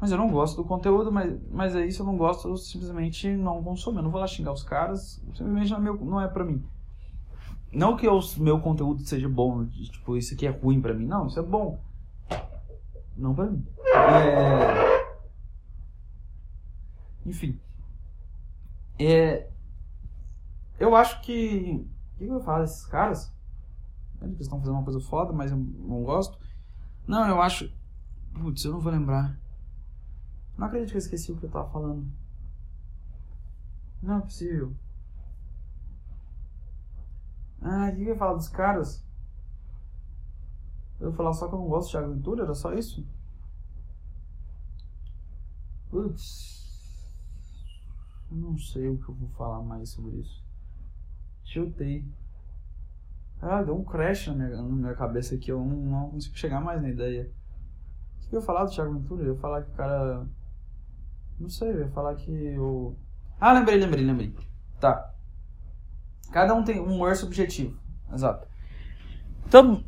Mas 0.00 0.10
eu 0.10 0.18
não 0.18 0.28
gosto 0.28 0.56
do 0.56 0.64
conteúdo, 0.64 1.12
mas, 1.12 1.40
mas 1.50 1.76
é 1.76 1.86
isso, 1.86 2.02
eu 2.02 2.06
não 2.06 2.16
gosto, 2.16 2.48
eu 2.48 2.56
simplesmente 2.56 3.28
não 3.36 3.62
consumo. 3.62 4.00
Eu 4.00 4.02
não 4.02 4.10
vou 4.10 4.20
lá 4.20 4.26
xingar 4.26 4.52
os 4.52 4.64
caras, 4.64 5.22
simplesmente 5.32 5.70
não 5.70 5.78
é, 5.78 5.98
não 5.98 6.20
é 6.20 6.28
pra 6.28 6.44
mim. 6.44 6.64
Não 7.72 7.96
que 7.96 8.08
o 8.08 8.20
meu 8.38 8.60
conteúdo 8.60 9.02
seja 9.04 9.28
bom, 9.28 9.66
tipo, 9.66 10.16
isso 10.16 10.34
aqui 10.34 10.46
é 10.46 10.50
ruim 10.50 10.80
pra 10.80 10.94
mim. 10.94 11.06
Não, 11.06 11.26
isso 11.26 11.38
é 11.38 11.42
bom. 11.42 11.80
Não 13.16 13.34
pra 13.34 13.46
mim. 13.46 13.66
É... 13.94 14.98
Enfim. 17.26 17.60
É... 18.98 19.50
Eu 20.78 20.94
acho 20.94 21.20
que. 21.22 21.86
O 22.14 22.18
que 22.18 22.24
eu 22.24 22.30
vou 22.30 22.40
falar 22.40 22.60
desses 22.60 22.86
caras? 22.86 23.32
Eles 24.22 24.40
estão 24.40 24.58
fazendo 24.58 24.74
uma 24.74 24.84
coisa 24.84 25.00
foda, 25.00 25.32
mas 25.32 25.50
eu 25.50 25.56
não 25.56 26.02
gosto. 26.02 26.38
Não, 27.06 27.28
eu 27.28 27.40
acho. 27.40 27.72
Putz, 28.34 28.64
eu 28.64 28.72
não 28.72 28.80
vou 28.80 28.92
lembrar. 28.92 29.38
Não 30.56 30.66
acredito 30.66 30.90
que 30.90 30.96
eu 30.96 31.00
esqueci 31.00 31.32
o 31.32 31.36
que 31.36 31.46
eu 31.46 31.50
tava 31.50 31.70
falando. 31.70 32.06
Não 34.02 34.18
é 34.18 34.20
possível. 34.20 34.74
Ah, 37.60 37.88
o 37.90 37.96
que 37.96 38.02
eu 38.02 38.08
ia 38.08 38.16
falar 38.16 38.34
dos 38.34 38.48
caras? 38.48 39.04
Eu 41.00 41.10
ia 41.10 41.16
falar 41.16 41.32
só 41.32 41.48
que 41.48 41.54
eu 41.54 41.58
não 41.58 41.68
gosto 41.68 41.86
de 41.86 41.92
Thiago 41.92 42.14
Ventura? 42.14 42.44
Era 42.44 42.54
só 42.54 42.72
isso? 42.74 43.06
Putz. 45.90 46.58
Não 48.30 48.58
sei 48.58 48.88
o 48.88 48.98
que 48.98 49.08
eu 49.08 49.14
vou 49.14 49.28
falar 49.30 49.62
mais 49.62 49.90
sobre 49.90 50.16
isso. 50.16 50.44
Chutei. 51.44 52.04
Ah, 53.40 53.62
deu 53.62 53.76
um 53.76 53.84
crash 53.84 54.26
na 54.28 54.34
minha, 54.34 54.56
na 54.56 54.62
minha 54.62 54.94
cabeça 54.94 55.34
aqui. 55.34 55.50
Eu 55.50 55.64
não, 55.64 55.76
não 55.76 56.10
consigo 56.10 56.36
chegar 56.36 56.60
mais 56.60 56.82
na 56.82 56.90
ideia. 56.90 57.30
O 58.22 58.28
que 58.28 58.36
eu 58.36 58.40
ia 58.40 58.46
falar 58.46 58.64
do 58.64 58.70
Thiago 58.70 58.92
Ventura? 58.92 59.22
Eu 59.22 59.34
ia 59.34 59.40
falar 59.40 59.62
que 59.62 59.70
o 59.70 59.74
cara. 59.74 60.26
Não 61.40 61.48
sei, 61.48 61.70
eu 61.70 61.80
ia 61.80 61.88
falar 61.88 62.14
que 62.16 62.58
o. 62.58 62.94
Ah, 63.40 63.52
lembrei, 63.52 63.78
lembrei, 63.78 64.04
lembrei. 64.04 64.34
Tá. 64.80 65.14
Cada 66.30 66.54
um 66.54 66.62
tem 66.62 66.80
um 66.80 66.94
humor 66.94 67.16
subjetivo. 67.16 67.76
Exato. 68.12 68.46
Então, 69.46 69.82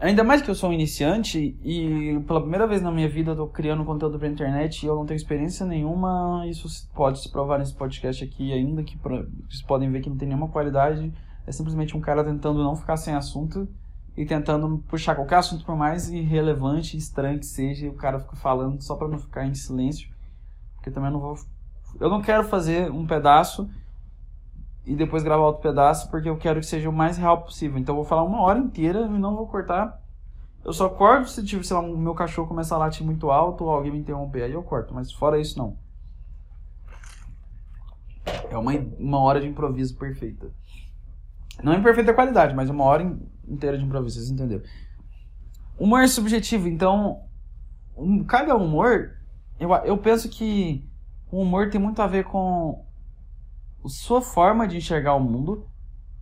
ainda 0.00 0.24
mais 0.24 0.42
que 0.42 0.50
eu 0.50 0.54
sou 0.54 0.70
um 0.70 0.72
iniciante 0.72 1.56
e 1.62 2.18
pela 2.26 2.40
primeira 2.40 2.66
vez 2.66 2.80
na 2.82 2.90
minha 2.90 3.08
vida 3.08 3.32
eu 3.32 3.36
tô 3.36 3.46
criando 3.46 3.84
conteúdo 3.84 4.18
pra 4.18 4.28
internet 4.28 4.82
e 4.82 4.86
eu 4.86 4.96
não 4.96 5.06
tenho 5.06 5.16
experiência 5.16 5.66
nenhuma, 5.66 6.46
isso 6.46 6.66
pode 6.94 7.20
se 7.20 7.30
provar 7.30 7.58
nesse 7.58 7.74
podcast 7.74 8.24
aqui, 8.24 8.52
ainda 8.52 8.82
que 8.82 8.98
vocês 8.98 9.62
podem 9.62 9.90
ver 9.90 10.00
que 10.00 10.10
não 10.10 10.16
tem 10.16 10.28
nenhuma 10.28 10.48
qualidade. 10.48 11.12
É 11.46 11.52
simplesmente 11.52 11.96
um 11.96 12.00
cara 12.00 12.24
tentando 12.24 12.62
não 12.62 12.76
ficar 12.76 12.96
sem 12.96 13.14
assunto 13.14 13.68
e 14.16 14.24
tentando 14.24 14.78
puxar 14.88 15.14
qualquer 15.14 15.36
assunto 15.36 15.64
por 15.64 15.76
mais 15.76 16.08
irrelevante 16.10 16.96
estranho 16.96 17.38
que 17.38 17.46
seja, 17.46 17.86
e 17.86 17.88
o 17.88 17.94
cara 17.94 18.20
fica 18.20 18.36
falando 18.36 18.80
só 18.82 18.94
para 18.94 19.08
não 19.08 19.18
ficar 19.18 19.46
em 19.46 19.54
silêncio. 19.54 20.08
Porque 20.74 20.90
também 20.90 21.10
não 21.10 21.20
vou. 21.20 21.36
Eu 22.00 22.08
não 22.08 22.20
quero 22.20 22.44
fazer 22.44 22.90
um 22.90 23.06
pedaço 23.06 23.68
e 24.84 24.96
depois 24.96 25.22
gravar 25.22 25.44
outro 25.44 25.62
pedaço, 25.62 26.10
porque 26.10 26.28
eu 26.28 26.36
quero 26.36 26.60
que 26.60 26.66
seja 26.66 26.88
o 26.88 26.92
mais 26.92 27.16
real 27.16 27.42
possível. 27.42 27.78
Então 27.78 27.94
eu 27.94 27.98
vou 27.98 28.04
falar 28.04 28.24
uma 28.24 28.40
hora 28.40 28.58
inteira 28.58 29.00
e 29.00 29.08
não 29.08 29.36
vou 29.36 29.46
cortar. 29.46 30.00
Eu 30.64 30.72
só 30.72 30.88
corto 30.88 31.28
se 31.28 31.44
tiver, 31.44 31.64
sei 31.64 31.76
lá, 31.76 31.82
o 31.82 31.96
meu 31.96 32.14
cachorro 32.14 32.48
começar 32.48 32.76
a 32.76 32.78
latir 32.78 33.04
muito 33.04 33.30
alto 33.30 33.64
ou 33.64 33.70
alguém 33.70 33.92
me 33.92 33.98
interromper, 33.98 34.42
aí 34.42 34.52
eu 34.52 34.62
corto, 34.62 34.94
mas 34.94 35.12
fora 35.12 35.40
isso 35.40 35.58
não. 35.58 35.76
É 38.48 38.56
uma, 38.56 38.72
uma 38.98 39.18
hora 39.18 39.40
de 39.40 39.48
improviso 39.48 39.96
perfeita. 39.96 40.52
Não 41.62 41.74
em 41.74 41.82
perfeita 41.82 42.14
qualidade, 42.14 42.54
mas 42.54 42.70
uma 42.70 42.84
hora 42.84 43.16
inteira 43.46 43.76
de 43.76 43.84
improviso, 43.84 44.16
vocês 44.16 44.30
entenderam? 44.30 44.62
Humor 45.78 46.02
é 46.02 46.06
subjetivo, 46.06 46.68
então 46.68 47.24
cada 48.26 48.56
humor, 48.56 49.16
eu, 49.58 49.72
eu 49.84 49.98
penso 49.98 50.28
que 50.28 50.88
o 51.30 51.40
humor 51.40 51.70
tem 51.70 51.80
muito 51.80 52.00
a 52.00 52.06
ver 52.06 52.24
com 52.24 52.84
sua 53.86 54.20
forma 54.20 54.66
de 54.66 54.76
enxergar 54.76 55.14
o 55.14 55.20
mundo, 55.20 55.66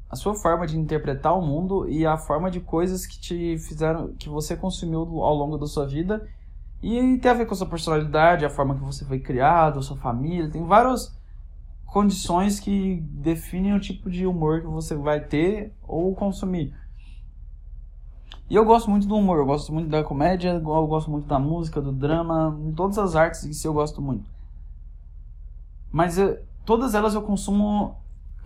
a 0.09 0.17
sua 0.17 0.35
forma 0.35 0.67
de 0.67 0.79
interpretar 0.79 1.37
o 1.37 1.43
mundo 1.43 1.89
e 1.89 2.05
a 2.05 2.17
forma 2.17 2.51
de 2.51 2.61
coisas 2.61 3.07
que 3.07 3.21
te 3.21 3.59
fizeram, 3.59 4.13
que 4.15 4.29
você 4.29 4.57
consumiu 4.57 5.01
ao 5.23 5.35
longo 5.35 5.57
da 5.57 5.67
sua 5.67 5.87
vida 5.87 6.29
e 6.83 7.19
tem 7.19 7.31
a 7.31 7.35
ver 7.35 7.47
com 7.47 7.55
a 7.55 7.57
sua 7.57 7.67
personalidade, 7.67 8.45
a 8.45 8.51
forma 8.51 8.75
que 8.75 8.83
você 8.83 9.05
foi 9.05 9.21
criado, 9.21 9.79
a 9.79 9.83
sua 9.83 9.97
família, 9.97 10.51
tem 10.51 10.65
várias 10.65 11.15
condições 11.85 12.59
que 12.59 13.01
definem 13.03 13.75
o 13.75 13.81
tipo 13.81 14.11
de 14.11 14.27
humor 14.27 14.61
que 14.61 14.67
você 14.67 14.95
vai 14.95 15.21
ter 15.21 15.73
ou 15.87 16.15
consumir. 16.15 16.75
E 18.49 18.55
eu 18.57 18.65
gosto 18.65 18.91
muito 18.91 19.07
do 19.07 19.17
humor, 19.17 19.39
eu 19.39 19.47
gosto 19.47 19.73
muito 19.73 19.89
da 19.89 20.03
comédia, 20.03 20.51
eu 20.51 20.87
gosto 20.87 21.09
muito 21.11 21.27
da 21.29 21.39
música, 21.39 21.81
do 21.81 21.93
drama, 21.93 22.59
todas 22.75 22.99
as 22.99 23.15
artes 23.15 23.45
em 23.45 23.53
si 23.53 23.67
eu 23.67 23.73
gosto 23.73 24.03
muito. 24.03 24.25
Mas 25.93 26.19
eu, 26.19 26.39
todas 26.71 26.95
elas 26.95 27.15
eu 27.15 27.23
consumo 27.23 27.97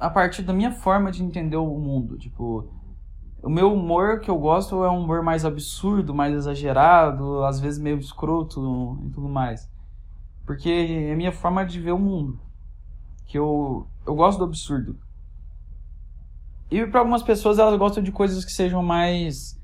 a 0.01 0.09
partir 0.09 0.41
da 0.41 0.55
minha 0.55 0.73
forma 0.73 1.13
de 1.13 1.23
entender 1.23 1.59
o 1.59 1.79
mundo. 1.79 2.17
Tipo, 2.17 2.67
o 3.43 3.51
meu 3.51 3.71
humor 3.71 4.21
que 4.21 4.31
eu 4.31 4.39
gosto 4.39 4.83
é 4.83 4.91
um 4.91 5.03
humor 5.03 5.23
mais 5.23 5.45
absurdo, 5.45 6.15
mais 6.15 6.35
exagerado, 6.35 7.45
às 7.45 7.61
vezes 7.61 7.79
meio 7.79 7.99
escroto 7.99 8.99
e 9.05 9.11
tudo 9.11 9.29
mais. 9.29 9.71
Porque 10.47 10.71
é 10.71 11.13
a 11.13 11.17
minha 11.17 11.33
forma 11.33 11.67
de 11.67 11.79
ver 11.79 11.93
o 11.93 11.99
mundo. 11.99 12.41
Que 13.27 13.39
eu, 13.39 13.87
eu 14.07 14.15
gosto 14.15 14.39
do 14.39 14.45
absurdo. 14.45 14.99
E 16.71 16.87
para 16.87 17.01
algumas 17.01 17.23
pessoas 17.23 17.59
elas 17.59 17.79
gostam 17.79 18.03
de 18.03 18.11
coisas 18.11 18.43
que 18.43 18.53
sejam 18.53 18.83
mais. 18.83 19.61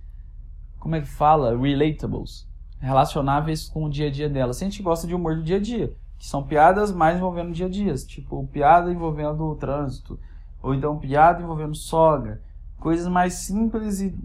Como 0.79 0.97
é 0.97 1.01
que 1.01 1.09
fala? 1.09 1.57
Relatables. 1.57 2.47
Relacionáveis 2.79 3.71
com 3.71 3.87
o 3.87 3.91
dia 3.91 4.09
a 4.09 4.11
dia 4.11 4.29
delas. 4.29 4.61
A 4.61 4.65
gente 4.67 4.83
gosta 4.83 5.07
de 5.07 5.15
humor 5.15 5.37
do 5.37 5.43
dia 5.43 5.57
a 5.57 5.61
dia. 5.61 5.97
Que 6.21 6.27
são 6.27 6.45
piadas 6.45 6.93
mais 6.93 7.17
envolvendo 7.17 7.49
o 7.49 7.53
dia 7.53 7.67
a 7.67 7.69
dia. 7.69 7.95
Tipo, 7.97 8.47
piada 8.47 8.93
envolvendo 8.93 9.43
o 9.43 9.57
trânsito. 9.57 10.21
Ou 10.63 10.73
então 10.73 11.01
piada 11.01 11.43
envolvendo 11.43 11.75
sogra 11.75 12.41
coisas 12.81 13.07
mais 13.07 13.35
simples 13.35 14.01
e, 14.01 14.19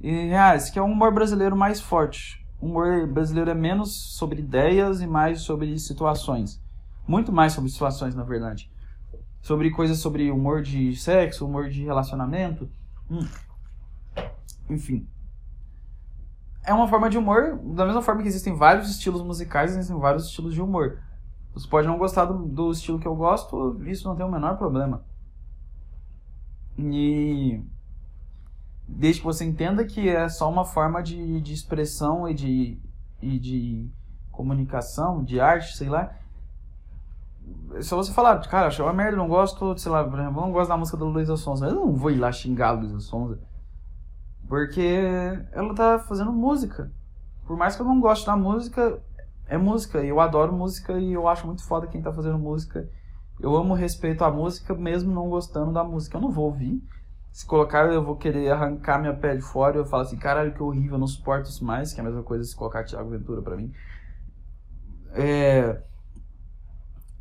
e 0.00 0.28
reais, 0.28 0.70
que 0.70 0.78
é 0.78 0.82
um 0.82 0.92
humor 0.92 1.12
brasileiro 1.12 1.56
mais 1.56 1.80
forte. 1.80 2.46
O 2.60 2.66
humor 2.66 3.06
brasileiro 3.08 3.50
é 3.50 3.54
menos 3.54 3.92
sobre 4.16 4.40
ideias 4.40 5.00
e 5.00 5.06
mais 5.06 5.40
sobre 5.40 5.76
situações. 5.78 6.62
Muito 7.08 7.32
mais 7.32 7.54
sobre 7.54 7.70
situações, 7.70 8.14
na 8.14 8.22
verdade. 8.22 8.70
Sobre 9.40 9.70
coisas 9.70 9.98
sobre 9.98 10.30
humor 10.30 10.62
de 10.62 10.94
sexo, 10.94 11.44
humor 11.44 11.68
de 11.68 11.82
relacionamento. 11.82 12.70
Hum. 13.10 13.26
Enfim. 14.70 15.08
É 16.64 16.72
uma 16.72 16.86
forma 16.86 17.10
de 17.10 17.18
humor, 17.18 17.58
da 17.74 17.84
mesma 17.84 18.02
forma 18.02 18.22
que 18.22 18.28
existem 18.28 18.54
vários 18.54 18.88
estilos 18.88 19.20
musicais, 19.22 19.72
existem 19.72 19.98
vários 19.98 20.26
estilos 20.26 20.54
de 20.54 20.62
humor. 20.62 21.00
Você 21.54 21.68
pode 21.68 21.86
não 21.86 21.98
gostar 21.98 22.24
do, 22.24 22.46
do 22.46 22.72
estilo 22.72 22.98
que 22.98 23.06
eu 23.06 23.14
gosto, 23.14 23.82
isso 23.86 24.08
não 24.08 24.16
tem 24.16 24.24
o 24.24 24.30
menor 24.30 24.56
problema. 24.56 25.02
E 26.78 27.62
desde 28.88 29.20
que 29.20 29.26
você 29.26 29.44
entenda 29.44 29.84
que 29.84 30.08
é 30.08 30.28
só 30.28 30.50
uma 30.50 30.64
forma 30.64 31.02
de, 31.02 31.40
de 31.40 31.52
expressão 31.52 32.28
e 32.28 32.34
de, 32.34 32.78
e 33.20 33.38
de 33.38 33.90
comunicação, 34.30 35.22
de 35.22 35.40
arte, 35.40 35.76
sei 35.76 35.88
lá. 35.88 36.14
Se 37.80 37.94
você 37.94 38.12
falar, 38.12 38.38
cara, 38.48 38.68
achei 38.68 38.84
uma 38.84 38.92
merda, 38.92 39.16
não 39.16 39.28
gosto, 39.28 39.76
sei 39.76 39.90
lá, 39.90 40.02
exemplo, 40.02 40.40
não 40.40 40.52
gosto 40.52 40.68
da 40.68 40.76
música 40.76 40.96
da 40.96 41.04
Luísa 41.04 41.36
Sonza, 41.36 41.66
eu 41.66 41.74
não 41.74 41.92
vou 41.92 42.10
ir 42.10 42.16
lá 42.16 42.32
xingar 42.32 42.68
a 42.68 42.72
Luísa 42.72 43.00
Sonza. 43.00 43.38
Porque 44.48 45.00
ela 45.52 45.74
tá 45.74 45.98
fazendo 45.98 46.32
música. 46.32 46.90
Por 47.46 47.56
mais 47.56 47.74
que 47.74 47.82
eu 47.82 47.86
não 47.86 48.00
goste 48.00 48.26
da 48.26 48.36
música, 48.36 49.02
é 49.52 49.58
música. 49.58 50.02
Eu 50.02 50.18
adoro 50.18 50.50
música 50.50 50.98
e 50.98 51.12
eu 51.12 51.28
acho 51.28 51.46
muito 51.46 51.62
foda 51.62 51.86
quem 51.86 52.00
tá 52.00 52.10
fazendo 52.10 52.38
música. 52.38 52.88
Eu 53.38 53.54
amo 53.54 53.74
respeito 53.74 54.24
à 54.24 54.30
música, 54.30 54.74
mesmo 54.74 55.12
não 55.12 55.28
gostando 55.28 55.72
da 55.72 55.84
música. 55.84 56.16
Eu 56.16 56.22
não 56.22 56.30
vou 56.30 56.46
ouvir. 56.46 56.82
Se 57.30 57.44
colocar, 57.44 57.92
eu 57.92 58.02
vou 58.02 58.16
querer 58.16 58.50
arrancar 58.50 58.98
minha 58.98 59.12
pele 59.12 59.42
fora. 59.42 59.76
Eu 59.76 59.84
falo 59.84 60.04
assim, 60.04 60.16
caralho, 60.16 60.54
que 60.54 60.62
horrível, 60.62 60.94
eu 60.94 60.98
não 60.98 61.06
suporto 61.06 61.50
isso 61.50 61.62
mais. 61.66 61.92
Que 61.92 62.00
é 62.00 62.02
a 62.02 62.06
mesma 62.06 62.22
coisa 62.22 62.42
se 62.44 62.56
colocar 62.56 62.82
Thiago 62.84 63.10
Ventura 63.10 63.42
pra 63.42 63.54
mim. 63.54 63.70
É... 65.12 65.82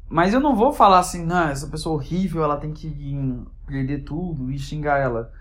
Mas 0.08 0.34
eu 0.34 0.40
não 0.40 0.56
vou 0.56 0.72
falar 0.72 1.00
assim, 1.00 1.26
não, 1.26 1.50
essa 1.50 1.68
pessoa 1.68 1.96
horrível, 1.96 2.44
ela 2.44 2.56
tem 2.56 2.72
que 2.72 3.46
perder 3.66 4.06
tudo 4.06 4.50
e 4.50 4.58
xingar 4.58 5.00
ela. 5.00 5.34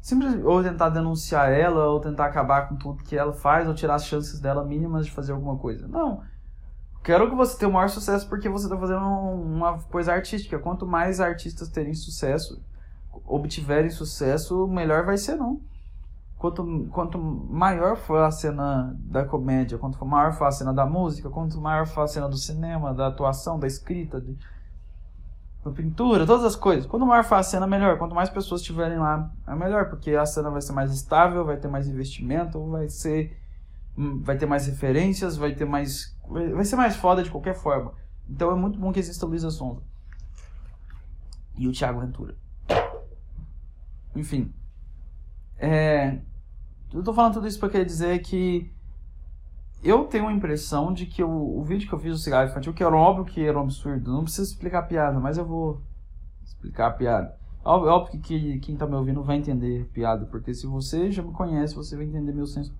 Simples, 0.00 0.42
ou 0.44 0.62
tentar 0.62 0.90
denunciar 0.90 1.50
ela, 1.52 1.86
ou 1.86 2.00
tentar 2.00 2.26
acabar 2.26 2.68
com 2.68 2.76
tudo 2.76 3.02
que 3.02 3.16
ela 3.16 3.32
faz, 3.32 3.66
ou 3.66 3.74
tirar 3.74 3.96
as 3.96 4.06
chances 4.06 4.40
dela 4.40 4.64
mínimas 4.64 5.06
de 5.06 5.12
fazer 5.12 5.32
alguma 5.32 5.56
coisa. 5.56 5.86
Não. 5.88 6.22
Quero 7.02 7.28
que 7.30 7.36
você 7.36 7.58
tenha 7.58 7.68
o 7.68 7.72
maior 7.72 7.88
sucesso 7.88 8.28
porque 8.28 8.48
você 8.48 8.66
está 8.66 8.76
fazendo 8.76 9.04
uma 9.04 9.78
coisa 9.78 10.12
artística. 10.12 10.58
Quanto 10.58 10.86
mais 10.86 11.20
artistas 11.20 11.68
terem 11.68 11.94
sucesso, 11.94 12.62
obtiverem 13.24 13.90
sucesso, 13.90 14.66
melhor 14.66 15.04
vai 15.04 15.16
ser, 15.16 15.36
não. 15.36 15.60
Quanto, 16.36 16.86
quanto 16.92 17.18
maior 17.18 17.96
for 17.96 18.22
a 18.22 18.30
cena 18.30 18.94
da 19.00 19.24
comédia, 19.24 19.76
quanto 19.76 20.04
maior 20.06 20.32
for 20.32 20.44
a 20.44 20.52
cena 20.52 20.72
da 20.72 20.86
música, 20.86 21.28
quanto 21.28 21.60
maior 21.60 21.86
for 21.86 22.02
a 22.02 22.06
cena 22.06 22.28
do 22.28 22.36
cinema, 22.36 22.94
da 22.94 23.08
atuação, 23.08 23.58
da 23.58 23.66
escrita, 23.66 24.20
de, 24.20 24.38
pintura, 25.74 26.26
todas 26.26 26.44
as 26.44 26.56
coisas. 26.56 26.86
Quanto 26.86 27.04
maior 27.04 27.24
for 27.24 27.34
a 27.34 27.42
cena, 27.42 27.66
melhor. 27.66 27.98
Quanto 27.98 28.14
mais 28.14 28.30
pessoas 28.30 28.60
estiverem 28.60 28.98
lá, 28.98 29.30
é 29.46 29.54
melhor, 29.54 29.88
porque 29.90 30.12
a 30.12 30.24
cena 30.24 30.50
vai 30.50 30.60
ser 30.60 30.72
mais 30.72 30.92
estável, 30.92 31.44
vai 31.44 31.56
ter 31.56 31.68
mais 31.68 31.88
investimento, 31.88 32.64
vai 32.70 32.88
ser 32.88 33.38
vai 34.22 34.38
ter 34.38 34.46
mais 34.46 34.66
referências, 34.66 35.36
vai 35.36 35.54
ter 35.54 35.64
mais 35.64 36.16
vai, 36.28 36.64
ser 36.64 36.76
mais 36.76 36.96
foda 36.96 37.22
de 37.22 37.30
qualquer 37.30 37.54
forma. 37.54 37.92
Então 38.28 38.50
é 38.50 38.54
muito 38.54 38.78
bom 38.78 38.92
que 38.92 39.00
exista 39.00 39.26
o 39.26 39.28
Luísa 39.28 39.50
Sonza 39.50 39.82
e 41.56 41.66
o 41.66 41.72
Thiago 41.72 42.00
Ventura. 42.00 42.36
Enfim. 44.14 44.52
É, 45.58 46.18
eu 46.92 47.02
tô 47.02 47.12
falando 47.12 47.34
tudo 47.34 47.48
isso 47.48 47.58
pra 47.58 47.68
querer 47.68 47.84
dizer 47.84 48.20
que 48.20 48.72
eu 49.82 50.04
tenho 50.04 50.26
a 50.26 50.32
impressão 50.32 50.92
de 50.92 51.06
que 51.06 51.22
o, 51.22 51.62
vídeo 51.62 51.88
que 51.88 51.94
eu 51.94 51.98
fiz 51.98 52.12
do 52.12 52.18
cigarro 52.18 52.48
infantil, 52.48 52.74
que 52.74 52.82
era 52.82 52.96
óbvio 52.96 53.24
que 53.24 53.44
era 53.44 53.58
um 53.58 53.62
absurdo, 53.62 54.12
não 54.12 54.24
preciso 54.24 54.50
explicar 54.50 54.80
a 54.80 54.82
piada, 54.82 55.20
mas 55.20 55.38
eu 55.38 55.44
vou 55.44 55.80
explicar 56.44 56.88
a 56.88 56.92
piada. 56.92 57.36
Óbvio, 57.64 57.90
óbvio 57.90 58.20
que, 58.20 58.58
quem 58.60 58.76
tá 58.76 58.86
me 58.86 58.94
ouvindo 58.94 59.22
vai 59.22 59.36
entender 59.36 59.82
a 59.82 59.92
piada, 59.92 60.26
porque 60.26 60.52
se 60.52 60.66
você 60.66 61.10
já 61.12 61.22
me 61.22 61.32
conhece, 61.32 61.74
você 61.74 61.96
vai 61.96 62.06
entender 62.06 62.32
meu 62.32 62.46
senso 62.46 62.74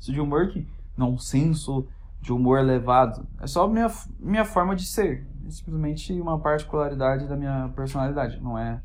de 0.00 0.20
humor, 0.20 0.48
que 0.48 0.66
não 0.96 1.16
senso 1.16 1.86
de 2.20 2.32
humor 2.32 2.58
elevado. 2.58 3.26
É 3.40 3.46
só 3.46 3.66
minha, 3.66 3.90
minha 4.18 4.44
forma 4.44 4.76
de 4.76 4.84
ser. 4.84 5.26
É 5.46 5.50
simplesmente 5.50 6.12
uma 6.20 6.38
particularidade 6.38 7.26
da 7.26 7.36
minha 7.36 7.72
personalidade. 7.74 8.40
Não 8.40 8.58
é 8.58 8.80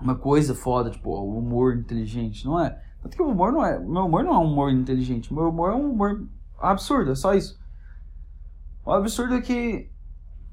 uma 0.00 0.14
coisa 0.14 0.54
foda, 0.54 0.90
tipo, 0.90 1.10
o 1.10 1.38
humor 1.38 1.76
inteligente, 1.76 2.44
não 2.44 2.58
é? 2.60 2.80
Tanto 3.02 3.16
que 3.16 3.22
o 3.22 3.28
humor 3.28 3.52
não 3.52 3.64
é. 3.64 3.78
Meu 3.78 4.06
humor 4.06 4.22
não 4.22 4.34
é 4.34 4.38
um 4.38 4.52
humor 4.52 4.70
inteligente. 4.70 5.32
Meu 5.32 5.48
humor 5.48 5.72
é 5.72 5.74
um 5.74 5.90
humor 5.90 6.26
absurdo, 6.66 7.12
é 7.12 7.14
só 7.14 7.34
isso. 7.34 7.58
O 8.84 8.92
absurdo 8.92 9.34
é 9.34 9.40
que 9.40 9.90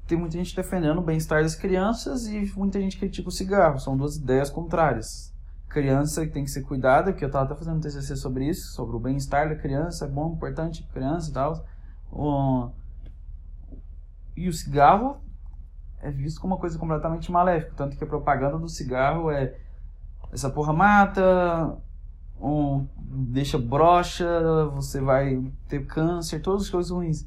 tem 0.06 0.18
muita 0.18 0.38
gente 0.38 0.56
defendendo 0.56 0.98
o 0.98 1.02
bem-estar 1.02 1.42
das 1.42 1.54
crianças 1.54 2.26
e 2.26 2.50
muita 2.56 2.80
gente 2.80 2.98
critica 2.98 3.28
o 3.28 3.32
cigarro. 3.32 3.78
São 3.78 3.96
duas 3.96 4.16
ideias 4.16 4.48
contrárias. 4.48 5.34
Criança 5.68 6.26
tem 6.26 6.44
que 6.44 6.50
ser 6.50 6.62
cuidada, 6.62 7.12
que 7.12 7.22
eu 7.22 7.30
tava 7.30 7.44
até 7.44 7.54
fazendo 7.54 7.76
um 7.76 7.80
TCC 7.80 8.16
sobre 8.16 8.48
isso, 8.48 8.72
sobre 8.72 8.96
o 8.96 8.98
bem-estar 8.98 9.48
da 9.50 9.54
criança, 9.54 10.06
é 10.06 10.08
bom, 10.08 10.32
importante, 10.32 10.82
criança 10.92 11.30
e 11.30 11.32
tal. 11.34 11.66
O... 12.10 12.70
E 14.34 14.48
o 14.48 14.52
cigarro 14.52 15.20
é 16.00 16.10
visto 16.10 16.40
como 16.40 16.54
uma 16.54 16.60
coisa 16.60 16.78
completamente 16.78 17.30
maléfica. 17.30 17.74
Tanto 17.76 17.96
que 17.96 18.04
a 18.04 18.06
propaganda 18.06 18.58
do 18.58 18.68
cigarro 18.68 19.30
é 19.30 19.54
essa 20.32 20.48
porra 20.48 20.72
mata, 20.72 21.76
um, 22.40 22.86
deixa 22.98 23.58
broxa, 23.58 24.26
você 24.74 25.00
vai 25.00 25.42
ter 25.68 25.86
câncer, 25.86 26.40
todas 26.40 26.62
as 26.62 26.70
coisas 26.70 26.90
ruins. 26.90 27.26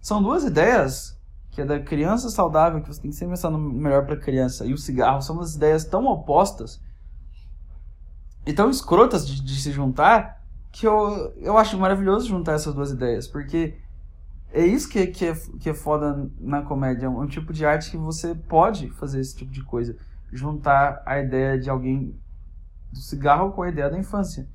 São 0.00 0.22
duas 0.22 0.44
ideias 0.44 1.20
que 1.50 1.60
é 1.60 1.64
da 1.64 1.78
criança 1.78 2.30
saudável, 2.30 2.80
que 2.80 2.88
você 2.88 3.00
tem 3.00 3.10
que 3.10 3.16
sempre 3.16 3.34
pensar 3.34 3.50
no 3.50 3.58
melhor 3.58 4.06
para 4.06 4.14
a 4.14 4.20
criança, 4.20 4.64
e 4.64 4.72
o 4.72 4.78
cigarro 4.78 5.20
são 5.20 5.36
duas 5.36 5.54
ideias 5.54 5.84
tão 5.84 6.06
opostas 6.06 6.80
e 8.46 8.52
tão 8.54 8.70
escrotas 8.70 9.26
de, 9.26 9.42
de 9.42 9.60
se 9.60 9.70
juntar 9.70 10.42
que 10.72 10.86
eu, 10.86 11.34
eu 11.36 11.58
acho 11.58 11.78
maravilhoso 11.78 12.26
juntar 12.26 12.52
essas 12.52 12.74
duas 12.74 12.90
ideias, 12.90 13.28
porque 13.28 13.74
é 14.52 14.66
isso 14.66 14.88
que, 14.88 15.06
que, 15.06 15.26
é, 15.26 15.34
que 15.60 15.70
é 15.70 15.74
foda 15.74 16.30
na 16.38 16.62
comédia. 16.62 17.06
É 17.06 17.08
um 17.08 17.26
tipo 17.26 17.52
de 17.52 17.64
arte 17.64 17.90
que 17.90 17.96
você 17.96 18.34
pode 18.34 18.90
fazer 18.90 19.20
esse 19.20 19.34
tipo 19.34 19.50
de 19.50 19.62
coisa. 19.64 19.96
Juntar 20.30 21.02
a 21.06 21.18
ideia 21.18 21.58
de 21.58 21.70
alguém 21.70 22.14
do 22.92 22.98
cigarro 22.98 23.52
com 23.52 23.62
a 23.62 23.68
ideia 23.68 23.90
da 23.90 23.98
infância. 23.98 24.48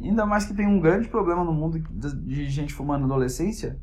ainda 0.00 0.24
mais 0.24 0.44
que 0.44 0.54
tem 0.54 0.66
um 0.66 0.80
grande 0.80 1.08
problema 1.08 1.44
no 1.44 1.52
mundo 1.52 1.78
de 1.78 2.48
gente 2.48 2.72
fumando 2.72 3.00
na 3.00 3.06
adolescência. 3.06 3.80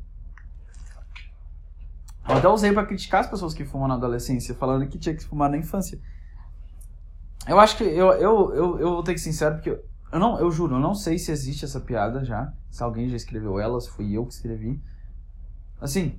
Eu 2.26 2.36
até 2.36 2.48
usei 2.48 2.72
para 2.72 2.86
criticar 2.86 3.20
as 3.20 3.26
pessoas 3.26 3.52
que 3.52 3.64
fumam 3.64 3.86
na 3.86 3.94
adolescência, 3.94 4.54
falando 4.54 4.86
que 4.88 4.98
tinha 4.98 5.14
que 5.14 5.24
fumar 5.24 5.50
na 5.50 5.58
infância. 5.58 6.00
Eu 7.46 7.60
acho 7.60 7.76
que 7.76 7.84
eu, 7.84 8.12
eu, 8.12 8.54
eu, 8.54 8.78
eu 8.78 8.88
vou 8.94 9.02
ter 9.02 9.12
que 9.12 9.20
ser 9.20 9.30
sincero, 9.30 9.56
porque 9.56 9.70
eu 9.70 10.18
não, 10.18 10.38
eu 10.38 10.50
juro, 10.50 10.76
eu 10.76 10.80
não 10.80 10.94
sei 10.94 11.18
se 11.18 11.30
existe 11.30 11.64
essa 11.64 11.80
piada 11.80 12.24
já, 12.24 12.50
se 12.70 12.82
alguém 12.82 13.08
já 13.08 13.16
escreveu 13.16 13.60
ela, 13.60 13.78
se 13.80 13.90
fui 13.90 14.16
eu 14.16 14.24
que 14.24 14.32
escrevi. 14.32 14.82
Assim, 15.78 16.18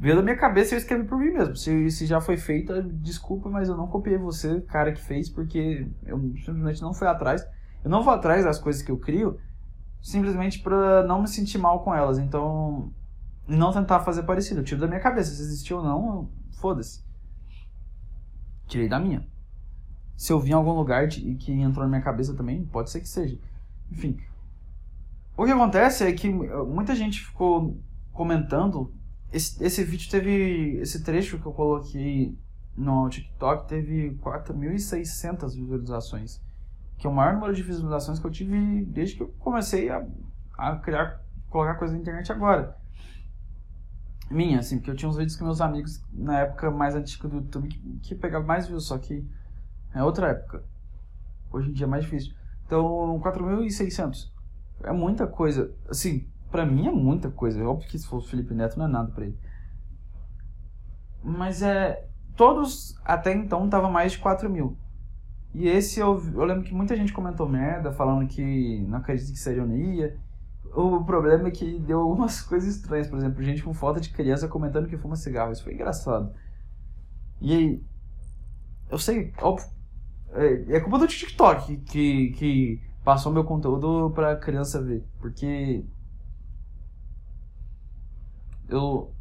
veio 0.00 0.16
da 0.16 0.22
minha 0.22 0.36
cabeça 0.36 0.74
e 0.74 0.76
eu 0.76 0.78
escrevi 0.78 1.04
por 1.04 1.18
mim 1.18 1.30
mesmo. 1.30 1.54
Se, 1.54 1.90
se 1.90 2.06
já 2.06 2.22
foi 2.22 2.38
feita, 2.38 2.82
desculpa, 2.82 3.50
mas 3.50 3.68
eu 3.68 3.76
não 3.76 3.86
copiei 3.86 4.16
você, 4.16 4.62
cara 4.62 4.92
que 4.92 5.00
fez, 5.00 5.28
porque 5.28 5.86
eu 6.06 6.18
simplesmente 6.38 6.80
não 6.80 6.94
fui 6.94 7.06
atrás. 7.06 7.46
Eu 7.84 7.90
não 7.90 8.02
vou 8.02 8.14
atrás 8.14 8.42
das 8.42 8.58
coisas 8.58 8.80
que 8.80 8.90
eu 8.90 8.96
crio, 8.96 9.38
simplesmente 10.00 10.60
pra 10.60 11.04
não 11.06 11.20
me 11.20 11.28
sentir 11.28 11.58
mal 11.58 11.84
com 11.84 11.94
elas. 11.94 12.18
Então, 12.18 12.90
não 13.46 13.72
tentar 13.72 14.00
fazer 14.00 14.22
parecido. 14.22 14.60
Eu 14.60 14.64
tiro 14.64 14.80
da 14.80 14.86
minha 14.86 15.00
cabeça. 15.00 15.34
Se 15.34 15.42
existiu 15.42 15.76
ou 15.78 15.84
não, 15.84 16.30
foda-se. 16.58 17.04
Tirei 18.66 18.88
da 18.88 18.98
minha. 18.98 19.26
Se 20.16 20.32
eu 20.32 20.40
vi 20.40 20.50
em 20.50 20.54
algum 20.54 20.72
lugar 20.72 21.06
de, 21.06 21.34
que 21.34 21.52
entrou 21.52 21.84
na 21.84 21.90
minha 21.90 22.02
cabeça 22.02 22.34
também, 22.34 22.64
pode 22.64 22.90
ser 22.90 23.00
que 23.00 23.08
seja. 23.08 23.38
Enfim. 23.92 24.18
O 25.36 25.44
que 25.44 25.50
acontece 25.50 26.04
é 26.04 26.12
que 26.12 26.28
muita 26.30 26.94
gente 26.94 27.20
ficou 27.20 27.78
comentando. 28.12 28.94
Esse, 29.32 29.62
esse 29.64 29.84
vídeo 29.84 30.10
teve. 30.10 30.78
Esse 30.80 31.02
trecho 31.02 31.38
que 31.38 31.46
eu 31.46 31.52
coloquei 31.52 32.36
no 32.76 33.08
TikTok 33.08 33.68
teve 33.68 34.16
4.600 34.22 35.54
visualizações. 35.54 36.40
Que 36.98 37.06
é 37.06 37.10
o 37.10 37.12
maior 37.12 37.34
número 37.34 37.54
de 37.54 37.62
visualizações 37.62 38.18
que 38.18 38.26
eu 38.26 38.30
tive 38.30 38.84
desde 38.84 39.16
que 39.16 39.22
eu 39.22 39.28
comecei 39.38 39.88
a, 39.88 40.06
a 40.58 40.76
criar, 40.76 41.22
colocar 41.48 41.74
coisa 41.74 41.94
na 41.94 42.00
internet 42.00 42.30
agora. 42.30 42.76
Minha, 44.30 44.60
assim, 44.60 44.78
porque 44.78 44.90
eu 44.90 44.96
tinha 44.96 45.08
uns 45.08 45.16
vídeos 45.16 45.36
com 45.36 45.44
meus 45.44 45.60
amigos 45.60 46.00
na 46.12 46.40
época 46.40 46.70
mais 46.70 46.94
antiga 46.94 47.26
do 47.26 47.36
YouTube 47.36 47.68
que, 47.68 47.98
que 48.00 48.14
pegava 48.14 48.44
mais 48.44 48.68
views, 48.68 48.86
só 48.86 48.96
que 48.98 49.26
é 49.92 50.02
outra 50.02 50.28
época. 50.28 50.62
Hoje 51.50 51.70
em 51.70 51.72
dia 51.72 51.86
é 51.86 51.88
mais 51.88 52.04
difícil. 52.04 52.32
Então, 52.64 53.20
4.600. 53.20 54.30
É 54.84 54.92
muita 54.92 55.26
coisa. 55.26 55.74
Assim, 55.88 56.28
pra 56.50 56.66
mim 56.66 56.86
é 56.86 56.90
muita 56.90 57.30
coisa. 57.30 57.60
É 57.60 57.64
óbvio 57.64 57.88
que 57.88 57.98
se 57.98 58.06
for 58.06 58.18
o 58.18 58.22
Felipe 58.22 58.54
Neto 58.54 58.78
não 58.78 58.86
é 58.86 58.88
nada 58.88 59.10
pra 59.12 59.24
ele. 59.24 59.38
Mas 61.22 61.62
é. 61.62 62.06
Todos 62.36 62.98
até 63.04 63.34
então 63.34 63.68
tava 63.68 63.90
mais 63.90 64.12
de 64.12 64.18
4 64.18 64.48
mil. 64.48 64.76
E 65.52 65.68
esse 65.68 66.00
eu, 66.00 66.22
eu 66.32 66.44
lembro 66.44 66.62
que 66.64 66.72
muita 66.72 66.96
gente 66.96 67.12
comentou 67.12 67.48
merda, 67.48 67.92
falando 67.92 68.26
que 68.26 68.80
não 68.88 68.98
acredita 68.98 69.32
que 69.32 69.38
seria 69.38 69.58
ironia. 69.58 70.16
O 70.72 71.04
problema 71.04 71.48
é 71.48 71.50
que 71.50 71.78
deu 71.80 72.00
algumas 72.00 72.40
coisas 72.42 72.76
estranhas, 72.76 73.08
por 73.08 73.18
exemplo, 73.18 73.42
gente 73.42 73.62
com 73.62 73.74
foto 73.74 74.00
de 74.00 74.10
criança 74.10 74.48
comentando 74.48 74.88
que 74.88 74.96
fuma 74.96 75.16
cigarro. 75.16 75.52
Isso 75.52 75.64
foi 75.64 75.74
engraçado. 75.74 76.32
E 77.40 77.52
aí, 77.52 77.82
eu 78.90 78.98
sei, 78.98 79.32
óbvio, 79.40 79.66
é, 80.32 80.76
é 80.76 80.80
culpa 80.80 80.98
do 80.98 81.06
TikTok 81.06 81.78
que, 81.78 82.30
que 82.30 82.80
passou 83.04 83.32
meu 83.32 83.44
conteúdo 83.44 84.10
pra 84.14 84.36
criança 84.36 84.80
ver. 84.80 85.04
Porque 85.18 85.84
eu. 88.70 89.12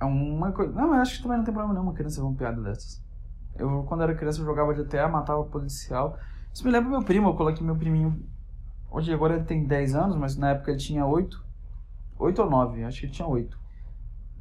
É 0.00 0.04
uma 0.04 0.52
coisa. 0.52 0.72
Não, 0.72 0.94
eu 0.94 1.00
acho 1.00 1.16
que 1.16 1.22
também 1.22 1.38
não 1.38 1.44
tem 1.44 1.54
problema 1.54 1.74
nenhum 1.74 1.86
uma 1.86 1.94
criança 1.94 2.20
ver 2.20 2.26
uma 2.26 2.36
piada 2.36 2.60
dessas. 2.60 3.02
Eu, 3.56 3.84
quando 3.84 4.02
era 4.02 4.14
criança, 4.14 4.40
eu 4.40 4.44
jogava 4.44 4.74
GTA, 4.74 5.08
matava 5.08 5.44
policial. 5.44 6.18
Isso 6.52 6.64
me 6.64 6.70
lembra 6.70 6.90
meu 6.90 7.02
primo, 7.02 7.28
eu 7.28 7.34
coloquei 7.34 7.64
meu 7.64 7.76
priminho. 7.76 8.22
Hoje 8.90 9.12
agora 9.12 9.36
ele 9.36 9.44
tem 9.44 9.66
10 9.66 9.94
anos, 9.94 10.16
mas 10.16 10.36
na 10.36 10.50
época 10.50 10.70
ele 10.70 10.78
tinha 10.78 11.06
8. 11.06 11.44
8 12.18 12.42
ou 12.42 12.50
9, 12.50 12.84
acho 12.84 13.00
que 13.00 13.06
ele 13.06 13.12
tinha 13.12 13.26
8. 13.26 13.58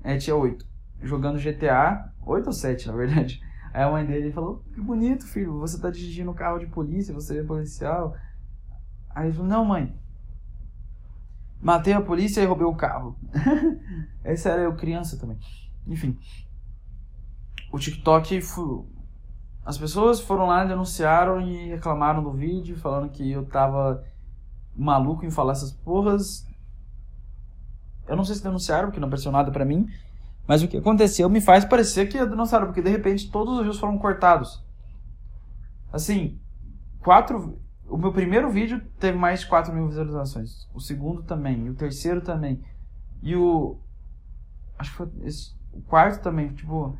É, 0.03 0.17
tinha 0.17 0.35
8. 0.35 0.65
Jogando 1.01 1.39
GTA, 1.39 2.11
8 2.25 2.47
ou 2.47 2.53
7 2.53 2.87
na 2.87 2.93
verdade. 2.93 3.41
Aí 3.73 3.81
a 3.81 3.91
mãe 3.91 4.05
dele 4.05 4.31
falou: 4.31 4.63
Que 4.73 4.79
bonito, 4.79 5.25
filho, 5.25 5.59
você 5.59 5.79
tá 5.79 5.89
dirigindo 5.89 6.29
um 6.29 6.35
carro 6.35 6.59
de 6.59 6.67
polícia, 6.67 7.13
você 7.13 7.39
é 7.39 7.43
policial. 7.43 8.15
Aí 9.09 9.27
ele 9.27 9.33
falou: 9.33 9.49
Não, 9.49 9.65
mãe. 9.65 9.95
Matei 11.63 11.93
a 11.93 12.01
polícia 12.01 12.41
e 12.41 12.45
roubei 12.45 12.67
o 12.67 12.75
carro. 12.75 13.17
Essa 14.21 14.49
era 14.49 14.63
eu 14.63 14.75
criança 14.75 15.17
também. 15.17 15.39
Enfim. 15.87 16.19
O 17.71 17.79
TikTok. 17.79 18.41
As 19.65 19.77
pessoas 19.77 20.19
foram 20.19 20.47
lá, 20.47 20.65
denunciaram 20.65 21.39
e 21.39 21.69
reclamaram 21.69 22.21
do 22.21 22.33
vídeo, 22.33 22.75
falando 22.75 23.09
que 23.09 23.31
eu 23.31 23.45
tava 23.45 24.03
maluco 24.75 25.25
em 25.25 25.31
falar 25.31 25.53
essas 25.53 25.71
porras. 25.71 26.45
Eu 28.05 28.17
não 28.17 28.25
sei 28.25 28.35
se 28.35 28.43
denunciaram, 28.43 28.89
porque 28.89 28.99
não 28.99 29.07
apareceu 29.07 29.31
nada 29.31 29.49
pra 29.49 29.63
mim. 29.63 29.87
Mas 30.45 30.61
o 30.61 30.67
que 30.67 30.75
aconteceu 30.75 31.29
me 31.29 31.39
faz 31.39 31.63
parecer 31.63 32.09
que 32.09 32.25
denunciaram, 32.25 32.65
porque 32.65 32.81
de 32.81 32.89
repente 32.89 33.31
todos 33.31 33.55
os 33.55 33.61
views 33.61 33.79
foram 33.79 33.97
cortados. 33.97 34.61
Assim, 35.93 36.37
quatro. 36.99 37.57
O 37.87 37.97
meu 37.97 38.11
primeiro 38.11 38.49
vídeo 38.49 38.81
teve 38.99 39.17
mais 39.17 39.41
de 39.41 39.47
4 39.47 39.73
mil 39.73 39.87
visualizações. 39.87 40.67
O 40.73 40.79
segundo 40.79 41.23
também. 41.23 41.65
E 41.65 41.69
o 41.69 41.75
terceiro 41.75 42.21
também. 42.21 42.63
E 43.21 43.35
o. 43.35 43.77
Acho 44.77 44.91
que 44.91 44.97
foi. 44.97 45.11
Esse, 45.23 45.53
o 45.71 45.81
quarto 45.81 46.21
também. 46.21 46.53
Tipo. 46.53 46.97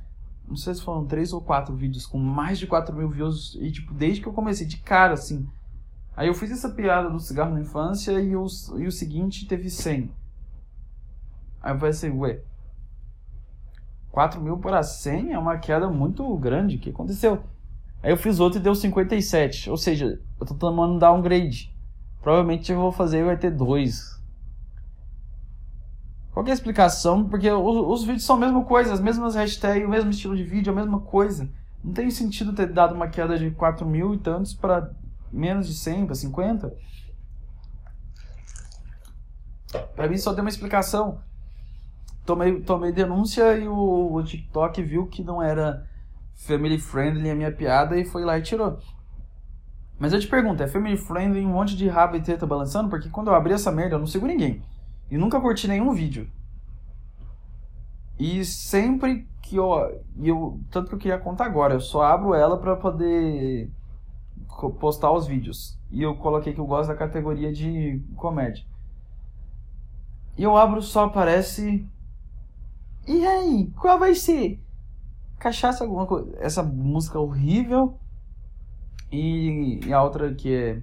Não 0.48 0.58
sei 0.58 0.74
se 0.74 0.82
foram 0.82 1.06
três 1.06 1.32
ou 1.32 1.42
quatro 1.42 1.74
vídeos 1.74 2.06
com 2.06 2.18
mais 2.18 2.60
de 2.60 2.68
4 2.68 2.96
mil 2.96 3.10
views. 3.10 3.58
E, 3.60 3.72
tipo, 3.72 3.94
desde 3.94 4.22
que 4.22 4.28
eu 4.28 4.34
comecei, 4.34 4.68
de 4.68 4.78
cara, 4.78 5.14
assim. 5.14 5.48
Aí 6.16 6.28
eu 6.28 6.34
fiz 6.34 6.52
essa 6.52 6.70
piada 6.70 7.10
do 7.10 7.20
cigarro 7.20 7.54
na 7.54 7.62
infância 7.62 8.20
e 8.20 8.36
o, 8.36 8.46
e 8.78 8.86
o 8.86 8.92
seguinte 8.92 9.48
teve 9.48 9.70
100. 9.70 10.12
Aí 11.62 11.74
eu 11.74 11.80
pensei, 11.80 12.12
ué, 12.12 12.42
4 14.12 14.40
mil 14.40 14.58
para 14.58 14.84
100 14.84 15.34
é 15.34 15.40
uma 15.40 15.58
queda 15.58 15.90
muito 15.90 16.38
grande. 16.38 16.76
O 16.76 16.80
que 16.80 16.92
aconteceu? 16.92 17.42
Aí 18.04 18.12
eu 18.12 18.18
fiz 18.18 18.40
outro 18.40 18.60
e 18.60 18.62
deu 18.62 18.76
57. 18.76 19.70
Ou 19.70 19.78
seja, 19.78 20.20
eu 20.40 20.46
tô 20.46 20.54
tomando 20.54 21.00
downgrade. 21.00 21.74
Provavelmente 22.22 22.72
eu 22.72 22.80
vou 22.80 22.92
fazer 22.92 23.24
vai 23.24 23.38
ter 23.38 23.50
2. 23.50 24.22
Qual 26.32 26.46
é 26.46 26.52
a 26.52 26.54
explicação? 26.54 27.28
Porque 27.28 27.50
os, 27.50 28.02
os, 28.02 28.04
vídeos 28.04 28.26
são 28.26 28.36
a 28.36 28.40
mesma 28.40 28.64
coisa, 28.64 28.94
as 28.94 29.00
mesmas 29.00 29.36
hashtags, 29.36 29.86
o 29.86 29.90
mesmo 29.90 30.10
estilo 30.10 30.36
de 30.36 30.44
vídeo, 30.44 30.72
a 30.72 30.76
mesma 30.76 31.00
coisa. 31.00 31.50
Não 31.84 31.94
tem 31.94 32.10
sentido 32.12 32.54
ter 32.54 32.68
dado 32.68 32.94
uma 32.94 33.08
queda 33.08 33.38
de 33.38 33.52
4 33.52 33.86
mil 33.88 34.14
e 34.14 34.18
tantos 34.18 34.54
para 34.54 34.92
menos 35.32 35.68
de 35.68 35.74
100, 35.74 36.06
para 36.06 36.16
50. 36.16 36.76
Para 39.96 40.08
mim 40.08 40.18
só 40.18 40.34
tem 40.34 40.42
uma 40.42 40.50
explicação 40.50 41.20
tomei, 42.26 42.62
tomei 42.62 42.92
denúncia 42.92 43.58
e 43.58 43.68
o, 43.68 44.14
o 44.14 44.24
TikTok 44.24 44.82
viu 44.82 45.08
que 45.08 45.24
não 45.24 45.42
era 45.42 45.88
family 46.36 46.78
friendly 46.78 47.30
a 47.30 47.36
minha 47.36 47.52
piada 47.52 47.98
e 47.98 48.06
foi 48.06 48.24
lá 48.24 48.38
e 48.38 48.42
tirou. 48.42 48.80
Mas 50.00 50.14
eu 50.14 50.20
te 50.20 50.28
pergunto, 50.28 50.62
é 50.62 50.68
family 50.68 50.98
friendly 50.98 51.46
um 51.46 51.54
monte 51.54 51.76
de 51.76 51.88
rabo 51.88 52.16
e 52.16 52.22
teta 52.22 52.46
balançando? 52.46 52.90
Porque 52.90 53.10
quando 53.10 53.28
eu 53.28 53.36
abri 53.36 53.54
essa 53.54 53.72
merda 53.72 53.96
eu 53.96 54.00
não 54.00 54.08
sigo 54.08 54.28
ninguém. 54.28 54.62
E 55.10 55.18
nunca 55.18 55.40
curti 55.40 55.68
nenhum 55.68 55.94
vídeo. 55.94 56.30
E 58.20 58.44
sempre 58.44 59.28
que 59.42 59.56
eu, 59.56 60.04
eu. 60.22 60.60
Tanto 60.72 60.90
que 60.90 60.96
eu 60.96 61.00
queria 61.00 61.20
contar 61.20 61.46
agora, 61.46 61.74
eu 61.74 61.82
só 61.82 62.04
abro 62.04 62.34
ela 62.34 62.58
pra 62.58 62.76
poder 62.76 63.70
postar 64.80 65.12
os 65.12 65.28
vídeos. 65.28 65.80
E 65.92 66.02
eu 66.02 66.16
coloquei 66.16 66.54
que 66.54 66.60
eu 66.60 66.66
gosto 66.66 66.90
da 66.90 66.96
categoria 66.96 67.52
de 67.52 68.02
comédia. 68.16 68.66
E 70.38 70.44
eu 70.44 70.58
abro 70.58 70.82
só 70.82 71.06
aparece 71.06 71.88
e 73.06 73.26
aí, 73.26 73.70
qual 73.76 74.00
vai 74.00 74.16
ser? 74.16 74.63
Cachaça 75.40 75.84
alguma 75.84 76.06
coisa. 76.06 76.36
Essa 76.40 76.64
música 76.64 77.20
horrível. 77.20 78.00
E, 79.12 79.80
e 79.86 79.94
a 79.94 80.02
outra 80.02 80.34
que 80.34 80.54
é. 80.54 80.82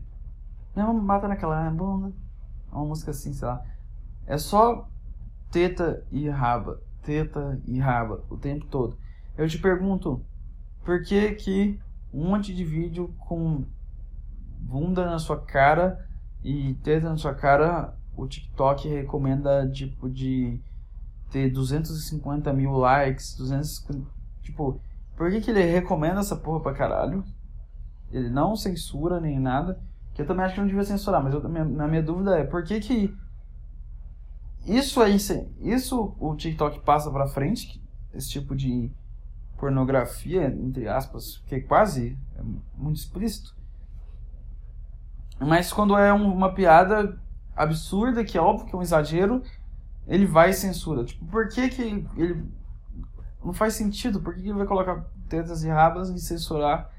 Não, 0.74 0.94
mata 0.94 1.26
naquela 1.26 1.70
bunda. 1.70 2.12
É 2.70 2.74
uma 2.74 2.84
música 2.84 3.10
assim, 3.10 3.32
sei 3.32 3.48
lá. 3.48 3.64
É 4.26 4.38
só 4.38 4.88
teta 5.50 6.04
e 6.10 6.28
raba. 6.28 6.80
Teta 7.02 7.60
e 7.66 7.78
raba 7.78 8.22
o 8.30 8.36
tempo 8.36 8.66
todo. 8.66 8.96
Eu 9.36 9.48
te 9.48 9.58
pergunto, 9.58 10.24
por 10.84 11.02
que 11.02 11.32
que 11.32 11.80
um 12.12 12.28
monte 12.28 12.54
de 12.54 12.64
vídeo 12.64 13.14
com 13.18 13.64
bunda 14.60 15.06
na 15.06 15.18
sua 15.18 15.40
cara 15.40 16.06
e 16.44 16.74
teta 16.82 17.08
na 17.08 17.16
sua 17.16 17.34
cara 17.34 17.96
o 18.16 18.26
TikTok 18.26 18.88
recomenda 18.88 19.68
tipo 19.70 20.08
de 20.08 20.60
ter 21.30 21.50
250 21.50 22.52
mil 22.52 22.72
likes, 22.72 23.34
250. 23.36 24.19
Tipo, 24.50 24.80
por 25.16 25.30
que, 25.30 25.40
que 25.40 25.50
ele 25.50 25.62
recomenda 25.62 26.20
essa 26.20 26.34
porra 26.34 26.60
pra 26.60 26.74
caralho? 26.74 27.24
Ele 28.10 28.28
não 28.28 28.56
censura 28.56 29.20
nem 29.20 29.38
nada. 29.38 29.80
Que 30.12 30.22
eu 30.22 30.26
também 30.26 30.44
acho 30.44 30.54
que 30.54 30.60
não 30.60 30.66
devia 30.66 30.84
censurar, 30.84 31.22
mas 31.22 31.32
eu, 31.32 31.48
minha, 31.48 31.64
na 31.64 31.86
minha 31.86 32.02
dúvida 32.02 32.36
é 32.36 32.44
por 32.44 32.64
que 32.64 32.80
que. 32.80 33.16
Isso 34.66 35.00
aí, 35.00 35.16
isso 35.60 36.14
o 36.18 36.34
TikTok 36.34 36.80
passa 36.80 37.10
pra 37.10 37.26
frente, 37.26 37.82
esse 38.12 38.28
tipo 38.28 38.54
de 38.54 38.90
pornografia, 39.56 40.46
entre 40.46 40.86
aspas, 40.88 41.42
que 41.46 41.54
é 41.54 41.60
quase 41.60 42.18
é 42.36 42.42
muito 42.76 42.96
explícito. 42.96 43.54
Mas 45.38 45.72
quando 45.72 45.96
é 45.96 46.12
um, 46.12 46.30
uma 46.30 46.52
piada 46.52 47.18
absurda, 47.56 48.24
que 48.24 48.36
é 48.36 48.40
óbvio 48.40 48.66
que 48.66 48.74
é 48.74 48.78
um 48.78 48.82
exagero, 48.82 49.42
ele 50.06 50.26
vai 50.26 50.50
e 50.50 50.54
censura. 50.54 51.04
Tipo, 51.04 51.24
por 51.26 51.48
que 51.48 51.68
que 51.68 51.82
ele... 52.16 52.59
Não 53.44 53.52
faz 53.52 53.74
sentido. 53.74 54.20
Por 54.20 54.34
que, 54.34 54.40
ele 54.40 54.52
vai 54.52 54.66
colocar 54.66 55.04
tetas 55.28 55.62
e 55.64 55.68
rabas 55.68 56.10
e 56.10 56.18
censurar? 56.18 56.90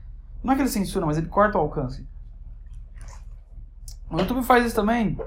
Não 0.44 0.54
é 0.54 0.56
que 0.56 0.62
ele 0.64 0.70
censura, 0.70 1.06
mas 1.06 1.18
ele 1.18 1.28
corta 1.28 1.58
o 1.58 1.62
alcance. 1.62 2.08
O 4.10 4.18
YouTube 4.18 4.44
faz 4.44 4.66
isso 4.66 4.76
também. 4.76 5.18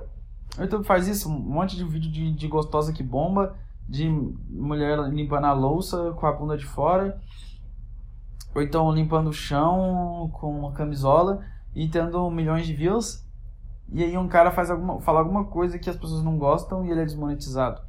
O 0.59 0.63
YouTube 0.63 0.85
faz 0.85 1.07
isso. 1.07 1.29
Um 1.29 1.39
monte 1.39 1.77
de 1.77 1.85
vídeo 1.85 2.11
de, 2.11 2.33
de 2.33 2.49
gostosa 2.49 2.93
que 2.93 3.03
bomba. 3.03 3.57
De 3.89 4.09
mulher 4.09 4.99
limpando 5.09 5.45
a 5.45 5.53
louça 5.53 6.13
com 6.13 6.27
a 6.27 6.33
bunda 6.33 6.57
de 6.57 6.65
fora. 6.65 7.21
Ou 8.55 8.63
então 8.63 8.91
limpando 8.93 9.29
o 9.29 9.33
chão 9.33 10.31
com 10.33 10.59
uma 10.59 10.73
camisola 10.73 11.45
e 11.75 11.89
tendo 11.89 12.31
milhões 12.31 12.67
de 12.67 12.75
views. 12.75 13.25
E 13.93 14.03
aí 14.03 14.17
um 14.17 14.29
cara 14.29 14.51
faz 14.51 14.71
alguma, 14.71 15.01
fala 15.01 15.21
alguma 15.21 15.45
coisa 15.45 15.79
que 15.79 15.91
as 15.91 15.97
pessoas 15.97 16.23
não 16.23 16.39
gostam 16.39 16.85
e 16.85 16.91
ele 16.91 17.01
é 17.01 17.05
desmonetizado. 17.05 17.83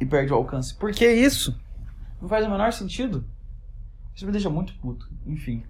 E 0.00 0.06
perde 0.06 0.32
o 0.32 0.36
alcance. 0.36 0.74
Por 0.74 0.92
que 0.92 1.10
isso? 1.10 1.58
Não 2.20 2.28
faz 2.28 2.46
o 2.46 2.50
menor 2.50 2.72
sentido. 2.72 3.24
Isso 4.14 4.26
me 4.26 4.32
deixa 4.32 4.50
muito 4.50 4.76
puto. 4.78 5.08
Enfim. 5.26 5.64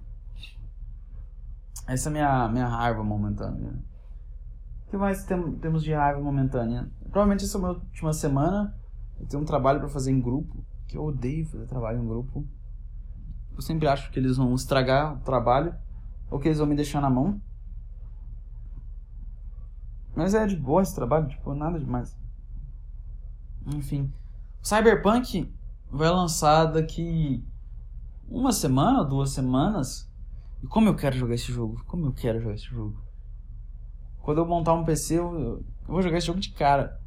Essa 1.86 2.08
é 2.08 2.12
minha, 2.12 2.48
minha 2.48 2.66
raiva 2.66 3.02
momentânea. 3.02 3.72
O 4.86 4.90
que 4.90 4.96
mais 4.96 5.24
tem, 5.24 5.52
temos 5.56 5.82
de 5.82 5.92
raiva 5.92 6.20
momentânea? 6.20 6.90
Provavelmente 7.10 7.44
essa 7.44 7.56
é 7.56 7.60
a 7.60 7.62
minha 7.62 7.74
última 7.74 8.12
semana. 8.12 8.74
Eu 9.20 9.26
tenho 9.26 9.42
um 9.42 9.46
trabalho 9.46 9.80
para 9.80 9.88
fazer 9.88 10.10
em 10.10 10.20
grupo, 10.20 10.64
que 10.86 10.96
eu 10.96 11.04
odeio 11.04 11.46
fazer 11.46 11.66
trabalho 11.66 12.02
em 12.02 12.06
grupo. 12.06 12.46
Eu 13.54 13.60
sempre 13.60 13.88
acho 13.88 14.10
que 14.10 14.18
eles 14.18 14.36
vão 14.36 14.54
estragar 14.54 15.14
o 15.14 15.20
trabalho, 15.20 15.74
ou 16.30 16.38
que 16.38 16.48
eles 16.48 16.58
vão 16.58 16.66
me 16.66 16.76
deixar 16.76 17.00
na 17.00 17.10
mão. 17.10 17.40
Mas 20.14 20.34
é 20.34 20.46
de 20.46 20.56
boa 20.56 20.82
esse 20.82 20.94
trabalho, 20.94 21.28
tipo, 21.28 21.54
nada 21.54 21.78
demais. 21.78 22.16
Enfim. 23.66 24.12
Cyberpunk 24.62 25.52
vai 25.90 26.10
lançar 26.10 26.66
daqui 26.66 27.44
uma 28.28 28.52
semana, 28.52 29.04
duas 29.04 29.30
semanas. 29.30 30.10
E 30.62 30.66
como 30.66 30.88
eu 30.88 30.96
quero 30.96 31.16
jogar 31.16 31.34
esse 31.34 31.50
jogo? 31.52 31.82
Como 31.86 32.06
eu 32.06 32.12
quero 32.12 32.40
jogar 32.40 32.54
esse 32.54 32.64
jogo? 32.64 33.00
Quando 34.20 34.38
eu 34.38 34.46
montar 34.46 34.74
um 34.74 34.84
PC, 34.84 35.18
eu, 35.18 35.34
eu 35.34 35.64
vou 35.86 36.02
jogar 36.02 36.18
esse 36.18 36.26
jogo 36.26 36.40
de 36.40 36.50
cara. 36.52 37.00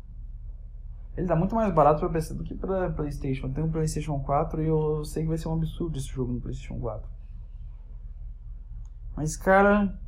Ele 1.15 1.27
tá 1.27 1.35
muito 1.35 1.53
mais 1.53 1.73
barato 1.73 1.99
pra 1.99 2.09
PC 2.09 2.33
do 2.33 2.43
que 2.43 2.55
pra 2.55 2.89
Playstation. 2.89 3.47
Eu 3.47 3.53
tenho 3.53 3.67
um 3.67 3.71
Playstation 3.71 4.17
4 4.19 4.63
e 4.63 4.67
eu 4.67 5.03
sei 5.05 5.23
que 5.23 5.29
vai 5.29 5.37
ser 5.37 5.49
um 5.49 5.53
absurdo 5.53 5.97
esse 5.97 6.07
jogo 6.07 6.33
no 6.33 6.41
Playstation 6.41 6.79
4. 6.79 7.07
Mas, 9.15 9.35
cara... 9.35 9.99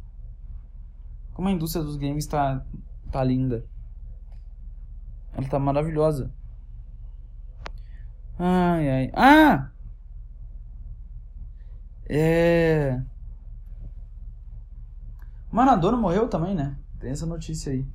Como 1.34 1.48
a 1.48 1.52
indústria 1.52 1.84
dos 1.84 1.98
games 1.98 2.26
tá, 2.28 2.64
tá 3.12 3.24
linda. 3.24 3.66
Ela 5.34 5.48
tá 5.48 5.60
maravilhosa. 5.60 6.32
Ai, 8.46 8.90
ai. 8.90 9.12
Ah! 9.16 9.70
É. 12.10 13.02
Maradona 15.50 15.96
morreu 15.96 16.28
também, 16.28 16.54
né? 16.54 16.78
Tem 17.00 17.12
essa 17.12 17.26
notícia 17.26 17.72
aí. 17.72 17.88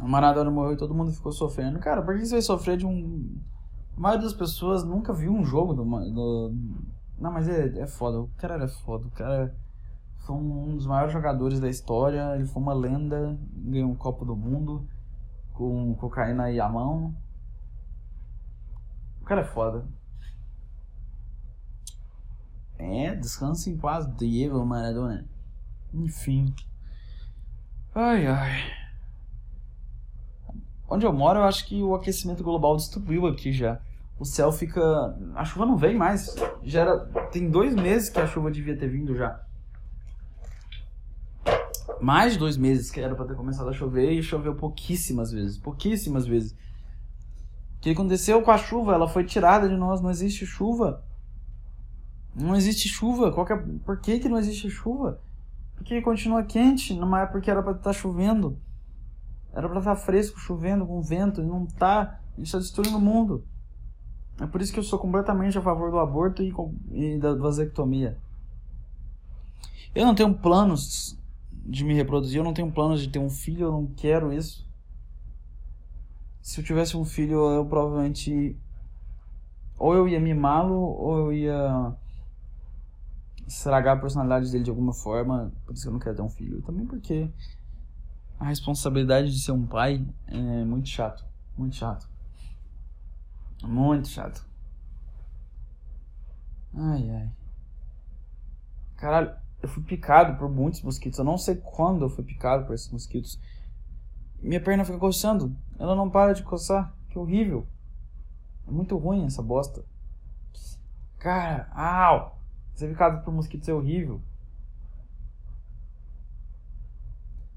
O 0.00 0.08
Maradona 0.08 0.50
morreu 0.50 0.72
e 0.72 0.76
todo 0.76 0.92
mundo 0.92 1.12
ficou 1.12 1.30
sofrendo. 1.30 1.78
Cara, 1.78 2.02
por 2.02 2.18
que 2.18 2.26
você 2.26 2.32
vai 2.32 2.42
sofrer 2.42 2.76
de 2.76 2.84
um. 2.84 3.38
A 3.96 4.00
maioria 4.00 4.24
das 4.24 4.34
pessoas 4.34 4.82
nunca 4.82 5.12
viu 5.12 5.30
um 5.32 5.44
jogo 5.44 5.72
do. 5.72 5.84
do... 5.84 6.52
Não, 7.16 7.30
mas 7.30 7.48
é, 7.48 7.78
é 7.78 7.86
foda. 7.86 8.22
O 8.22 8.30
cara 8.36 8.54
era 8.54 8.66
foda. 8.66 9.06
O 9.06 9.10
cara 9.12 9.54
foi 10.26 10.34
um 10.34 10.74
dos 10.74 10.86
maiores 10.86 11.12
jogadores 11.12 11.60
da 11.60 11.68
história. 11.68 12.34
Ele 12.34 12.46
foi 12.46 12.60
uma 12.60 12.74
lenda. 12.74 13.38
Ganhou 13.54 13.88
um 13.88 13.94
Copo 13.94 14.24
do 14.24 14.34
Mundo. 14.34 14.84
Com 15.52 15.94
cocaína 15.94 16.46
aí 16.46 16.58
à 16.58 16.68
mão. 16.68 17.14
O 19.26 19.28
cara 19.28 19.40
é 19.40 19.44
foda. 19.44 19.84
É, 22.78 23.12
descansa 23.16 23.68
em 23.68 23.76
paz, 23.76 24.06
Diego 24.16 24.64
Maradona. 24.64 25.26
Enfim. 25.92 26.54
Ai, 27.92 28.24
ai. 28.28 28.72
Onde 30.88 31.04
eu 31.04 31.12
moro, 31.12 31.40
eu 31.40 31.42
acho 31.42 31.66
que 31.66 31.82
o 31.82 31.96
aquecimento 31.96 32.44
global 32.44 32.76
destruiu 32.76 33.26
aqui 33.26 33.52
já. 33.52 33.80
O 34.16 34.24
céu 34.24 34.52
fica. 34.52 34.80
A 35.34 35.44
chuva 35.44 35.66
não 35.66 35.76
vem 35.76 35.96
mais. 35.96 36.32
Já 36.62 36.82
era. 36.82 36.98
Tem 37.32 37.50
dois 37.50 37.74
meses 37.74 38.08
que 38.08 38.20
a 38.20 38.28
chuva 38.28 38.48
devia 38.48 38.78
ter 38.78 38.86
vindo 38.86 39.16
já. 39.16 39.44
Mais 42.00 42.34
de 42.34 42.38
dois 42.38 42.56
meses 42.56 42.92
que 42.92 43.00
era 43.00 43.16
pra 43.16 43.24
ter 43.24 43.34
começado 43.34 43.70
a 43.70 43.72
chover 43.72 44.12
e 44.12 44.22
choveu 44.22 44.54
pouquíssimas 44.54 45.32
vezes. 45.32 45.58
Pouquíssimas 45.58 46.28
vezes. 46.28 46.54
Que 47.86 47.92
aconteceu 47.92 48.42
com 48.42 48.50
a 48.50 48.58
chuva? 48.58 48.94
Ela 48.94 49.06
foi 49.06 49.22
tirada 49.22 49.68
de 49.68 49.76
nós, 49.76 50.00
não 50.00 50.10
existe 50.10 50.44
chuva. 50.44 51.04
Não 52.34 52.56
existe 52.56 52.88
chuva. 52.88 53.30
Qual 53.30 53.46
que 53.46 53.52
é... 53.52 53.56
Por 53.56 54.00
que, 54.00 54.18
que 54.18 54.28
não 54.28 54.38
existe 54.38 54.68
chuva? 54.68 55.20
Porque 55.76 56.02
continua 56.02 56.42
quente 56.42 56.92
numa 56.94 57.20
época 57.20 57.40
que 57.40 57.48
era 57.48 57.62
para 57.62 57.74
estar 57.74 57.84
tá 57.84 57.92
chovendo. 57.92 58.58
Era 59.52 59.68
para 59.68 59.78
estar 59.78 59.94
tá 59.94 60.00
fresco, 60.00 60.36
chovendo, 60.36 60.84
com 60.84 61.00
vento, 61.00 61.40
e 61.40 61.46
não 61.46 61.64
tá. 61.64 62.18
Isso 62.36 62.56
está 62.56 62.58
destruindo 62.58 62.98
o 62.98 63.00
mundo. 63.00 63.44
É 64.40 64.48
por 64.48 64.60
isso 64.60 64.72
que 64.72 64.80
eu 64.80 64.82
sou 64.82 64.98
completamente 64.98 65.56
a 65.56 65.62
favor 65.62 65.92
do 65.92 66.00
aborto 66.00 66.42
e, 66.42 66.52
e 66.90 67.18
da 67.20 67.36
vasectomia. 67.36 68.18
Eu 69.94 70.04
não 70.04 70.14
tenho 70.16 70.34
planos 70.34 71.16
de 71.52 71.84
me 71.84 71.94
reproduzir, 71.94 72.38
eu 72.38 72.44
não 72.44 72.52
tenho 72.52 72.72
planos 72.72 73.00
de 73.00 73.08
ter 73.10 73.20
um 73.20 73.30
filho, 73.30 73.66
eu 73.66 73.70
não 73.70 73.86
quero 73.86 74.32
isso. 74.32 74.65
Se 76.46 76.60
eu 76.60 76.64
tivesse 76.64 76.96
um 76.96 77.04
filho, 77.04 77.50
eu 77.50 77.66
provavelmente. 77.66 78.56
Ou 79.76 79.94
eu 79.94 80.06
ia 80.06 80.20
mimá-lo, 80.20 80.76
ou 80.76 81.18
eu 81.18 81.32
ia 81.32 81.92
estragar 83.48 83.96
a 83.96 84.00
personalidade 84.00 84.52
dele 84.52 84.62
de 84.62 84.70
alguma 84.70 84.92
forma. 84.92 85.52
Por 85.64 85.74
isso 85.74 85.82
que 85.82 85.88
eu 85.88 85.92
não 85.92 85.98
quero 85.98 86.14
ter 86.14 86.22
um 86.22 86.30
filho. 86.30 86.62
Também 86.62 86.86
porque 86.86 87.28
a 88.38 88.44
responsabilidade 88.44 89.32
de 89.32 89.40
ser 89.40 89.50
um 89.50 89.66
pai 89.66 90.06
é 90.28 90.64
muito 90.64 90.88
chato. 90.88 91.24
Muito 91.58 91.74
chato. 91.74 92.08
Muito 93.64 94.06
chato. 94.06 94.46
Ai, 96.72 97.10
ai. 97.10 97.30
Caralho, 98.94 99.34
eu 99.60 99.68
fui 99.68 99.82
picado 99.82 100.38
por 100.38 100.48
muitos 100.48 100.80
mosquitos. 100.80 101.18
Eu 101.18 101.24
não 101.24 101.38
sei 101.38 101.56
quando 101.56 102.04
eu 102.04 102.08
fui 102.08 102.22
picado 102.22 102.66
por 102.66 102.74
esses 102.76 102.88
mosquitos. 102.92 103.36
Minha 104.40 104.62
perna 104.62 104.84
fica 104.84 104.96
coçando. 104.96 105.65
Ela 105.78 105.94
não 105.94 106.10
para 106.10 106.32
de 106.32 106.42
coçar. 106.42 106.94
Que 107.08 107.18
horrível. 107.18 107.66
É 108.66 108.70
muito 108.70 108.96
ruim 108.96 109.24
essa 109.24 109.42
bosta. 109.42 109.84
Cara, 111.18 111.68
au! 111.72 112.38
Ser 112.74 112.88
picado 112.88 113.24
por 113.24 113.32
mosquitos 113.32 113.68
é 113.68 113.74
horrível. 113.74 114.20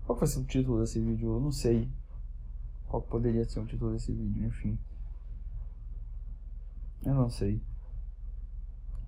Qual 0.06 0.18
vai 0.18 0.28
ser 0.28 0.40
o 0.40 0.46
título 0.46 0.80
desse 0.80 1.00
vídeo? 1.00 1.34
Eu 1.34 1.40
não 1.40 1.52
sei. 1.52 1.90
Qual 2.88 3.02
poderia 3.02 3.44
ser 3.48 3.60
o 3.60 3.66
título 3.66 3.92
desse 3.92 4.12
vídeo, 4.12 4.48
enfim. 4.48 4.78
Eu 7.04 7.14
não 7.14 7.30
sei. 7.30 7.62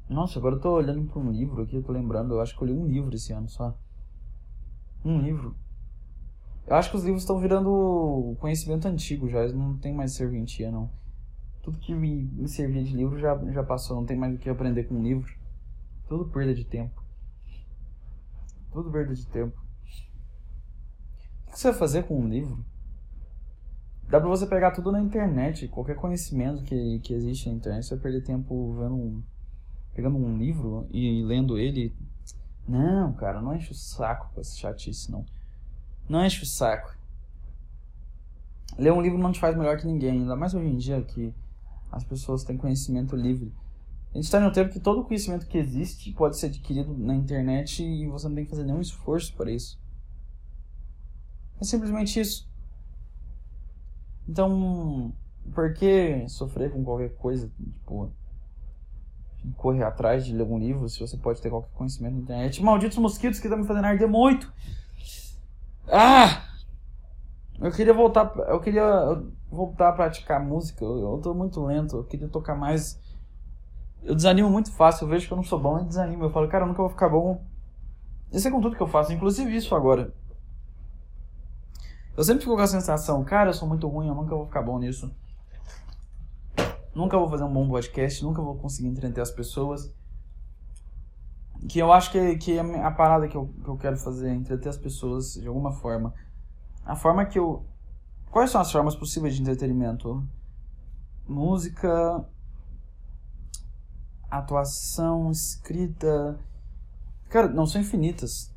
Nossa, 0.08 0.40
agora 0.40 0.56
eu 0.56 0.60
tô 0.60 0.74
olhando 0.74 1.10
para 1.10 1.20
um 1.20 1.32
livro 1.32 1.62
aqui, 1.64 1.76
eu 1.76 1.84
tô 1.84 1.92
lembrando, 1.92 2.34
eu 2.34 2.42
acho 2.42 2.56
que 2.56 2.62
eu 2.62 2.68
li 2.68 2.74
um 2.74 2.86
livro 2.86 3.16
esse 3.16 3.32
ano 3.32 3.48
só. 3.48 3.76
Um 5.04 5.20
livro. 5.22 5.56
Eu 6.68 6.76
acho 6.76 6.90
que 6.90 6.96
os 6.96 7.04
livros 7.04 7.24
estão 7.24 7.40
virando 7.40 8.36
conhecimento 8.40 8.88
antigo 8.88 9.28
já, 9.30 9.42
eles 9.42 9.54
não 9.54 9.78
tem 9.78 9.94
mais 9.94 10.14
serventia, 10.14 10.72
não. 10.72 10.90
Tudo 11.62 11.78
que 11.78 11.94
me, 11.94 12.24
me 12.24 12.48
servia 12.48 12.84
de 12.84 12.96
livro 12.96 13.20
já, 13.20 13.38
já 13.52 13.64
passou, 13.64 13.98
não 13.98 14.06
tem 14.06 14.18
mais 14.18 14.36
o 14.36 14.38
que 14.38 14.50
aprender 14.50 14.86
com 14.86 15.02
livro. 15.02 15.32
Tudo 16.08 16.26
perda 16.26 16.54
de 16.54 16.66
tempo. 16.66 17.02
Tudo 18.72 18.90
perda 18.90 19.14
de 19.14 19.26
tempo. 19.28 19.60
O 21.48 21.52
que 21.52 21.60
você 21.60 21.70
vai 21.70 21.80
fazer 21.80 22.04
com 22.04 22.20
um 22.20 22.28
livro? 22.28 22.64
Dá 24.08 24.20
pra 24.20 24.30
você 24.30 24.46
pegar 24.46 24.72
tudo 24.72 24.92
na 24.92 25.00
internet, 25.00 25.68
qualquer 25.68 25.96
conhecimento 25.96 26.64
que, 26.64 27.00
que 27.00 27.14
existe 27.14 27.48
na 27.48 27.56
internet, 27.56 27.86
você 27.86 27.96
vai 27.96 28.04
perder 28.04 28.24
tempo 28.24 28.74
vendo 28.74 28.96
um, 28.96 29.24
pegando 29.94 30.18
um 30.18 30.38
livro 30.38 30.86
e 30.92 31.24
lendo 31.24 31.58
ele. 31.58 31.96
Não, 32.68 33.14
cara, 33.14 33.42
não 33.42 33.56
enche 33.56 33.72
o 33.72 33.76
saco 33.76 34.30
com 34.34 34.42
essa 34.42 34.56
chatice, 34.56 35.12
não. 35.12 35.26
Não 36.10 36.26
enche 36.26 36.44
o 36.44 36.46
saco. 36.46 36.96
Ler 38.78 38.92
um 38.92 39.02
livro 39.02 39.18
não 39.18 39.32
te 39.32 39.40
faz 39.40 39.56
melhor 39.56 39.78
que 39.78 39.86
ninguém, 39.86 40.22
ainda 40.22 40.36
mais 40.36 40.54
hoje 40.54 40.68
em 40.68 40.78
dia 40.78 41.02
que 41.02 41.34
as 41.92 42.04
pessoas 42.04 42.44
têm 42.44 42.58
conhecimento 42.58 43.16
livre. 43.16 43.54
A 44.12 44.16
gente 44.16 44.26
está 44.26 44.42
em 44.42 44.46
um 44.46 44.52
tempo 44.52 44.72
que 44.72 44.80
todo 44.80 45.04
conhecimento 45.04 45.48
que 45.48 45.58
existe 45.58 46.12
pode 46.12 46.38
ser 46.38 46.48
adquirido 46.48 46.98
na 46.98 47.16
internet 47.16 47.84
e 47.84 48.08
você 48.08 48.28
não 48.28 48.36
tem 48.36 48.44
que 48.44 48.52
fazer 48.52 48.64
nenhum 48.64 48.82
esforço 48.82 49.34
para 49.36 49.52
isso. 49.52 49.80
É 51.60 51.64
simplesmente 51.64 52.20
isso. 52.20 52.50
Então, 54.28 55.14
por 55.54 55.74
que 55.74 56.28
sofrer 56.28 56.72
com 56.72 56.84
qualquer 56.84 57.16
coisa? 57.16 57.50
Tipo, 57.58 58.12
correr 59.56 59.84
atrás 59.84 60.26
de 60.26 60.34
ler 60.34 60.42
algum 60.42 60.58
livro 60.58 60.88
se 60.90 61.00
você 61.00 61.18
pode 61.18 61.42
ter 61.42 61.50
qualquer 61.50 61.72
conhecimento 61.72 62.16
na 62.16 62.22
internet. 62.22 62.62
Malditos 62.62 62.98
mosquitos 62.98 63.40
que 63.40 63.48
estão 63.48 63.60
me 63.60 63.68
fazendo 63.68 63.86
arder 63.86 64.08
muito. 64.08 64.52
Ah! 65.88 66.48
Eu 67.60 67.72
queria 67.72 67.94
voltar, 67.94 68.34
eu 68.48 68.60
queria 68.60 69.22
voltar 69.50 69.90
a 69.90 69.94
praticar 69.94 70.44
música. 70.44 70.84
Eu, 70.84 71.00
eu 71.00 71.20
tô 71.22 71.34
muito 71.34 71.64
lento, 71.64 71.98
eu 71.98 72.04
queria 72.04 72.28
tocar 72.28 72.56
mais. 72.56 73.00
Eu 74.02 74.16
desanimo 74.16 74.50
muito 74.50 74.72
fácil, 74.72 75.06
eu 75.06 75.10
vejo 75.10 75.28
que 75.28 75.34
eu 75.34 75.38
não 75.38 75.44
sou 75.44 75.60
bom 75.60 75.80
e 75.80 75.86
desanimo. 75.86 76.24
Eu 76.24 76.32
falo, 76.32 76.48
cara, 76.48 76.64
eu 76.64 76.68
nunca 76.68 76.82
vou 76.82 76.90
ficar 76.90 77.10
bom. 77.10 77.46
Isso 78.32 78.48
é 78.48 78.52
com 78.52 78.62
tudo 78.62 78.76
que 78.76 78.82
eu 78.82 78.88
faço, 78.88 79.14
inclusive 79.14 79.56
isso 79.56 79.76
agora. 79.76 80.14
Eu 82.18 82.24
sempre 82.24 82.44
fico 82.44 82.56
com 82.56 82.62
a 82.62 82.68
sensação, 82.68 83.24
cara, 83.24 83.50
eu 83.50 83.54
sou 83.54 83.68
muito 83.68 83.88
ruim, 83.88 84.08
eu 84.08 84.16
nunca 84.16 84.36
vou 84.36 84.46
ficar 84.46 84.62
bom 84.62 84.80
nisso. 84.80 85.14
Nunca 86.94 87.18
vou 87.18 87.30
fazer 87.30 87.44
um 87.44 87.54
bom 87.54 87.68
podcast, 87.70 88.24
nunca 88.24 88.42
vou 88.42 88.56
conseguir 88.56 88.90
entreter 88.90 89.22
as 89.22 89.32
pessoas. 89.32 89.94
Que 91.68 91.80
eu 91.80 91.92
acho 91.94 92.12
que, 92.12 92.38
que 92.38 92.58
a, 92.58 92.92
parada 92.92 93.28
que 93.28 93.36
eu, 93.36 93.48
que 93.64 93.68
eu 93.68 93.78
quero 93.78 93.98
fazer 93.98 94.30
é 94.30 94.34
entreter 94.34 94.70
as 94.70 94.78
pessoas 94.78 95.34
de 95.34 95.48
alguma 95.48 95.72
forma. 95.72 96.14
A 96.86 96.96
forma 96.96 97.26
que 97.26 97.38
eu. 97.38 97.66
Quais 98.32 98.50
são 98.50 98.62
as 98.62 98.72
formas 98.72 98.96
possíveis 98.96 99.36
de 99.36 99.42
entretenimento? 99.42 100.28
Música, 101.28 102.26
atuação, 104.30 105.30
escrita. 105.30 106.40
Cara, 107.30 107.48
não 107.48 107.66
são 107.66 107.82
infinitas. 107.82 108.52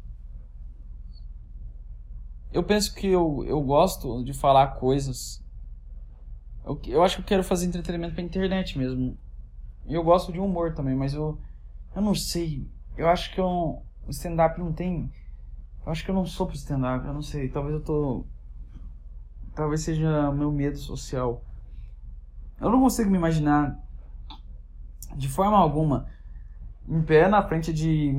eu 2.55 2.63
penso 2.63 2.95
que 2.95 3.09
eu, 3.09 3.45
eu 3.45 3.61
gosto 3.61 4.23
de 4.23 4.33
falar 4.33 4.79
coisas. 4.79 5.45
Eu, 6.65 6.81
eu 6.87 7.03
acho 7.03 7.17
que 7.17 7.23
eu 7.23 7.27
quero 7.27 7.45
fazer 7.45 7.67
entretenimento 7.67 8.15
pra 8.15 8.23
internet 8.23 8.79
mesmo. 8.79 9.19
E 9.87 9.93
eu 9.93 10.05
gosto 10.05 10.33
de 10.33 10.39
humor 10.39 10.73
também, 10.73 10.95
mas 10.95 11.13
eu. 11.13 11.39
Eu 11.95 12.01
não 12.01 12.15
sei. 12.15 12.71
Eu 12.97 13.09
acho 13.09 13.33
que 13.33 13.41
eu, 13.41 13.83
o 14.07 14.11
stand-up 14.11 14.59
não 14.59 14.73
tem. 14.73 15.13
Eu 15.85 15.93
acho 15.93 16.05
que 16.05 16.11
eu 16.11 16.15
não 16.15 16.25
sou 16.25 16.47
pro 16.47 16.57
stand-up. 16.57 17.07
Eu 17.07 17.15
não 17.15 17.23
sei. 17.23 17.49
Talvez 17.49 17.75
eu 17.75 17.83
tô. 17.83 18.25
Talvez 19.55 19.83
seja 19.83 20.33
meu 20.33 20.51
medo 20.51 20.79
social. 20.79 21.43
Eu 22.61 22.71
não 22.71 22.81
consigo 22.81 23.11
me 23.11 23.19
imaginar 23.19 23.79
de 25.17 25.29
forma 25.29 25.57
alguma 25.57 26.07
em 26.89 27.03
pé 27.03 27.29
na 27.29 27.43
frente 27.43 27.73
de 27.73 28.13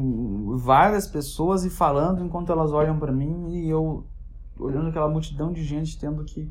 várias 0.58 1.08
pessoas 1.08 1.66
e 1.66 1.70
falando 1.70 2.24
enquanto 2.24 2.52
elas 2.52 2.72
olham 2.72 2.98
para 2.98 3.12
mim 3.12 3.50
e 3.50 3.70
eu 3.70 4.06
olhando 4.60 4.90
aquela 4.90 5.10
multidão 5.10 5.52
de 5.52 5.64
gente 5.64 6.00
tendo 6.00 6.24
que 6.24 6.50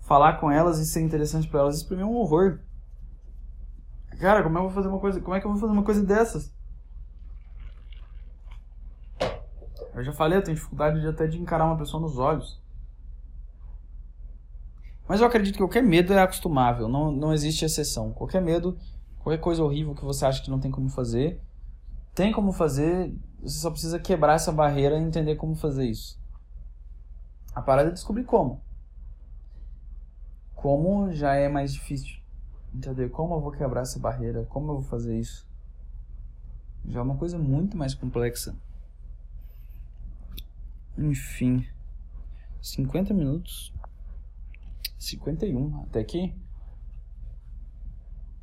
falar 0.00 0.34
com 0.34 0.50
elas 0.50 0.78
e 0.78 0.86
ser 0.86 1.00
interessante 1.00 1.48
para 1.48 1.60
elas. 1.60 1.76
Isso 1.76 1.86
pra 1.86 1.96
mim 1.96 2.02
é 2.02 2.06
um 2.06 2.16
horror. 2.16 2.60
Cara, 4.20 4.42
como 4.42 4.56
é 4.56 4.60
que 4.60 4.66
eu 4.66 4.70
vou 4.70 4.74
fazer 4.74 4.88
uma 4.88 5.00
coisa, 5.00 5.20
como 5.20 5.34
é 5.34 5.40
que 5.40 5.46
eu 5.46 5.50
vou 5.50 5.60
fazer 5.60 5.72
uma 5.72 5.82
coisa 5.82 6.04
dessas? 6.04 6.53
Eu 9.94 10.02
já 10.02 10.12
falei, 10.12 10.38
eu 10.38 10.42
tenho 10.42 10.56
dificuldade 10.56 11.00
de 11.00 11.06
até 11.06 11.26
de 11.26 11.40
encarar 11.40 11.66
uma 11.66 11.78
pessoa 11.78 12.00
nos 12.00 12.18
olhos. 12.18 12.60
Mas 15.06 15.20
eu 15.20 15.26
acredito 15.26 15.54
que 15.54 15.60
qualquer 15.60 15.82
medo 15.82 16.12
é 16.12 16.20
acostumável, 16.20 16.88
não, 16.88 17.12
não 17.12 17.32
existe 17.32 17.64
exceção. 17.64 18.12
Qualquer 18.12 18.42
medo, 18.42 18.76
qualquer 19.20 19.40
coisa 19.40 19.62
horrível 19.62 19.94
que 19.94 20.04
você 20.04 20.24
acha 20.24 20.42
que 20.42 20.50
não 20.50 20.58
tem 20.58 20.70
como 20.70 20.88
fazer, 20.88 21.40
tem 22.14 22.32
como 22.32 22.52
fazer, 22.52 23.14
você 23.40 23.58
só 23.58 23.70
precisa 23.70 23.98
quebrar 23.98 24.34
essa 24.34 24.50
barreira 24.50 24.98
e 24.98 25.02
entender 25.02 25.36
como 25.36 25.54
fazer 25.54 25.84
isso. 25.84 26.18
A 27.54 27.62
parada 27.62 27.90
é 27.90 27.92
descobrir 27.92 28.24
como. 28.24 28.60
Como 30.54 31.12
já 31.12 31.34
é 31.34 31.48
mais 31.48 31.72
difícil. 31.72 32.18
Entender 32.74 33.10
como 33.10 33.34
eu 33.34 33.40
vou 33.40 33.52
quebrar 33.52 33.82
essa 33.82 33.98
barreira, 33.98 34.44
como 34.48 34.70
eu 34.70 34.74
vou 34.76 34.82
fazer 34.82 35.16
isso. 35.18 35.46
Já 36.86 37.00
é 37.00 37.02
uma 37.02 37.16
coisa 37.16 37.38
muito 37.38 37.76
mais 37.76 37.94
complexa. 37.94 38.56
Enfim. 40.96 41.66
50 42.60 43.12
minutos. 43.12 43.72
51 44.98 45.82
até 45.82 46.00
aqui. 46.00 46.34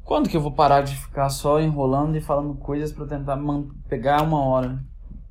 Quando 0.04 0.30
que 0.30 0.36
eu 0.36 0.42
vou 0.42 0.52
parar 0.52 0.82
de 0.82 0.96
ficar 0.96 1.30
só 1.30 1.60
enrolando 1.62 2.18
e 2.18 2.22
falando 2.22 2.54
coisas 2.56 2.92
para 2.92 3.06
tentar 3.06 3.40
pegar 3.88 4.22
uma 4.24 4.44
hora? 4.44 4.84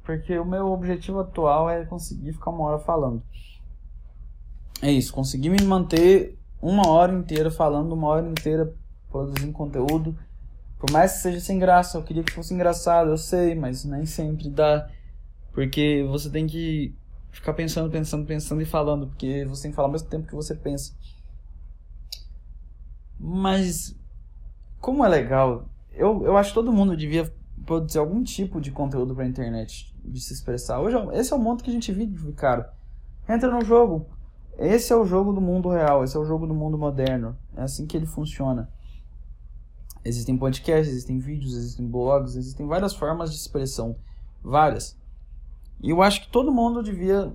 Porque 0.05 0.39
o 0.39 0.45
meu 0.45 0.73
objetivo 0.73 1.21
atual 1.21 1.69
é 1.69 1.85
conseguir 1.85 2.33
ficar 2.33 2.51
uma 2.51 2.65
hora 2.65 2.79
falando. 2.79 3.23
É 4.83 4.91
isso, 4.91 5.13
conseguir 5.13 5.51
me 5.51 5.63
manter 5.63 6.39
uma 6.63 6.89
hora 6.89 7.13
inteira 7.13 7.51
falando, 7.51 7.93
uma 7.93 8.09
hora 8.09 8.27
inteira 8.27 8.75
produzindo 9.11 9.53
conteúdo. 9.53 10.17
Por 10.79 10.91
mais 10.91 11.13
que 11.13 11.19
seja 11.19 11.41
sem 11.41 11.59
graça, 11.59 11.99
eu 11.99 12.03
queria 12.03 12.25
que 12.25 12.33
fosse 12.33 12.55
engraçado, 12.55 13.11
eu 13.11 13.19
sei, 13.19 13.55
mas 13.55 13.85
nem 13.85 14.07
sempre 14.07 14.49
dá. 14.49 14.89
Porque 15.53 16.07
você 16.09 16.31
tem 16.31 16.47
que 16.47 16.95
ficar 17.31 17.53
pensando, 17.55 17.91
pensando, 17.91 18.27
pensando 18.27 18.61
e 18.61 18.65
falando, 18.65 19.07
porque 19.07 19.45
você 19.45 19.63
tem 19.63 19.71
que 19.71 19.77
falar 19.77 19.89
ao 19.89 19.93
mesmo 19.93 20.09
tempo 20.09 20.27
que 20.27 20.35
você 20.35 20.55
pensa. 20.55 20.95
Mas, 23.19 23.97
como 24.81 25.05
é 25.05 25.09
legal, 25.09 25.69
eu, 25.93 26.25
eu 26.25 26.37
acho 26.37 26.51
que 26.51 26.55
todo 26.55 26.73
mundo 26.73 26.97
devia 26.97 27.33
produzir 27.67 27.99
algum 27.99 28.23
tipo 28.23 28.61
de 28.61 28.71
conteúdo 28.71 29.15
pra 29.15 29.27
internet, 29.27 29.95
de 30.05 30.21
se 30.21 30.33
expressar. 30.33 30.81
Hoje, 30.81 30.97
esse 31.13 31.33
é 31.33 31.37
o 31.37 31.39
mundo 31.39 31.63
que 31.63 31.71
a 31.71 31.73
gente 31.73 31.93
vive, 31.93 32.33
cara. 32.33 32.73
Entra 33.29 33.51
no 33.51 33.65
jogo, 33.65 34.07
esse 34.59 34.93
é 34.93 34.97
o 34.97 35.05
jogo 35.05 35.33
do 35.33 35.41
mundo 35.41 35.69
real, 35.69 36.05
esse 36.05 36.17
é 36.17 36.21
o 36.21 36.25
jogo 36.25 36.47
do 36.47 36.55
mundo 36.55 36.77
moderno. 36.77 37.37
É 37.57 37.63
assim 37.63 37.87
que 37.87 37.97
ele 37.97 38.07
funciona. 38.07 38.69
Existem 40.05 40.37
podcasts, 40.37 40.89
existem 40.89 41.19
vídeos, 41.19 41.55
existem 41.55 41.87
blogs, 41.87 42.37
existem 42.37 42.67
várias 42.67 42.95
formas 42.95 43.31
de 43.31 43.37
expressão. 43.37 43.97
Várias. 44.43 45.00
E 45.83 45.91
eu 45.91 46.03
acho 46.03 46.23
que 46.23 46.31
todo 46.31 46.53
mundo 46.53 46.83
devia, 46.83 47.33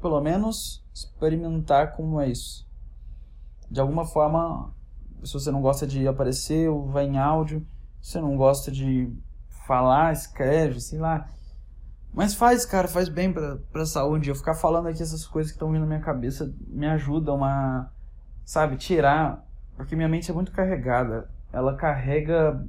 pelo 0.00 0.20
menos, 0.20 0.84
experimentar 0.94 1.96
como 1.96 2.20
é 2.20 2.28
isso. 2.28 2.66
De 3.70 3.80
alguma 3.80 4.04
forma, 4.04 4.74
se 5.24 5.32
você 5.32 5.50
não 5.50 5.60
gosta 5.60 5.86
de 5.86 6.06
aparecer 6.06 6.68
ou 6.68 6.86
vai 6.86 7.06
em 7.06 7.18
áudio, 7.18 7.66
se 8.00 8.12
você 8.12 8.20
não 8.20 8.36
gosta 8.36 8.70
de 8.70 9.12
falar, 9.66 10.12
escreve, 10.12 10.80
sei 10.80 10.98
lá. 10.98 11.28
Mas 12.12 12.34
faz, 12.34 12.64
cara, 12.64 12.88
faz 12.88 13.08
bem 13.08 13.32
pra, 13.32 13.58
pra 13.72 13.84
saúde. 13.84 14.30
Eu 14.30 14.34
ficar 14.34 14.54
falando 14.54 14.88
aqui 14.88 15.02
essas 15.02 15.26
coisas 15.26 15.52
que 15.52 15.56
estão 15.56 15.70
vindo 15.70 15.82
na 15.82 15.86
minha 15.86 16.00
cabeça 16.00 16.54
me 16.68 16.86
ajudam 16.86 17.44
a, 17.44 17.90
sabe, 18.44 18.76
tirar. 18.76 19.44
Porque 19.76 19.96
minha 19.96 20.08
mente 20.08 20.30
é 20.30 20.34
muito 20.34 20.52
carregada. 20.52 21.28
Ela 21.52 21.74
carrega 21.74 22.64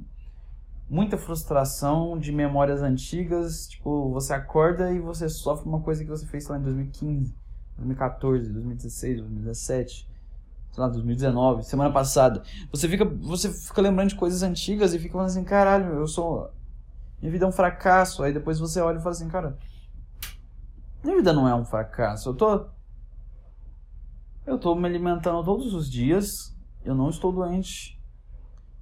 muita 0.88 1.16
frustração 1.16 2.18
de 2.18 2.32
memórias 2.32 2.82
antigas. 2.82 3.68
Tipo, 3.68 4.10
você 4.12 4.32
acorda 4.32 4.90
e 4.92 4.98
você 4.98 5.28
sofre 5.28 5.68
uma 5.68 5.80
coisa 5.80 6.04
que 6.04 6.10
você 6.10 6.26
fez 6.26 6.46
lá 6.48 6.58
em 6.58 6.62
2015, 6.62 7.34
2014, 7.76 8.52
2016, 8.52 9.18
2017 9.18 10.08
sei 10.70 10.82
lá, 10.82 10.88
2019, 10.88 11.64
semana 11.64 11.90
passada. 11.90 12.42
Você 12.70 12.88
fica, 12.88 13.04
você 13.04 13.50
fica 13.50 13.80
lembrando 13.80 14.10
de 14.10 14.14
coisas 14.14 14.42
antigas 14.42 14.92
e 14.92 14.98
fica 14.98 15.12
falando 15.12 15.28
assim, 15.28 15.42
caralho, 15.42 15.94
eu 15.94 16.06
sou 16.06 16.52
minha 17.20 17.32
vida 17.32 17.44
é 17.44 17.48
um 17.48 17.52
fracasso. 17.52 18.22
Aí 18.22 18.32
depois 18.32 18.58
você 18.58 18.80
olha 18.80 18.98
e 18.98 19.02
fala 19.02 19.10
assim, 19.10 19.28
cara, 19.28 19.58
minha 21.02 21.16
vida 21.16 21.32
não 21.32 21.48
é 21.48 21.54
um 21.54 21.64
fracasso. 21.64 22.30
Eu 22.30 22.34
tô. 22.34 22.66
Eu 24.46 24.58
tô 24.58 24.74
me 24.74 24.86
alimentando 24.86 25.44
todos 25.44 25.74
os 25.74 25.90
dias. 25.90 26.56
Eu 26.84 26.94
não 26.94 27.10
estou 27.10 27.32
doente. 27.32 27.97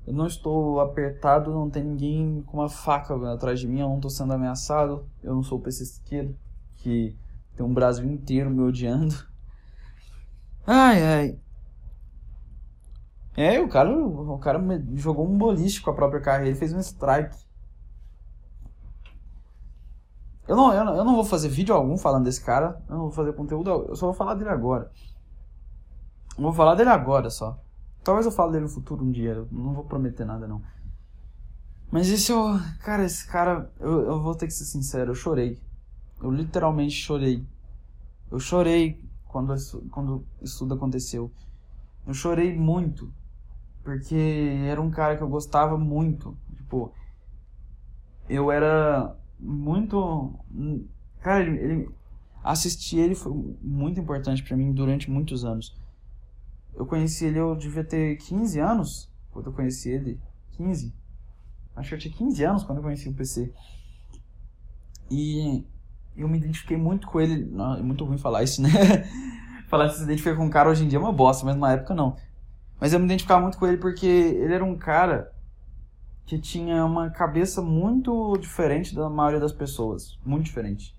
Eu 0.07 0.12
não 0.12 0.26
estou 0.26 0.80
apertado. 0.80 1.52
Não 1.52 1.68
tem 1.68 1.82
ninguém 1.82 2.42
com 2.42 2.59
uma 2.59 2.68
faca 2.68 3.14
atrás 3.32 3.59
de 3.59 3.66
mim. 3.66 3.80
Eu 3.80 3.88
não 3.88 3.96
estou 3.96 4.11
sendo 4.11 4.32
ameaçado. 4.32 5.07
Eu 5.22 5.34
não 5.34 5.42
sou 5.42 5.59
o 5.59 5.62
pesquisqueiro 5.62 6.36
que 6.76 7.16
tem 7.57 7.66
um 7.66 7.74
Brasil 7.74 8.07
inteiro 8.07 8.50
me 8.50 8.62
odiando. 8.62 9.14
Ai, 10.66 11.02
ai. 11.02 11.38
É, 13.36 13.61
o 13.61 13.68
cara, 13.68 13.94
o 13.94 14.38
cara 14.38 14.59
jogou 14.94 15.26
um 15.26 15.36
boliche 15.36 15.82
com 15.82 15.90
a 15.90 15.94
própria 15.94 16.20
carreira. 16.20 16.48
Ele 16.48 16.59
fez 16.59 16.72
um 16.72 16.80
strike. 16.80 17.36
Eu 20.48 20.57
não, 20.57 20.72
eu, 20.72 20.84
não, 20.84 20.96
eu 20.96 21.04
não 21.04 21.14
vou 21.14 21.24
fazer 21.24 21.48
vídeo 21.48 21.74
algum 21.74 21.98
falando 21.98 22.24
desse 22.24 22.42
cara. 22.42 22.80
Eu 22.88 22.94
não 22.94 23.02
vou 23.02 23.11
fazer 23.11 23.32
conteúdo. 23.32 23.70
Eu 23.88 23.96
só 23.96 24.07
vou 24.07 24.14
falar 24.14 24.34
dele 24.34 24.50
agora. 24.50 24.90
Vou 26.38 26.52
falar 26.52 26.74
dele 26.76 26.90
agora 26.90 27.28
só. 27.30 27.59
Talvez 28.07 28.24
eu 28.24 28.30
fale 28.30 28.52
dele 28.52 28.66
no 28.66 28.70
futuro 28.70 29.04
um 29.04 29.11
dia. 29.11 29.34
Não 29.50 29.74
vou 29.74 29.82
prometer 29.82 30.24
nada, 30.24 30.46
não. 30.46 30.62
Mas 31.90 32.09
esse 32.09 32.30
eu. 32.30 32.57
Cara, 32.84 33.04
esse 33.04 33.26
cara. 33.26 33.68
Eu, 33.80 34.00
eu 34.02 34.22
vou 34.22 34.32
ter 34.32 34.46
que 34.46 34.52
ser 34.52 34.64
sincero. 34.64 35.11
Eu 35.11 35.14
chorei. 35.16 35.61
Eu 36.22 36.30
literalmente 36.30 36.94
chorei. 36.94 37.44
Eu 38.30 38.38
chorei 38.38 39.04
quando, 39.26 39.52
quando 39.90 40.24
isso 40.40 40.61
tudo 40.61 40.74
aconteceu. 40.74 41.32
Eu 42.07 42.14
chorei 42.14 42.57
muito. 42.57 43.12
Porque 43.82 44.14
era 44.64 44.80
um 44.80 44.88
cara 44.88 45.16
que 45.16 45.22
eu 45.24 45.28
gostava 45.28 45.76
muito. 45.76 46.38
Tipo. 46.59 46.94
Eu 48.28 48.52
era 48.52 49.16
muito. 49.40 50.32
Cara, 51.22 51.42
ele, 51.42 51.59
ele, 51.59 51.90
assistir 52.44 52.98
ele 52.98 53.16
foi 53.16 53.32
muito 53.61 53.98
importante 53.98 54.44
para 54.44 54.57
mim 54.57 54.72
durante 54.72 55.11
muitos 55.11 55.44
anos. 55.44 55.76
Eu 56.77 56.85
conheci 56.85 57.24
ele, 57.24 57.39
eu 57.39 57.57
devia 57.57 57.83
ter 57.83 58.16
15 58.16 58.61
anos 58.61 59.11
quando 59.33 59.47
eu 59.47 59.53
conheci 59.53 59.89
ele. 59.89 60.20
15. 60.53 60.95
Acho 61.74 61.89
que 61.89 61.95
eu 61.95 61.99
tinha 61.99 62.14
15 62.14 62.45
anos 62.45 62.64
quando 62.64 62.79
eu 62.79 62.85
conheci 62.85 63.09
o 63.09 63.14
PC. 63.14 63.53
E 65.11 65.64
eu 66.16 66.29
me 66.29 66.39
identifiquei 66.39 66.77
muito 66.77 67.07
com 67.07 67.20
ele. 67.20 67.45
Não, 67.45 67.74
é 67.74 67.83
muito 67.83 68.05
ruim 68.05 68.18
falar 68.18 68.43
isso, 68.43 68.62
né? 68.62 68.68
falar 69.68 69.89
que 69.89 69.97
se 69.97 70.05
identifica 70.05 70.37
com 70.37 70.45
um 70.45 70.51
cara 70.51 70.68
hoje 70.68 70.85
em 70.85 70.89
dia 70.89 70.99
é 70.99 71.01
uma 71.01 71.12
bosta, 71.12 71.45
mas 71.45 71.57
na 71.57 71.72
época 71.72 71.95
não. 71.95 72.16
Mas 72.79 72.93
eu 72.93 72.99
me 72.99 73.07
identificava 73.07 73.41
muito 73.41 73.59
com 73.59 73.66
ele 73.66 73.79
porque 73.79 74.07
ele 74.07 74.53
era 74.53 74.64
um 74.64 74.77
cara 74.77 75.33
que 76.27 76.39
tinha 76.39 76.85
uma 76.85 77.09
cabeça 77.11 77.62
muito 77.62 78.37
diferente 78.39 78.95
da 78.95 79.09
maioria 79.09 79.41
das 79.41 79.53
pessoas. 79.53 80.18
Muito 80.24 80.45
diferente. 80.45 80.95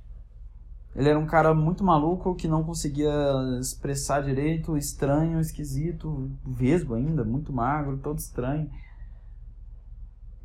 Ele 0.95 1.09
era 1.09 1.19
um 1.19 1.27
cara 1.27 1.53
muito 1.53 1.83
maluco 1.83 2.35
que 2.35 2.47
não 2.47 2.63
conseguia 2.63 3.11
expressar 3.59 4.21
direito, 4.21 4.75
estranho, 4.75 5.39
esquisito, 5.39 6.31
vesgo 6.43 6.95
ainda, 6.95 7.23
muito 7.23 7.53
magro, 7.53 7.97
todo 7.97 8.17
estranho. 8.17 8.69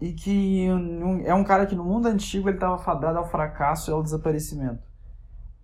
E 0.00 0.12
que 0.12 0.66
é 1.24 1.34
um 1.34 1.44
cara 1.44 1.64
que 1.64 1.74
no 1.74 1.84
mundo 1.84 2.06
antigo 2.06 2.48
ele 2.48 2.56
estava 2.56 2.76
fadado 2.76 3.18
ao 3.18 3.30
fracasso 3.30 3.90
e 3.90 3.92
ao 3.92 4.02
desaparecimento. 4.02 4.82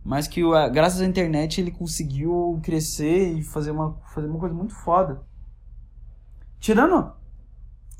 Mas 0.04 0.26
que 0.26 0.42
graças 0.72 1.02
à 1.02 1.04
internet 1.04 1.60
ele 1.60 1.70
conseguiu 1.70 2.58
crescer 2.62 3.32
e 3.32 3.42
fazer 3.42 3.72
uma, 3.72 3.94
fazer 4.14 4.26
uma 4.26 4.38
coisa 4.38 4.54
muito 4.54 4.74
foda. 4.74 5.20
Tirando 6.58 7.12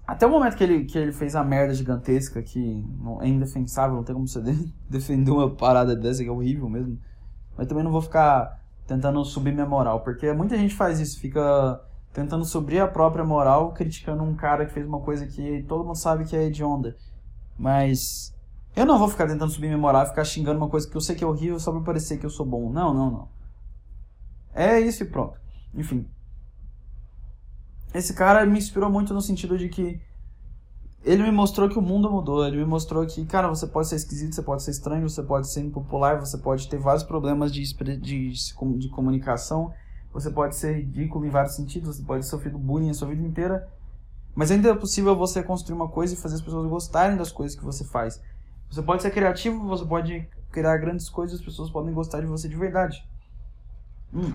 até 0.08 0.26
o 0.26 0.30
momento 0.30 0.56
que 0.56 0.64
ele, 0.64 0.84
que 0.86 0.96
ele 0.96 1.12
fez 1.12 1.36
a 1.36 1.44
merda 1.44 1.74
gigantesca, 1.74 2.42
que 2.42 2.82
é 3.20 3.28
indefensável, 3.28 3.94
não 3.94 4.02
tem 4.02 4.14
como 4.14 4.26
você 4.26 4.40
defender 4.88 5.30
uma 5.30 5.54
parada 5.54 5.94
dessa, 5.94 6.22
que 6.22 6.30
é 6.30 6.32
horrível 6.32 6.66
mesmo. 6.66 6.98
mas 7.54 7.66
também 7.66 7.84
não 7.84 7.92
vou 7.92 8.00
ficar 8.00 8.58
tentando 8.86 9.22
subir 9.22 9.52
minha 9.52 9.66
moral, 9.66 10.00
porque 10.00 10.32
muita 10.32 10.56
gente 10.56 10.74
faz 10.74 10.98
isso, 10.98 11.20
fica 11.20 11.78
tentando 12.10 12.42
subir 12.46 12.80
a 12.80 12.88
própria 12.88 13.22
moral, 13.22 13.74
criticando 13.74 14.22
um 14.22 14.34
cara 14.34 14.64
que 14.64 14.72
fez 14.72 14.86
uma 14.86 15.00
coisa 15.00 15.26
que 15.26 15.62
todo 15.68 15.84
mundo 15.84 15.98
sabe 15.98 16.24
que 16.24 16.34
é 16.34 16.44
hedionda. 16.44 16.96
Mas 17.58 18.34
eu 18.74 18.86
não 18.86 18.98
vou 18.98 19.08
ficar 19.08 19.26
tentando 19.26 19.52
subir 19.52 19.66
minha 19.66 19.76
moral 19.76 20.06
ficar 20.06 20.24
xingando 20.24 20.56
uma 20.56 20.70
coisa 20.70 20.88
que 20.88 20.96
eu 20.96 21.02
sei 21.02 21.16
que 21.16 21.22
é 21.22 21.26
horrível 21.26 21.60
só 21.60 21.70
pra 21.70 21.82
parecer 21.82 22.16
que 22.16 22.24
eu 22.24 22.30
sou 22.30 22.46
bom. 22.46 22.72
Não, 22.72 22.94
não, 22.94 23.10
não. 23.10 23.28
É 24.54 24.80
isso 24.80 25.02
e 25.02 25.06
pronto. 25.06 25.38
Enfim. 25.74 26.08
Esse 27.94 28.14
cara 28.14 28.44
me 28.44 28.58
inspirou 28.58 28.90
muito 28.90 29.14
no 29.14 29.20
sentido 29.20 29.56
de 29.56 29.68
que 29.68 30.00
ele 31.04 31.22
me 31.22 31.30
mostrou 31.30 31.68
que 31.68 31.78
o 31.78 31.82
mundo 31.82 32.10
mudou. 32.10 32.46
Ele 32.46 32.58
me 32.58 32.64
mostrou 32.64 33.06
que, 33.06 33.24
cara, 33.24 33.48
você 33.48 33.66
pode 33.66 33.88
ser 33.88 33.96
esquisito, 33.96 34.34
você 34.34 34.42
pode 34.42 34.62
ser 34.62 34.72
estranho, 34.72 35.08
você 35.08 35.22
pode 35.22 35.48
ser 35.48 35.60
impopular, 35.60 36.18
você 36.18 36.36
pode 36.36 36.68
ter 36.68 36.78
vários 36.78 37.02
problemas 37.02 37.52
de, 37.52 37.62
de, 37.98 38.32
de 38.32 38.88
comunicação, 38.90 39.72
você 40.12 40.30
pode 40.30 40.56
ser 40.56 40.76
ridículo 40.76 41.24
em 41.24 41.30
vários 41.30 41.54
sentidos, 41.54 41.96
você 41.96 42.02
pode 42.02 42.26
sofrer 42.26 42.52
bullying 42.52 42.90
a 42.90 42.94
sua 42.94 43.08
vida 43.08 43.22
inteira. 43.22 43.68
Mas 44.34 44.50
ainda 44.50 44.70
é 44.70 44.74
possível 44.74 45.16
você 45.16 45.42
construir 45.42 45.74
uma 45.74 45.88
coisa 45.88 46.14
e 46.14 46.16
fazer 46.16 46.36
as 46.36 46.40
pessoas 46.40 46.68
gostarem 46.68 47.16
das 47.16 47.32
coisas 47.32 47.58
que 47.58 47.64
você 47.64 47.84
faz. 47.84 48.20
Você 48.70 48.82
pode 48.82 49.02
ser 49.02 49.10
criativo, 49.10 49.66
você 49.66 49.84
pode 49.84 50.28
criar 50.52 50.76
grandes 50.76 51.08
coisas, 51.08 51.40
as 51.40 51.44
pessoas 51.44 51.70
podem 51.70 51.94
gostar 51.94 52.20
de 52.20 52.26
você 52.26 52.48
de 52.48 52.56
verdade. 52.56 53.02
Hum. 54.12 54.34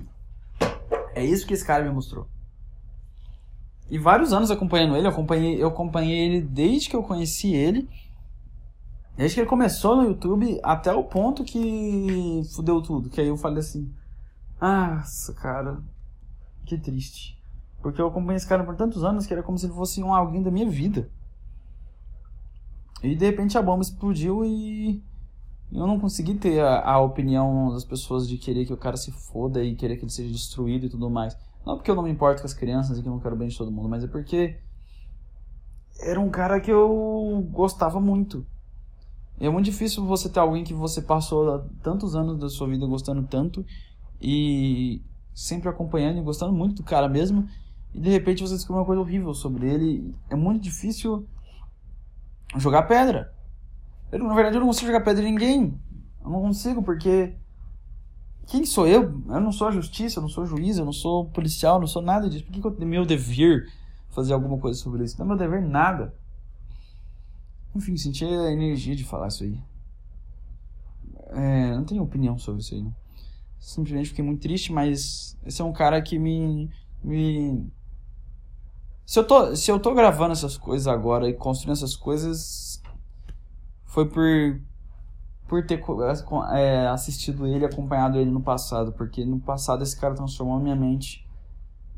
É 1.13 1.23
isso 1.23 1.45
que 1.45 1.53
esse 1.53 1.63
cara 1.63 1.83
me 1.83 1.91
mostrou. 1.91 2.27
E 3.93 3.99
vários 3.99 4.33
anos 4.33 4.49
acompanhando 4.49 4.95
ele, 4.95 5.05
eu 5.05 5.11
acompanhei, 5.11 5.61
eu 5.61 5.67
acompanhei 5.67 6.17
ele 6.17 6.41
desde 6.41 6.89
que 6.89 6.95
eu 6.95 7.03
conheci 7.03 7.53
ele. 7.53 7.87
Desde 9.15 9.35
que 9.35 9.41
ele 9.41 9.47
começou 9.47 9.95
no 9.95 10.05
YouTube 10.05 10.59
até 10.63 10.91
o 10.91 11.03
ponto 11.03 11.43
que 11.43 12.41
fudeu 12.55 12.81
tudo. 12.81 13.07
Que 13.07 13.21
aí 13.21 13.27
eu 13.27 13.37
falei 13.37 13.59
assim: 13.59 13.93
Nossa, 14.59 15.31
cara, 15.35 15.77
que 16.65 16.75
triste. 16.75 17.39
Porque 17.83 18.01
eu 18.01 18.07
acompanhei 18.07 18.37
esse 18.37 18.47
cara 18.47 18.63
por 18.63 18.75
tantos 18.75 19.03
anos 19.03 19.27
que 19.27 19.33
era 19.33 19.43
como 19.43 19.59
se 19.59 19.67
ele 19.67 19.75
fosse 19.75 20.01
um 20.01 20.11
alguém 20.11 20.41
da 20.41 20.49
minha 20.49 20.67
vida. 20.67 21.07
E 23.03 23.15
de 23.15 23.25
repente 23.27 23.59
a 23.59 23.61
bomba 23.61 23.83
explodiu 23.83 24.43
e 24.43 25.03
eu 25.71 25.85
não 25.85 25.99
consegui 25.99 26.33
ter 26.33 26.61
a, 26.61 26.81
a, 26.81 26.99
opinião 26.99 27.71
das 27.71 27.85
pessoas 27.85 28.27
de 28.27 28.39
querer 28.39 28.65
que 28.65 28.73
o 28.73 28.77
cara 28.77 28.97
se 28.97 29.11
foda 29.11 29.63
e 29.63 29.75
querer 29.75 29.97
que 29.97 30.03
ele 30.03 30.11
seja 30.11 30.31
destruído 30.31 30.87
e 30.87 30.89
tudo 30.89 31.11
mais. 31.11 31.37
Não 31.65 31.77
porque 31.77 31.89
eu 31.89 31.95
não 31.95 32.03
me 32.03 32.11
importo 32.11 32.41
com 32.41 32.45
as 32.45 32.53
crianças 32.53 32.97
e 32.97 33.01
que 33.01 33.07
eu 33.07 33.11
não 33.11 33.19
quero 33.19 33.35
bem 33.35 33.47
de 33.47 33.57
todo 33.57 33.71
mundo, 33.71 33.89
mas 33.89 34.03
é 34.03 34.07
porque 34.07 34.57
era 36.01 36.19
um 36.19 36.29
cara 36.29 36.59
que 36.59 36.71
eu 36.71 37.47
gostava 37.51 37.99
muito. 37.99 38.45
É 39.39 39.49
muito 39.49 39.65
difícil 39.65 40.05
você 40.05 40.29
ter 40.29 40.39
alguém 40.39 40.63
que 40.63 40.73
você 40.73 41.01
passou 41.01 41.67
tantos 41.81 42.15
anos 42.15 42.37
da 42.37 42.49
sua 42.49 42.67
vida 42.67 42.85
gostando 42.85 43.23
tanto 43.23 43.65
e 44.21 45.01
sempre 45.33 45.69
acompanhando 45.69 46.19
e 46.19 46.21
gostando 46.21 46.53
muito 46.53 46.75
do 46.75 46.83
cara 46.83 47.09
mesmo 47.09 47.47
e 47.93 47.99
de 47.99 48.09
repente 48.09 48.41
você 48.41 48.55
descobre 48.55 48.79
uma 48.79 48.85
coisa 48.85 49.01
horrível 49.01 49.33
sobre 49.33 49.67
ele. 49.67 50.15
É 50.29 50.35
muito 50.35 50.63
difícil 50.63 51.27
jogar 52.57 52.83
pedra. 52.83 53.33
Eu, 54.11 54.19
na 54.19 54.33
verdade, 54.33 54.55
eu 54.55 54.59
não 54.59 54.67
consigo 54.67 54.87
jogar 54.87 55.01
pedra 55.01 55.23
em 55.23 55.31
ninguém. 55.31 55.79
Eu 56.23 56.31
não 56.31 56.41
consigo, 56.41 56.81
porque. 56.81 57.35
Quem 58.47 58.65
sou 58.65 58.87
eu? 58.87 59.21
Eu 59.27 59.39
não 59.39 59.51
sou 59.51 59.67
a 59.67 59.71
justiça, 59.71 60.19
eu 60.19 60.21
não 60.21 60.29
sou 60.29 60.45
juiz, 60.45 60.77
eu 60.77 60.85
não 60.85 60.93
sou 60.93 61.25
policial, 61.25 61.75
eu 61.75 61.81
não 61.81 61.87
sou 61.87 62.01
nada 62.01 62.29
disso. 62.29 62.45
Por 62.45 62.51
que, 62.51 62.61
que 62.61 62.83
é 62.83 62.85
meu 62.85 63.05
dever 63.05 63.71
fazer 64.09 64.33
alguma 64.33 64.57
coisa 64.57 64.79
sobre 64.79 65.03
isso? 65.03 65.17
Não 65.17 65.25
é 65.25 65.29
meu 65.29 65.37
dever 65.37 65.61
nada. 65.61 66.13
Enfim, 67.75 67.97
senti 67.97 68.25
a 68.25 68.51
energia 68.51 68.95
de 68.95 69.03
falar 69.03 69.29
isso 69.29 69.43
aí. 69.43 69.59
É, 71.29 71.75
não 71.75 71.83
tenho 71.83 72.03
opinião 72.03 72.37
sobre 72.37 72.61
isso 72.61 72.75
aí. 72.75 72.83
Não. 72.83 72.95
Simplesmente 73.59 74.09
fiquei 74.09 74.23
muito 74.23 74.41
triste, 74.41 74.71
mas 74.71 75.37
esse 75.45 75.61
é 75.61 75.65
um 75.65 75.73
cara 75.73 76.01
que 76.01 76.19
me. 76.19 76.69
me 77.03 77.65
se 79.05 79.19
eu, 79.19 79.23
tô, 79.25 79.55
se 79.55 79.71
eu 79.71 79.79
tô 79.79 79.93
gravando 79.93 80.33
essas 80.33 80.57
coisas 80.57 80.87
agora 80.87 81.29
e 81.29 81.33
construindo 81.33 81.73
essas 81.73 81.95
coisas, 81.95 82.81
foi 83.85 84.07
por, 84.07 84.61
por 85.53 85.63
ter 85.63 85.83
é, 86.51 86.87
assistido 86.87 87.45
ele, 87.45 87.63
acompanhado 87.63 88.17
ele 88.17 88.31
no 88.31 88.41
passado. 88.41 88.91
Porque 88.91 89.23
no 89.23 89.39
passado 89.39 89.83
esse 89.83 89.95
cara 89.95 90.15
transformou 90.15 90.57
a 90.57 90.59
minha 90.59 90.75
mente 90.75 91.27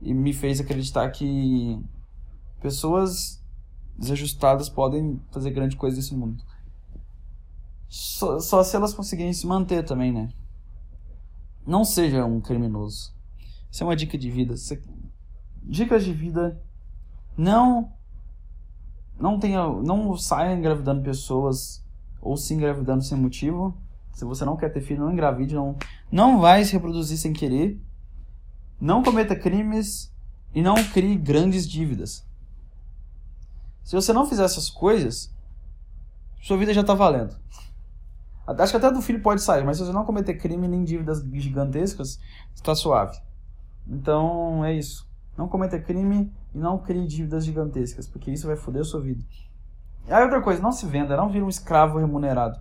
e 0.01 0.13
me 0.13 0.33
fez 0.33 0.59
acreditar 0.59 1.09
que 1.11 1.81
pessoas 2.59 3.41
desajustadas 3.97 4.67
podem 4.67 5.21
fazer 5.31 5.51
grande 5.51 5.77
coisa 5.77 5.95
nesse 5.95 6.13
mundo. 6.13 6.43
Só, 7.87 8.41
só 8.41 8.61
se 8.61 8.75
elas 8.75 8.93
conseguirem 8.93 9.31
se 9.31 9.47
manter 9.47 9.85
também, 9.85 10.11
né? 10.11 10.27
Não 11.65 11.85
seja 11.85 12.25
um 12.25 12.41
criminoso. 12.41 13.15
Isso 13.71 13.83
é 13.83 13.87
uma 13.87 13.95
dica 13.95 14.17
de 14.17 14.29
vida. 14.29 14.53
Dicas 15.63 16.03
de 16.03 16.11
vida 16.11 16.61
não 17.37 17.89
não 19.17 19.39
tenha, 19.39 19.65
não 19.65 20.17
saia 20.17 20.53
engravidando 20.53 21.01
pessoas 21.01 21.84
ou 22.25 22.35
se 22.35 22.55
engravidando 22.55 23.03
sem 23.03 23.15
motivo. 23.17 23.77
Se 24.11 24.25
você 24.25 24.43
não 24.43 24.57
quer 24.57 24.69
ter 24.69 24.81
filho, 24.81 25.01
não 25.01 25.11
engravide, 25.11 25.53
não, 25.53 25.77
não 26.11 26.39
vai 26.39 26.65
se 26.65 26.73
reproduzir 26.73 27.17
sem 27.17 27.31
querer. 27.31 27.79
Não 28.81 29.03
cometa 29.03 29.35
crimes 29.35 30.11
e 30.53 30.61
não 30.61 30.75
crie 30.91 31.15
grandes 31.15 31.67
dívidas. 31.67 32.25
Se 33.83 33.95
você 33.95 34.11
não 34.11 34.25
fizer 34.25 34.43
essas 34.43 34.69
coisas, 34.69 35.31
sua 36.41 36.57
vida 36.57 36.73
já 36.73 36.81
está 36.81 36.95
valendo. 36.95 37.35
Acho 38.47 38.73
que 38.73 38.77
até 38.77 38.91
do 38.91 39.01
filho 39.01 39.21
pode 39.21 39.41
sair, 39.41 39.63
mas 39.63 39.77
se 39.77 39.83
você 39.83 39.91
não 39.91 40.05
cometer 40.05 40.35
crime 40.35 40.67
nem 40.67 40.83
dívidas 40.83 41.23
gigantescas, 41.33 42.19
está 42.55 42.73
suave. 42.73 43.19
Então 43.87 44.65
é 44.65 44.73
isso. 44.73 45.07
Não 45.37 45.47
cometa 45.47 45.79
crime 45.79 46.31
e 46.53 46.57
não 46.57 46.77
crie 46.79 47.05
dívidas 47.05 47.45
gigantescas, 47.45 48.07
porque 48.07 48.31
isso 48.31 48.47
vai 48.47 48.55
foder 48.55 48.81
a 48.81 48.85
sua 48.85 49.01
vida. 49.01 49.23
Aí 50.07 50.23
outra 50.23 50.41
coisa, 50.41 50.61
não 50.61 50.71
se 50.71 50.85
venda, 50.85 51.17
não 51.17 51.29
vire 51.29 51.43
um 51.43 51.49
escravo 51.49 51.97
remunerado. 51.97 52.59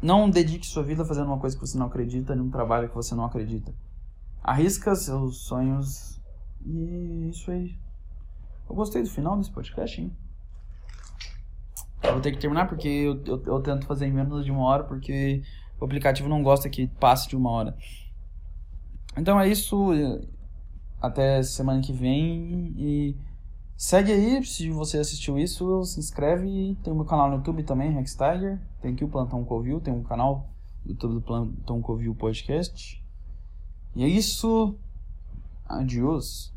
Não 0.00 0.30
dedique 0.30 0.66
sua 0.66 0.84
vida 0.84 1.04
fazendo 1.04 1.26
uma 1.26 1.38
coisa 1.38 1.56
que 1.56 1.66
você 1.66 1.76
não 1.76 1.86
acredita, 1.86 2.34
num 2.34 2.50
trabalho 2.50 2.88
que 2.88 2.94
você 2.94 3.14
não 3.14 3.24
acredita. 3.24 3.74
Arrisca 4.42 4.94
seus 4.94 5.38
sonhos 5.38 6.20
e 6.64 7.28
isso 7.30 7.50
aí. 7.50 7.76
Eu 8.68 8.76
gostei 8.76 9.02
do 9.02 9.10
final 9.10 9.36
desse 9.36 9.50
podcast, 9.50 10.00
hein? 10.00 10.16
Eu 12.02 12.12
vou 12.12 12.20
ter 12.20 12.30
que 12.30 12.38
terminar 12.38 12.68
porque 12.68 12.88
eu, 12.88 13.20
eu, 13.24 13.42
eu 13.44 13.60
tento 13.60 13.86
fazer 13.86 14.06
em 14.06 14.12
menos 14.12 14.44
de 14.44 14.52
uma 14.52 14.62
hora, 14.64 14.84
porque 14.84 15.42
o 15.80 15.84
aplicativo 15.84 16.28
não 16.28 16.42
gosta 16.42 16.68
que 16.68 16.86
passe 16.86 17.28
de 17.28 17.36
uma 17.36 17.50
hora. 17.50 17.76
Então 19.16 19.40
é 19.40 19.48
isso. 19.48 19.92
Até 21.00 21.42
semana 21.42 21.80
que 21.80 21.92
vem 21.92 22.74
e 22.76 23.16
segue 23.78 24.12
aí, 24.12 24.44
se 24.44 24.68
você 24.70 24.98
assistiu 24.98 25.38
isso, 25.38 25.84
se 25.84 26.00
inscreve. 26.00 26.76
Tem 26.82 26.92
o 26.92 26.96
meu 26.96 27.04
canal 27.04 27.30
no 27.30 27.36
YouTube 27.36 27.62
também, 27.62 27.92
Rex 27.92 28.16
Tiger. 28.16 28.60
Tem 28.82 28.92
aqui 28.92 29.04
o 29.04 29.08
Plantão 29.08 29.44
Covil, 29.44 29.80
tem 29.80 29.94
um 29.94 30.02
canal 30.02 30.50
do 30.84 30.90
YouTube 30.90 31.14
do 31.14 31.20
Plantão 31.22 31.80
Covil 31.80 32.14
Podcast. 32.14 33.02
E 33.94 34.02
é 34.02 34.08
isso. 34.08 34.74
Adiós. 35.64 36.52